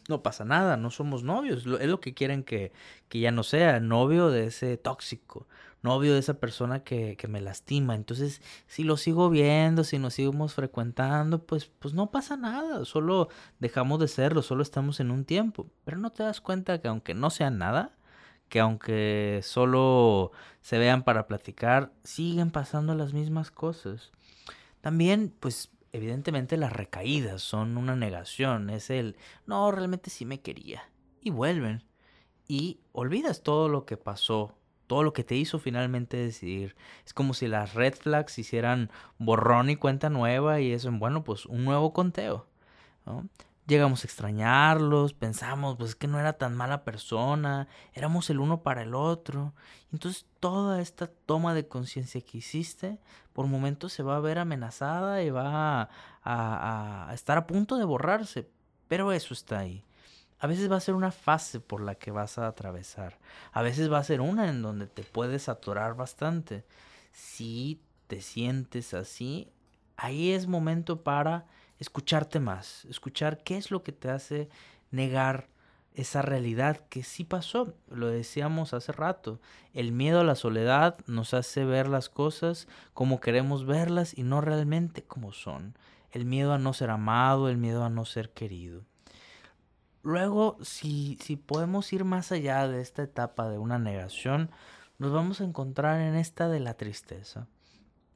no 0.09 0.23
pasa 0.23 0.45
nada, 0.45 0.77
no 0.77 0.91
somos 0.91 1.23
novios. 1.23 1.67
Es 1.81 1.89
lo 1.89 2.01
que 2.01 2.15
quieren 2.15 2.43
que, 2.43 2.73
que 3.09 3.21
ya 3.21 3.31
no 3.31 3.43
sea, 3.43 3.81
novio 3.81 4.31
de 4.31 4.47
ese 4.47 4.77
tóxico, 4.77 5.47
novio 5.83 6.15
de 6.15 6.19
esa 6.19 6.35
persona 6.35 6.83
que, 6.83 7.17
que, 7.17 7.29
me 7.29 7.41
lastima. 7.41 7.95
Entonces, 7.95 8.43
si 8.67 8.85
lo 8.85 8.97
sigo 8.97 9.31
viendo, 9.31 9.85
si 9.85 9.99
nos 9.99 10.15
seguimos 10.15 10.55
frecuentando, 10.55 11.45
pues, 11.45 11.67
pues 11.79 11.95
no 11.95 12.11
pasa 12.11 12.37
nada, 12.37 12.85
solo 12.85 13.29
dejamos 13.61 14.01
de 14.01 14.09
serlo, 14.09 14.43
solo 14.43 14.63
estamos 14.63 15.01
en 15.01 15.11
un 15.11 15.25
tiempo. 15.25 15.71
Pero 15.85 15.99
no 15.99 16.11
te 16.11 16.25
das 16.25 16.41
cuenta 16.41 16.81
que 16.81 16.89
aunque 16.89 17.15
no 17.15 17.31
sea 17.31 17.51
nada, 17.51 17.93
que 18.53 18.61
aunque 18.61 19.41
solo 19.43 20.31
se 20.61 20.77
vean 20.77 21.05
para 21.05 21.27
platicar, 21.27 21.91
siguen 22.05 22.51
pasando 22.51 22.95
las 22.95 23.15
mismas 23.15 23.51
cosas. 23.51 24.13
También, 24.83 25.35
pues 25.41 25.71
evidentemente 25.91 26.59
las 26.59 26.71
recaídas 26.71 27.41
son 27.41 27.79
una 27.79 27.97
negación, 27.97 28.69
es 28.69 28.91
el, 28.91 29.17
no, 29.47 29.73
realmente 29.73 30.11
sí 30.11 30.27
me 30.27 30.43
quería. 30.43 30.83
Y 31.23 31.31
vuelven. 31.31 31.83
Y 32.47 32.81
olvidas 32.93 33.43
todo 33.43 33.71
lo 33.71 33.87
que 33.87 33.97
pasó, 33.97 34.55
todo 34.87 35.03
lo 35.03 35.15
que 35.15 35.25
te 35.25 35.35
hizo 35.35 35.59
finalmente 35.59 36.19
decidir. 36.19 36.77
Es 37.07 37.15
como 37.15 37.33
si 37.33 37.49
las 37.49 37.73
red 37.73 37.95
flags 37.95 38.39
hicieran 38.39 38.91
borrón 39.17 39.71
y 39.71 39.77
cuenta 39.77 40.11
nueva 40.11 40.61
y 40.61 40.73
eso, 40.73 40.93
bueno, 40.93 41.25
pues 41.25 41.47
un 41.47 41.65
nuevo 41.65 41.95
conteo. 41.95 42.47
Llegamos 43.67 44.03
a 44.03 44.07
extrañarlos, 44.09 45.13
pensamos, 45.13 45.77
pues 45.77 45.91
es 45.91 45.97
que 45.97 46.09
no 46.09 46.19
era 46.19 46.33
tan 46.33 46.57
mala 46.57 46.83
persona, 46.83 47.69
éramos 47.95 48.29
el 48.29 48.41
uno 48.41 48.63
para 48.63 48.83
el 48.83 48.95
otro. 48.95 49.55
Entonces 49.93 50.27
toda 50.41 50.81
esta 50.81 51.07
toma 51.07 51.55
de 51.55 51.69
conciencia 51.69 52.21
que 52.21 52.39
hiciste, 52.39 52.99
por 53.33 53.47
momentos 53.47 53.93
se 53.93 54.03
va 54.03 54.17
a 54.17 54.21
ver 54.21 54.39
amenazada 54.39 55.23
y 55.23 55.31
va 55.31 55.83
a, 55.83 55.89
a, 56.25 57.15
estar 57.15 57.39
a 57.39 57.47
punto 57.47 57.77
de 57.77 57.85
borrarse. 57.85 58.49
Pero 58.89 59.13
eso 59.13 59.33
está 59.33 59.61
ahí. 59.61 59.85
A 60.41 60.49
veces 60.49 60.71
va 60.71 60.77
a 60.77 60.81
ser 60.81 60.97
una 60.97 61.13
fase 61.13 61.61
por 61.61 61.81
la 61.81 61.95
que 61.95 62.11
vas 62.11 62.39
a 62.39 62.49
atravesar. 62.49 63.19
A 63.53 63.63
veces 63.63 63.93
va 63.93 63.99
a 63.99 64.05
ser 64.05 64.21
una 64.21 64.49
en 64.49 64.61
donde 64.61 64.89
te 64.89 65.05
puedes 65.05 65.49
atorar 65.49 65.95
bastante. 65.95 66.65
Si 67.13 67.81
te 68.09 68.21
sientes 68.21 68.93
así, 68.93 69.53
ahí 69.97 70.33
es 70.33 70.49
momento 70.49 71.05
para 71.05 71.47
escucharte 71.83 72.41
más, 72.41 72.85
escuchar 72.87 73.43
qué 73.43 73.57
es 73.57 73.71
lo 73.71 73.83
que 73.83 73.93
te 73.93 74.09
hace 74.09 74.49
negar 74.93 75.49
esa 75.95 76.23
realidad 76.23 76.81
que 76.89 77.03
sí 77.03 77.25
pasó. 77.25 77.75
Lo 77.91 78.07
decíamos 78.07 78.73
hace 78.73 78.93
rato. 78.93 79.41
El 79.75 79.93
miedo 79.93 80.21
a 80.21 80.25
la 80.25 80.37
soledad 80.37 80.97
nos 81.07 81.35
hace 81.35 81.65
ver 81.65 81.89
las 81.89 82.09
cosas 82.09 82.69
como 82.95 83.21
queremos 83.21 83.67
verlas 83.67 84.17
y 84.17 84.23
no 84.23 84.41
realmente 84.41 85.03
como 85.03 85.33
son. 85.33 85.77
El 86.13 86.25
miedo 86.25 86.53
a 86.53 86.59
no 86.59 86.73
ser 86.73 86.91
amado, 86.91 87.49
el 87.49 87.59
miedo 87.59 87.85
a 87.85 87.91
no 87.91 88.05
ser 88.05 88.31
querido. 88.31 88.85
Luego, 90.03 90.57
si, 90.63 91.19
si 91.21 91.37
podemos 91.37 91.93
ir 91.93 92.05
más 92.05 92.33
allá 92.33 92.69
de 92.69 92.81
esta 92.81 93.03
etapa 93.03 93.49
de 93.49 93.59
una 93.59 93.79
negación, 93.79 94.51
nos 94.99 95.13
vamos 95.13 95.41
a 95.41 95.45
encontrar 95.45 96.01
en 96.01 96.15
esta 96.15 96.49
de 96.49 96.61
la 96.61 96.75
tristeza. 96.75 97.49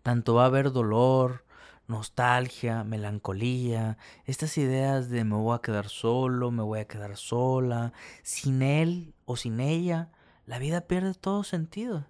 Tanto 0.03 0.35
va 0.35 0.45
a 0.45 0.47
haber 0.47 0.73
dolor, 0.73 1.46
nostalgia, 1.89 2.85
melancolía, 2.85 3.99
estas 4.25 4.59
ideas 4.59 5.09
de 5.09 5.25
me 5.25 5.37
voy 5.37 5.55
a 5.55 5.61
quedar 5.61 5.89
solo, 5.89 6.51
me 6.51 6.63
voy 6.63 6.81
a 6.81 6.89
quedar 6.89 7.17
sola, 7.17 7.93
sin 8.23 8.63
él 8.63 9.15
o 9.25 9.37
sin 9.37 9.61
ella, 9.61 10.11
la 10.47 10.59
vida 10.59 10.83
pierde 10.83 11.15
todo 11.15 11.45
sentido. 11.45 12.07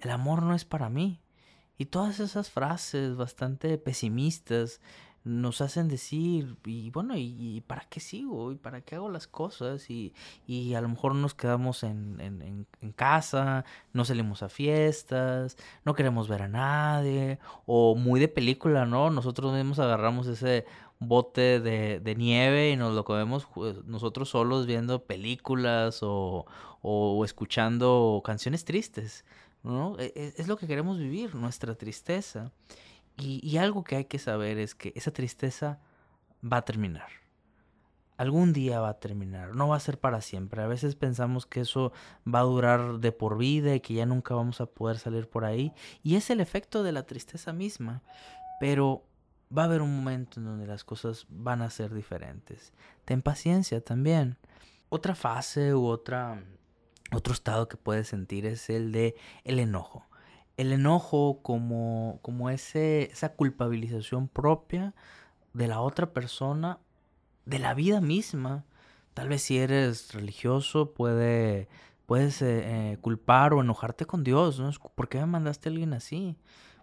El 0.00 0.10
amor 0.10 0.42
no 0.42 0.54
es 0.54 0.64
para 0.64 0.88
mí. 0.88 1.20
Y 1.78 1.86
todas 1.86 2.20
esas 2.20 2.50
frases 2.50 3.16
bastante 3.16 3.78
pesimistas 3.78 4.80
nos 5.24 5.60
hacen 5.60 5.88
decir, 5.88 6.56
y 6.64 6.90
bueno, 6.90 7.14
¿y, 7.16 7.62
para 7.66 7.82
qué 7.82 8.00
sigo? 8.00 8.52
¿Y 8.52 8.56
para 8.56 8.80
qué 8.80 8.96
hago 8.96 9.10
las 9.10 9.26
cosas? 9.26 9.90
Y, 9.90 10.14
y 10.46 10.74
a 10.74 10.80
lo 10.80 10.88
mejor 10.88 11.14
nos 11.14 11.34
quedamos 11.34 11.82
en, 11.82 12.18
en, 12.20 12.66
en, 12.80 12.92
casa, 12.92 13.64
no 13.92 14.04
salimos 14.04 14.42
a 14.42 14.48
fiestas, 14.48 15.56
no 15.84 15.94
queremos 15.94 16.28
ver 16.28 16.42
a 16.42 16.48
nadie, 16.48 17.38
o 17.66 17.94
muy 17.96 18.18
de 18.18 18.28
película, 18.28 18.86
¿no? 18.86 19.10
Nosotros 19.10 19.52
mismos 19.52 19.78
agarramos 19.78 20.26
ese 20.26 20.64
bote 21.00 21.60
de, 21.60 22.00
de 22.00 22.14
nieve 22.14 22.70
y 22.70 22.76
nos 22.76 22.94
lo 22.94 23.04
comemos 23.04 23.46
nosotros 23.86 24.28
solos 24.30 24.66
viendo 24.66 25.04
películas 25.04 26.00
o, 26.02 26.46
o 26.82 27.24
escuchando 27.24 28.22
canciones 28.24 28.64
tristes, 28.64 29.24
¿no? 29.62 29.98
E, 29.98 30.12
e, 30.14 30.34
es 30.36 30.48
lo 30.48 30.56
que 30.56 30.66
queremos 30.66 30.98
vivir, 30.98 31.34
nuestra 31.34 31.74
tristeza. 31.74 32.52
Y, 33.20 33.58
algo 33.58 33.84
que 33.84 33.96
hay 33.96 34.04
que 34.06 34.18
saber 34.18 34.58
es 34.58 34.74
que 34.74 34.92
esa 34.96 35.10
tristeza 35.10 35.78
va 36.42 36.58
a 36.58 36.64
terminar. 36.64 37.08
Algún 38.16 38.52
día 38.52 38.80
va 38.80 38.90
a 38.90 39.00
terminar, 39.00 39.54
no 39.54 39.68
va 39.68 39.76
a 39.76 39.80
ser 39.80 39.98
para 39.98 40.20
siempre. 40.20 40.62
A 40.62 40.66
veces 40.66 40.94
pensamos 40.94 41.46
que 41.46 41.60
eso 41.60 41.92
va 42.26 42.40
a 42.40 42.44
durar 42.44 42.98
de 42.98 43.12
por 43.12 43.38
vida 43.38 43.74
y 43.74 43.80
que 43.80 43.94
ya 43.94 44.06
nunca 44.06 44.34
vamos 44.34 44.60
a 44.60 44.66
poder 44.66 44.98
salir 44.98 45.28
por 45.28 45.44
ahí. 45.44 45.72
Y 46.02 46.16
es 46.16 46.28
el 46.30 46.40
efecto 46.40 46.82
de 46.82 46.92
la 46.92 47.04
tristeza 47.04 47.52
misma. 47.52 48.02
Pero 48.58 49.04
va 49.56 49.62
a 49.62 49.64
haber 49.66 49.80
un 49.80 49.96
momento 49.96 50.38
en 50.38 50.46
donde 50.46 50.66
las 50.66 50.84
cosas 50.84 51.26
van 51.30 51.62
a 51.62 51.70
ser 51.70 51.94
diferentes. 51.94 52.74
Ten 53.06 53.22
paciencia 53.22 53.82
también. 53.82 54.36
Otra 54.90 55.14
fase 55.14 55.74
u 55.74 55.86
otra, 55.86 56.44
otro 57.12 57.32
estado 57.32 57.68
que 57.68 57.78
puedes 57.78 58.08
sentir 58.08 58.44
es 58.44 58.68
el 58.68 58.92
de 58.92 59.14
el 59.44 59.58
enojo 59.60 60.09
el 60.56 60.72
enojo 60.72 61.40
como, 61.42 62.18
como 62.22 62.50
ese, 62.50 63.10
esa 63.12 63.34
culpabilización 63.34 64.28
propia 64.28 64.94
de 65.52 65.66
la 65.66 65.80
otra 65.80 66.12
persona, 66.12 66.78
de 67.46 67.58
la 67.58 67.74
vida 67.74 68.00
misma. 68.00 68.64
Tal 69.14 69.28
vez 69.28 69.42
si 69.42 69.58
eres 69.58 70.12
religioso 70.12 70.92
puede, 70.92 71.68
puedes 72.06 72.42
eh, 72.42 72.92
eh, 72.92 72.98
culpar 73.00 73.54
o 73.54 73.60
enojarte 73.60 74.06
con 74.06 74.24
Dios. 74.24 74.60
¿no? 74.60 74.70
¿Por 74.94 75.08
qué 75.08 75.18
me 75.18 75.26
mandaste 75.26 75.68
a 75.68 75.72
alguien 75.72 75.94
así? 75.94 76.36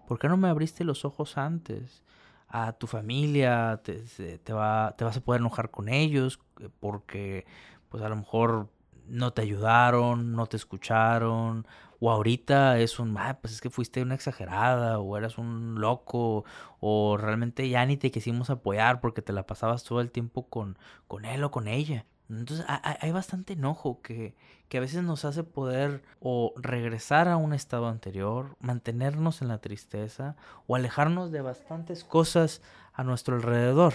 ¿Por 0.07 0.19
qué 0.19 0.27
no 0.27 0.37
me 0.37 0.47
abriste 0.47 0.83
los 0.83 1.05
ojos 1.05 1.37
antes? 1.37 2.03
A 2.49 2.73
tu 2.73 2.87
familia 2.87 3.81
te, 3.83 3.99
te, 4.37 4.53
va, 4.53 4.95
te 4.97 5.03
vas 5.03 5.17
a 5.17 5.21
poder 5.21 5.41
enojar 5.41 5.69
con 5.69 5.89
ellos 5.89 6.39
eh, 6.59 6.69
porque 6.79 7.45
pues 7.89 8.03
a 8.03 8.09
lo 8.09 8.15
mejor 8.15 8.69
no 9.07 9.31
te 9.33 9.41
ayudaron, 9.41 10.33
no 10.33 10.47
te 10.47 10.57
escucharon, 10.57 11.65
o 11.99 12.11
ahorita 12.11 12.79
es 12.79 12.99
un, 12.99 13.17
ah, 13.17 13.39
pues 13.41 13.53
es 13.53 13.61
que 13.61 13.69
fuiste 13.69 14.01
una 14.01 14.15
exagerada, 14.15 14.99
o 14.99 15.17
eras 15.17 15.37
un 15.37 15.79
loco, 15.79 16.45
o 16.79 17.17
realmente 17.17 17.67
ya 17.69 17.85
ni 17.85 17.97
te 17.97 18.11
quisimos 18.11 18.49
apoyar 18.49 19.01
porque 19.01 19.21
te 19.21 19.33
la 19.33 19.47
pasabas 19.47 19.83
todo 19.83 20.01
el 20.01 20.11
tiempo 20.11 20.47
con, 20.47 20.77
con 21.07 21.25
él 21.25 21.43
o 21.43 21.51
con 21.51 21.67
ella. 21.67 22.05
Entonces 22.29 22.65
hay, 22.67 23.11
bastante 23.13 23.53
enojo 23.53 24.01
que, 24.01 24.35
que 24.67 24.77
a 24.77 24.81
veces 24.81 25.01
nos 25.01 25.23
hace 25.23 25.43
poder 25.43 26.03
o 26.19 26.53
regresar 26.57 27.29
a 27.29 27.37
un 27.37 27.53
estado 27.53 27.87
anterior, 27.87 28.57
mantenernos 28.59 29.41
en 29.41 29.47
la 29.47 29.59
tristeza 29.59 30.35
o 30.67 30.75
alejarnos 30.75 31.31
de 31.31 31.41
bastantes 31.41 32.03
cosas 32.03 32.61
a 32.93 33.05
nuestro 33.05 33.35
alrededor. 33.35 33.93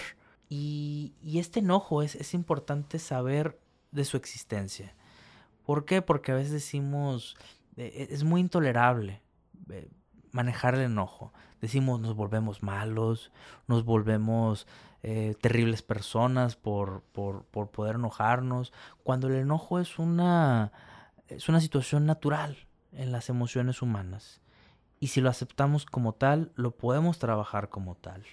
Y, 0.49 1.13
y 1.21 1.37
este 1.37 1.59
enojo 1.59 2.01
es, 2.01 2.15
es 2.15 2.33
importante 2.33 2.97
saber 2.97 3.59
de 3.91 4.03
su 4.03 4.17
existencia. 4.17 4.95
¿Por 5.63 5.85
qué? 5.85 6.01
Porque 6.01 6.31
a 6.31 6.35
veces 6.35 6.51
decimos, 6.51 7.37
es 7.77 8.23
muy 8.23 8.41
intolerable 8.41 9.21
eh, 9.69 9.89
manejar 10.31 10.75
el 10.75 10.81
enojo. 10.81 11.33
Decimos, 11.61 11.99
nos 11.99 12.15
volvemos 12.15 12.63
malos, 12.63 13.31
nos 13.67 13.85
volvemos 13.85 14.67
eh, 15.03 15.35
terribles 15.41 15.81
personas 15.81 16.55
por, 16.55 17.03
por, 17.11 17.45
por, 17.45 17.69
poder 17.69 17.95
enojarnos, 17.95 18.73
cuando 19.03 19.27
el 19.27 19.35
enojo 19.35 19.79
es 19.79 19.99
una, 19.99 20.71
es 21.27 21.49
una 21.49 21.59
situación 21.59 22.05
natural 22.05 22.57
en 22.91 23.11
las 23.11 23.29
emociones 23.29 23.81
humanas. 23.81 24.41
Y 24.99 25.07
si 25.07 25.21
lo 25.21 25.29
aceptamos 25.29 25.85
como 25.85 26.13
tal, 26.13 26.51
lo 26.55 26.71
podemos 26.71 27.19
trabajar 27.19 27.69
como 27.69 27.95
tal. 27.95 28.23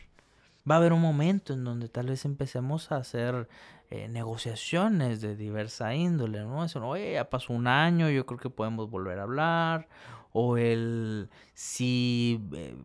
Va 0.68 0.76
a 0.76 0.78
haber 0.78 0.92
un 0.92 1.00
momento 1.00 1.52
en 1.52 1.64
donde 1.64 1.88
tal 1.88 2.06
vez 2.06 2.24
empecemos 2.24 2.92
a 2.92 2.96
hacer 2.96 3.48
eh, 3.90 4.08
negociaciones 4.08 5.20
de 5.20 5.36
diversa 5.36 5.94
índole, 5.94 6.40
¿no? 6.40 6.64
Eso, 6.64 6.86
oye, 6.86 7.14
ya 7.14 7.28
pasó 7.28 7.52
un 7.52 7.66
año, 7.66 8.08
yo 8.08 8.24
creo 8.26 8.38
que 8.38 8.50
podemos 8.50 8.88
volver 8.90 9.18
a 9.18 9.24
hablar. 9.24 9.88
O 10.32 10.56
el, 10.56 11.28
si, 11.54 12.40
eh, 12.54 12.76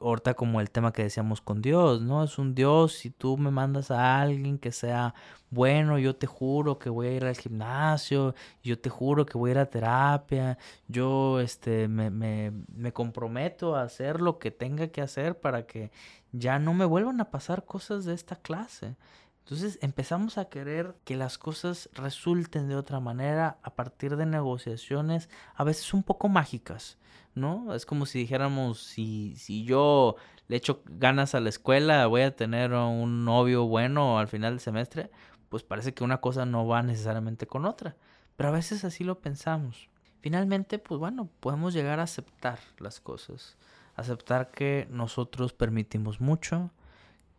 ahorita 0.00 0.32
como 0.32 0.62
el 0.62 0.70
tema 0.70 0.92
que 0.92 1.02
decíamos 1.02 1.42
con 1.42 1.60
Dios, 1.60 2.00
¿no? 2.00 2.24
Es 2.24 2.38
un 2.38 2.54
Dios, 2.54 2.94
si 2.94 3.10
tú 3.10 3.36
me 3.36 3.50
mandas 3.50 3.90
a 3.90 4.20
alguien 4.22 4.58
que 4.58 4.72
sea 4.72 5.14
bueno, 5.50 5.98
yo 5.98 6.16
te 6.16 6.26
juro 6.26 6.78
que 6.78 6.90
voy 6.90 7.08
a 7.08 7.12
ir 7.12 7.24
al 7.24 7.36
gimnasio, 7.36 8.34
yo 8.62 8.78
te 8.78 8.90
juro 8.90 9.26
que 9.26 9.38
voy 9.38 9.50
a 9.50 9.52
ir 9.52 9.58
a 9.58 9.70
terapia, 9.70 10.58
yo 10.88 11.40
este, 11.40 11.86
me, 11.88 12.10
me, 12.10 12.52
me 12.74 12.92
comprometo 12.92 13.76
a 13.76 13.82
hacer 13.82 14.20
lo 14.20 14.38
que 14.38 14.50
tenga 14.50 14.88
que 14.88 15.02
hacer 15.02 15.38
para 15.38 15.66
que 15.66 15.90
ya 16.32 16.58
no 16.58 16.74
me 16.74 16.84
vuelvan 16.84 17.20
a 17.20 17.30
pasar 17.30 17.64
cosas 17.64 18.04
de 18.04 18.14
esta 18.14 18.36
clase. 18.36 18.96
Entonces 19.46 19.78
empezamos 19.80 20.38
a 20.38 20.46
querer 20.46 20.96
que 21.04 21.14
las 21.14 21.38
cosas 21.38 21.88
resulten 21.92 22.66
de 22.66 22.74
otra 22.74 22.98
manera 22.98 23.58
a 23.62 23.76
partir 23.76 24.16
de 24.16 24.26
negociaciones 24.26 25.30
a 25.54 25.62
veces 25.62 25.94
un 25.94 26.02
poco 26.02 26.28
mágicas, 26.28 26.98
¿no? 27.36 27.72
Es 27.72 27.86
como 27.86 28.06
si 28.06 28.18
dijéramos, 28.18 28.82
si, 28.82 29.36
si 29.36 29.62
yo 29.62 30.16
le 30.48 30.56
echo 30.56 30.82
ganas 30.86 31.36
a 31.36 31.40
la 31.40 31.48
escuela, 31.48 32.08
voy 32.08 32.22
a 32.22 32.34
tener 32.34 32.72
un 32.72 33.24
novio 33.24 33.66
bueno 33.68 34.18
al 34.18 34.26
final 34.26 34.54
del 34.54 34.60
semestre. 34.60 35.12
pues 35.48 35.62
parece 35.62 35.94
que 35.94 36.02
una 36.02 36.20
cosa 36.20 36.44
no 36.44 36.66
va 36.66 36.82
necesariamente 36.82 37.46
con 37.46 37.66
otra. 37.66 37.94
Pero 38.34 38.48
a 38.48 38.52
veces 38.52 38.84
así 38.84 39.04
lo 39.04 39.20
pensamos. 39.20 39.88
Finalmente, 40.22 40.80
pues 40.80 40.98
bueno, 40.98 41.28
podemos 41.38 41.72
llegar 41.72 42.00
a 42.00 42.02
aceptar 42.02 42.58
las 42.78 42.98
cosas. 42.98 43.56
Aceptar 43.94 44.50
que 44.50 44.88
nosotros 44.90 45.52
permitimos 45.52 46.20
mucho, 46.20 46.72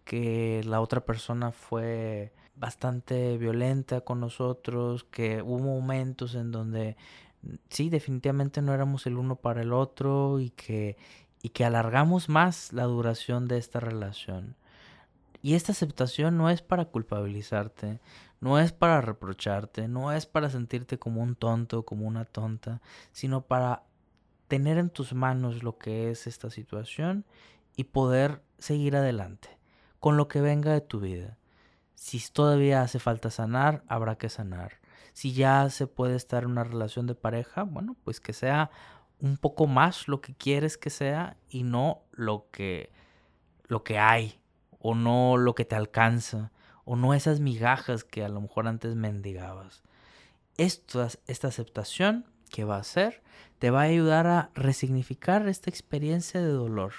que 0.08 0.64
la 0.64 0.80
otra 0.80 1.02
persona 1.04 1.52
fue 1.52 2.32
bastante 2.56 3.38
violenta 3.38 4.02
con 4.02 4.22
nosotros, 4.22 5.04
que 5.04 5.42
hubo 5.42 5.60
momentos 5.60 6.34
en 6.34 6.52
donde 6.52 6.96
sí, 7.70 7.90
definitivamente 7.90 8.62
no 8.62 8.74
éramos 8.74 9.06
el 9.06 9.18
uno 9.18 9.36
para 9.36 9.62
el 9.62 9.74
otro 9.74 10.40
y 10.40 10.52
que, 10.52 10.96
y 11.44 11.50
que 11.50 11.66
alargamos 11.66 12.30
más 12.30 12.72
la 12.72 12.84
duración 12.84 13.50
de 13.50 13.58
esta 13.58 13.82
relación. 13.82 14.56
Y 15.42 15.56
esta 15.56 15.74
aceptación 15.74 16.38
no 16.38 16.50
es 16.50 16.62
para 16.62 16.86
culpabilizarte, 16.86 18.00
no 18.40 18.60
es 18.60 18.72
para 18.72 19.02
reprocharte, 19.02 19.90
no 19.90 20.14
es 20.14 20.26
para 20.26 20.50
sentirte 20.50 20.98
como 20.98 21.22
un 21.22 21.36
tonto, 21.36 21.84
como 21.84 22.08
una 22.08 22.24
tonta, 22.24 22.82
sino 23.12 23.42
para 23.42 23.84
tener 24.48 24.78
en 24.78 24.90
tus 24.90 25.14
manos 25.14 25.64
lo 25.64 25.78
que 25.78 26.12
es 26.12 26.28
esta 26.28 26.50
situación 26.50 27.26
y 27.76 27.84
poder 27.86 28.42
seguir 28.58 28.96
adelante 28.96 29.57
con 30.08 30.16
lo 30.16 30.30
que 30.30 30.40
venga 30.40 30.72
de 30.72 30.80
tu 30.80 31.02
vida. 31.02 31.38
Si 31.96 32.22
todavía 32.32 32.82
hace 32.82 32.98
falta 32.98 33.30
sanar, 33.30 33.84
habrá 33.90 34.18
que 34.18 34.30
sanar. 34.30 34.80
Si 35.12 35.34
ya 35.34 35.70
se 35.70 35.86
puede 35.86 36.16
estar 36.16 36.44
en 36.44 36.52
una 36.52 36.64
relación 36.64 37.08
de 37.08 37.14
pareja, 37.14 37.64
bueno, 37.64 37.98
pues 38.06 38.22
que 38.22 38.32
sea 38.32 38.72
un 39.20 39.36
poco 39.36 39.68
más 39.68 40.08
lo 40.08 40.22
que 40.22 40.34
quieres 40.34 40.78
que 40.78 40.90
sea 40.90 41.36
y 41.50 41.64
no 41.64 42.04
lo 42.14 42.48
que 42.52 42.90
lo 43.66 43.84
que 43.84 44.00
hay 44.00 44.40
o 44.80 44.96
no 44.96 45.36
lo 45.36 45.56
que 45.56 45.66
te 45.66 45.76
alcanza 45.76 46.54
o 46.86 46.96
no 46.96 47.14
esas 47.14 47.42
migajas 47.42 48.06
que 48.06 48.24
a 48.24 48.30
lo 48.30 48.40
mejor 48.40 48.70
antes 48.70 48.96
mendigabas. 48.96 49.84
Esta 50.56 51.10
aceptación 51.50 52.24
que 52.50 52.64
va 52.64 52.78
a 52.78 52.80
hacer 52.80 53.22
te 53.60 53.72
va 53.72 53.82
a 53.82 53.92
ayudar 53.92 54.26
a 54.28 54.52
resignificar 54.56 55.50
esta 55.50 55.70
experiencia 55.70 56.40
de 56.40 56.48
dolor 56.48 56.94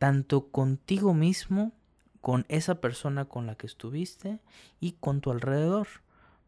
tanto 0.00 0.48
contigo 0.48 1.12
mismo, 1.12 1.72
con 2.22 2.46
esa 2.48 2.80
persona 2.80 3.26
con 3.26 3.46
la 3.46 3.54
que 3.54 3.66
estuviste 3.66 4.40
y 4.80 4.92
con 4.92 5.20
tu 5.20 5.30
alrededor. 5.30 5.88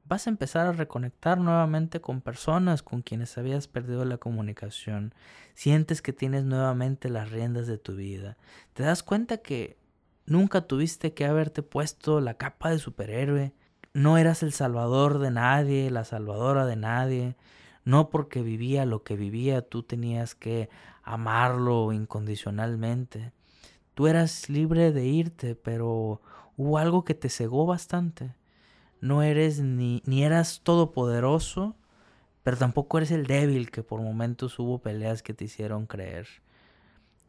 Vas 0.07 0.27
a 0.27 0.31
empezar 0.31 0.67
a 0.67 0.73
reconectar 0.73 1.37
nuevamente 1.37 2.01
con 2.01 2.23
personas 2.23 2.83
con 2.83 3.03
quienes 3.03 3.37
habías 3.37 3.69
perdido 3.69 4.07
la 4.07 4.17
comunicación. 4.17 5.15
Sientes 5.55 6.01
que 6.01 6.15
tienes 6.15 6.45
nuevamente 6.45 7.11
las 7.11 7.31
riendas 7.31 7.67
de 7.67 7.77
tu 7.77 7.95
vida. 7.95 8.39
Te 8.73 8.85
das 8.85 9.03
cuenta 9.03 9.37
que 9.37 9.77
nunca 10.25 10.63
tuviste 10.63 11.13
que 11.13 11.27
haberte 11.27 11.63
puesto 11.63 12.23
la 12.23 12.39
capa 12.39 12.71
de 12.71 12.79
superhéroe. 12.79 13.53
No 13.93 14.17
eras 14.17 14.43
el 14.43 14.55
salvador 14.55 15.19
de 15.19 15.31
nadie, 15.31 15.91
la 15.91 16.05
salvadora 16.05 16.65
de 16.65 16.77
nadie. 16.77 17.37
No 17.85 18.09
porque 18.09 18.41
vivía 18.41 18.87
lo 18.87 19.03
que 19.03 19.15
vivía 19.15 19.61
tú 19.61 19.83
tenías 19.83 20.35
que 20.35 20.71
amarlo 21.03 21.93
incondicionalmente. 21.93 23.33
Tú 23.95 24.07
eras 24.07 24.49
libre 24.49 24.93
de 24.93 25.07
irte, 25.07 25.55
pero 25.55 26.23
hubo 26.57 26.79
algo 26.79 27.05
que 27.05 27.15
te 27.15 27.29
cegó 27.29 27.67
bastante. 27.67 28.35
No 29.01 29.23
eres 29.23 29.61
ni, 29.61 30.03
ni 30.07 30.25
eras 30.25 30.61
todopoderoso, 30.63 31.77
pero 32.43 32.57
tampoco 32.57 32.99
eres 32.99 33.11
el 33.11 33.27
débil 33.27 33.71
que 33.71 33.83
por 33.83 34.01
momentos 34.01 34.59
hubo 34.59 34.79
peleas 34.79 35.23
que 35.23 35.35
te 35.35 35.45
hicieron 35.45 35.87
creer. 35.87 36.27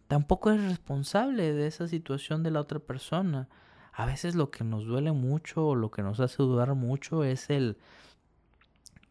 Tampoco 0.07 0.51
eres 0.51 0.69
responsable 0.69 1.53
de 1.53 1.67
esa 1.67 1.87
situación 1.87 2.43
de 2.43 2.51
la 2.51 2.61
otra 2.61 2.79
persona. 2.79 3.49
A 3.91 4.05
veces 4.05 4.35
lo 4.35 4.49
que 4.49 4.63
nos 4.63 4.85
duele 4.85 5.11
mucho 5.11 5.67
o 5.67 5.75
lo 5.75 5.91
que 5.91 6.01
nos 6.01 6.19
hace 6.19 6.37
dudar 6.37 6.73
mucho 6.75 7.23
es 7.23 7.49
el... 7.49 7.77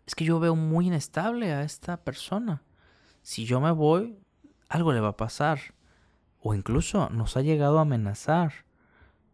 Es 0.07 0.15
que 0.15 0.25
yo 0.25 0.41
veo 0.41 0.57
muy 0.57 0.87
inestable 0.87 1.53
a 1.53 1.63
esta 1.63 1.99
persona. 1.99 2.63
Si 3.23 3.45
yo 3.45 3.61
me 3.61 3.71
voy, 3.71 4.19
algo 4.69 4.93
le 4.93 5.01
va 5.01 5.09
a 5.09 5.17
pasar 5.17 5.61
o 6.43 6.55
incluso 6.55 7.09
nos 7.11 7.37
ha 7.37 7.43
llegado 7.43 7.79
a 7.79 7.83
amenazar, 7.83 8.53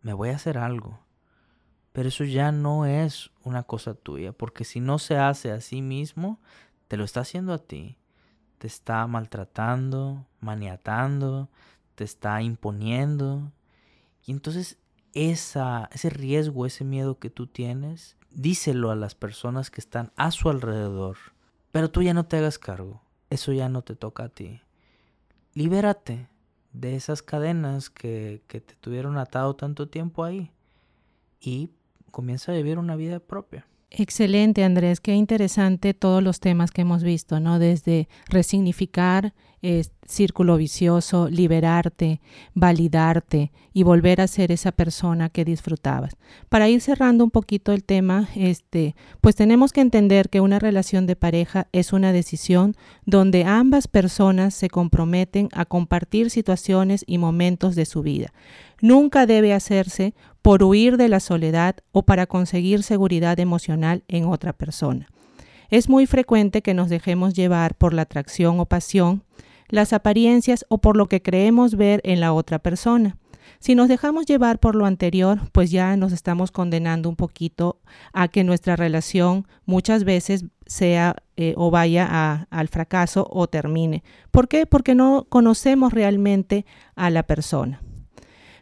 me 0.03 0.13
voy 0.13 0.29
a 0.29 0.37
hacer 0.37 0.59
algo. 0.59 1.01
Pero 1.93 2.11
eso 2.11 2.23
ya 2.25 2.53
no 2.53 2.85
es 2.85 3.31
una 3.43 3.63
cosa 3.63 3.95
tuya, 3.95 4.33
porque 4.33 4.65
si 4.65 4.79
no 4.79 4.99
se 4.99 5.17
hace 5.17 5.51
a 5.51 5.61
sí 5.61 5.81
mismo, 5.81 6.39
te 6.87 6.97
lo 6.99 7.05
está 7.05 7.21
haciendo 7.21 7.55
a 7.55 7.59
ti. 7.59 7.97
Te 8.59 8.67
está 8.67 9.07
maltratando, 9.07 10.27
maniatando, 10.41 11.49
te 11.95 12.05
está 12.05 12.43
imponiendo. 12.43 13.53
Y 14.27 14.33
entonces 14.33 14.79
ese 15.15 16.11
riesgo, 16.11 16.67
ese 16.67 16.85
miedo 16.85 17.19
que 17.19 17.31
tú 17.31 17.47
tienes, 17.47 18.17
díselo 18.31 18.91
a 18.91 18.97
las 18.97 19.15
personas 19.15 19.71
que 19.71 19.81
están 19.81 20.13
a 20.17 20.31
su 20.31 20.51
alrededor. 20.51 21.17
Pero 21.73 21.91
tú 21.91 22.03
ya 22.03 22.13
no 22.13 22.27
te 22.27 22.37
hagas 22.37 22.59
cargo. 22.59 23.01
Eso 23.31 23.53
ya 23.53 23.69
no 23.71 23.83
te 23.83 23.97
toca 23.97 24.25
a 24.25 24.29
ti. 24.29 24.61
Libérate 25.55 26.29
de 26.81 26.95
esas 26.95 27.23
cadenas 27.23 27.91
que, 27.91 28.43
que 28.47 28.61
te 28.61 28.75
tuvieron 28.77 29.19
atado 29.19 29.57
tanto 29.57 29.89
tiempo 29.89 30.23
ahí 30.23 30.53
y 31.41 31.71
comienza 32.11 32.53
a 32.53 32.55
vivir 32.55 32.79
una 32.79 32.95
vida 32.95 33.19
propia. 33.19 33.67
Excelente, 33.91 34.65
Andrés. 34.65 35.01
Qué 35.01 35.15
interesante 35.15 35.95
todos 35.95 36.23
los 36.23 36.41
temas 36.41 36.71
que 36.71 36.83
hemos 36.83 37.03
visto, 37.03 37.41
¿no? 37.41 37.59
Desde 37.59 38.09
resignificar 38.29 39.33
círculo 40.07 40.57
vicioso, 40.57 41.29
liberarte, 41.29 42.21
validarte 42.55 43.53
y 43.73 43.83
volver 43.83 44.21
a 44.21 44.27
ser 44.27 44.53
esa 44.53 44.73
persona 44.73 45.29
que 45.29 45.45
disfrutabas. 45.45 46.17
Para 46.49 46.69
ir 46.69 46.81
cerrando 46.81 47.25
un 47.25 47.31
poquito 47.31 47.73
el 47.73 47.85
tema, 47.85 48.29
este, 48.35 48.95
pues 49.21 49.35
tenemos 49.35 49.73
que 49.73 49.81
entender 49.81 50.31
que 50.31 50.41
una 50.41 50.59
relación 50.59 51.07
de 51.07 51.17
pareja 51.17 51.69
es 51.73 51.93
una 51.93 52.13
decisión 52.13 52.75
donde 53.05 53.45
ambas 53.45 53.89
personas 53.89 54.55
se 54.55 54.71
comprometen 54.71 55.49
a 55.53 55.65
compartir 55.65 56.31
situaciones 56.31 57.05
y 57.07 57.19
momentos 57.19 57.75
de 57.75 57.85
su 57.85 58.03
vida. 58.03 58.33
Nunca 58.81 59.27
debe 59.27 59.53
hacerse 59.53 60.15
por 60.43 60.63
huir 60.63 60.97
de 60.97 61.09
la 61.09 61.21
soledad 61.21 61.77
o 61.93 62.03
para 62.03 62.27
conseguir 62.27 62.83
seguridad 62.83 63.39
emocional 63.41 64.05
en 64.09 64.25
otra 64.25 64.53
persona. 64.53 65.09
Es 65.71 65.89
muy 65.89 66.07
frecuente 66.07 66.63
que 66.63 66.75
nos 66.75 66.89
dejemos 66.89 67.35
llevar 67.35 67.75
por 67.75 67.93
la 67.93 68.03
atracción 68.03 68.59
o 68.59 68.67
pasión, 68.67 69.23
las 69.69 69.93
apariencias 69.93 70.65
o 70.69 70.79
por 70.79 70.97
lo 70.97 71.07
que 71.07 71.21
creemos 71.21 71.77
ver 71.77 72.01
en 72.05 72.21
la 72.21 72.33
otra 72.33 72.59
persona. 72.59 73.19
Si 73.61 73.75
nos 73.75 73.89
dejamos 73.89 74.27
llevar 74.27 74.61
por 74.61 74.75
lo 74.75 74.87
anterior, 74.87 75.41
pues 75.53 75.71
ya 75.71 75.97
nos 75.97 76.13
estamos 76.13 76.51
condenando 76.53 77.09
un 77.09 77.17
poquito 77.17 77.81
a 78.13 78.29
que 78.29 78.45
nuestra 78.45 78.77
relación 78.77 79.47
muchas 79.67 80.05
veces 80.05 80.45
sea 80.67 81.17
eh, 81.37 81.55
o 81.57 81.71
vaya 81.71 82.47
al 82.51 82.69
fracaso 82.69 83.27
o 83.31 83.49
termine. 83.49 84.05
¿Por 84.31 84.49
qué? 84.49 84.67
Porque 84.67 84.95
no 84.95 85.27
conocemos 85.29 85.93
realmente 85.93 86.67
a 86.95 87.11
la 87.11 87.25
persona. 87.25 87.81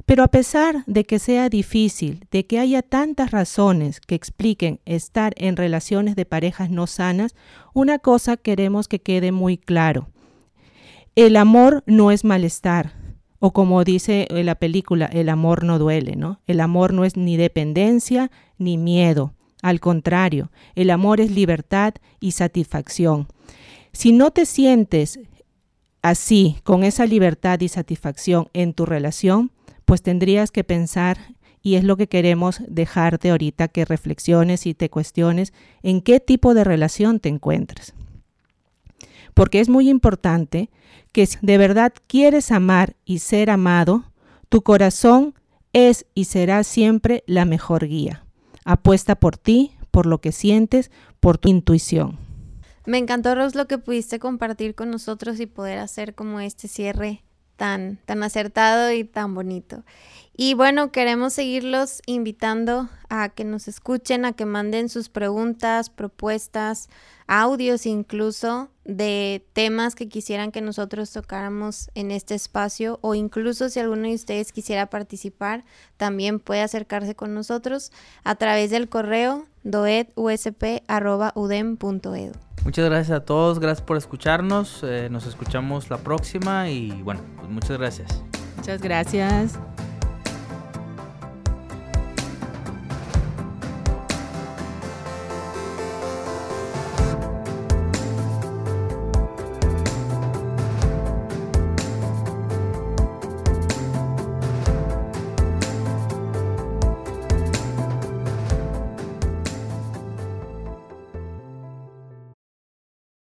Pero 0.07 0.22
a 0.22 0.28
pesar 0.28 0.84
de 0.86 1.04
que 1.04 1.18
sea 1.18 1.48
difícil, 1.48 2.24
de 2.30 2.46
que 2.46 2.61
haya 2.61 2.82
tantas 2.82 3.32
razones 3.32 4.00
que 4.00 4.14
expliquen 4.14 4.78
estar 4.86 5.34
en 5.36 5.57
relaciones 5.57 6.14
de 6.14 6.24
parejas 6.24 6.70
no 6.70 6.86
sanas, 6.86 7.34
una 7.74 7.98
cosa 7.98 8.36
queremos 8.36 8.86
que 8.86 9.00
quede 9.00 9.32
muy 9.32 9.59
claro. 9.59 10.09
El 11.16 11.36
amor 11.36 11.82
no 11.86 12.12
es 12.12 12.24
malestar, 12.24 12.92
o 13.40 13.52
como 13.52 13.82
dice 13.82 14.28
la 14.30 14.54
película, 14.54 15.07
el 15.07 15.28
amor 15.28 15.64
no 15.64 15.78
duele, 15.80 16.14
¿no? 16.14 16.40
El 16.46 16.61
amor 16.61 16.92
no 16.92 17.04
es 17.04 17.16
ni 17.16 17.36
dependencia 17.36 18.30
ni 18.59 18.78
miedo. 18.78 19.34
Al 19.61 19.80
contrario, 19.80 20.52
el 20.76 20.90
amor 20.90 21.20
es 21.20 21.32
libertad 21.32 21.94
y 22.20 22.30
satisfacción. 22.30 23.26
Si 23.92 24.12
no 24.12 24.30
te 24.30 24.46
sientes 24.46 25.18
así, 26.00 26.59
con 26.62 26.84
esa 26.84 27.07
libertad 27.07 27.59
y 27.61 27.68
satisfacción 27.68 28.48
en 28.52 28.72
tu 28.72 28.86
relación, 28.86 29.50
pues 29.87 30.03
tendrías 30.03 30.51
que 30.51 30.64
pensar, 30.64 31.16
y 31.62 31.76
es 31.76 31.84
lo 31.84 31.97
que 31.97 32.09
queremos 32.09 32.61
dejarte 32.68 33.30
ahorita, 33.30 33.68
que 33.68 33.84
reflexiones 33.84 34.66
y 34.66 34.74
te 34.74 34.91
cuestiones 34.91 35.53
en 35.82 36.03
qué 36.03 36.20
tipo 36.20 36.55
de 36.55 36.64
relación 36.64 37.18
te 37.18 37.28
encuentras. 37.28 37.95
Porque 39.32 39.61
es 39.61 39.68
muy 39.68 39.89
importante 39.89 40.70
que 41.12 41.26
si 41.26 41.39
de 41.41 41.59
verdad 41.59 41.93
quieres 42.07 42.53
amar 42.53 42.97
y 43.05 43.20
ser 43.20 43.49
amado, 43.51 44.12
tu 44.49 44.62
corazón 44.62 45.34
es 45.72 46.07
y 46.14 46.24
será 46.24 46.62
siempre 46.62 47.22
la 47.26 47.45
mejor 47.45 47.87
guía. 47.87 48.24
Apuesta 48.64 49.14
por 49.14 49.37
ti, 49.37 49.72
por 49.91 50.07
lo 50.07 50.20
que 50.20 50.32
sientes, 50.32 50.91
por 51.20 51.39
tu 51.39 51.49
intuición. 51.49 52.18
Me 52.87 52.99
encantó, 52.99 53.34
Ros, 53.34 53.55
lo 53.55 53.66
que 53.66 53.78
pudiste 53.78 54.18
compartir 54.18 54.74
con 54.74 54.91
nosotros 54.91 55.41
y 55.41 55.47
poder 55.47 55.78
hacer 55.78 56.14
como 56.14 56.41
este 56.41 56.68
cierre 56.68 57.26
tan, 57.57 57.98
tan 58.07 58.22
acertado 58.22 58.92
y 58.92 59.04
tan 59.04 59.34
bonito. 59.34 59.82
Y 60.39 60.53
bueno, 60.53 60.93
queremos 60.93 61.32
seguirlos 61.32 62.03
invitando 62.05 62.91
a 63.09 63.30
que 63.30 63.45
nos 63.45 63.68
escuchen, 63.68 64.26
a 64.26 64.34
que 64.34 64.45
manden 64.45 64.91
sus 64.91 65.09
preguntas, 65.09 65.89
propuestas, 65.89 66.91
audios 67.26 67.87
incluso 67.87 68.68
de 68.84 69.47
temas 69.55 69.95
que 69.95 70.11
quisieran 70.11 70.53
que 70.53 70.61
nosotros 70.61 71.11
tocáramos 71.11 71.91
en 71.95 72.11
este 72.11 72.34
espacio 72.34 72.99
o 73.01 73.14
incluso 73.14 73.70
si 73.70 73.80
alguno 73.80 74.09
de 74.09 74.14
ustedes 74.14 74.53
quisiera 74.53 74.91
participar, 74.91 75.64
también 75.97 76.39
puede 76.39 76.61
acercarse 76.61 77.14
con 77.14 77.32
nosotros 77.32 77.91
a 78.22 78.34
través 78.34 78.70
del 78.70 78.91
correo 78.91 79.47
doedusp.udem.edu. 79.64 82.32
Muchas 82.62 82.84
gracias 82.84 83.16
a 83.16 83.24
todos, 83.24 83.59
gracias 83.59 83.87
por 83.87 83.97
escucharnos, 83.97 84.82
eh, 84.82 85.09
nos 85.11 85.26
escuchamos 85.26 85.89
la 85.89 85.97
próxima 85.97 86.68
y 86.68 86.91
bueno, 87.03 87.22
pues 87.39 87.49
muchas 87.49 87.78
gracias. 87.78 88.22
Muchas 88.59 88.82
gracias. 88.82 89.59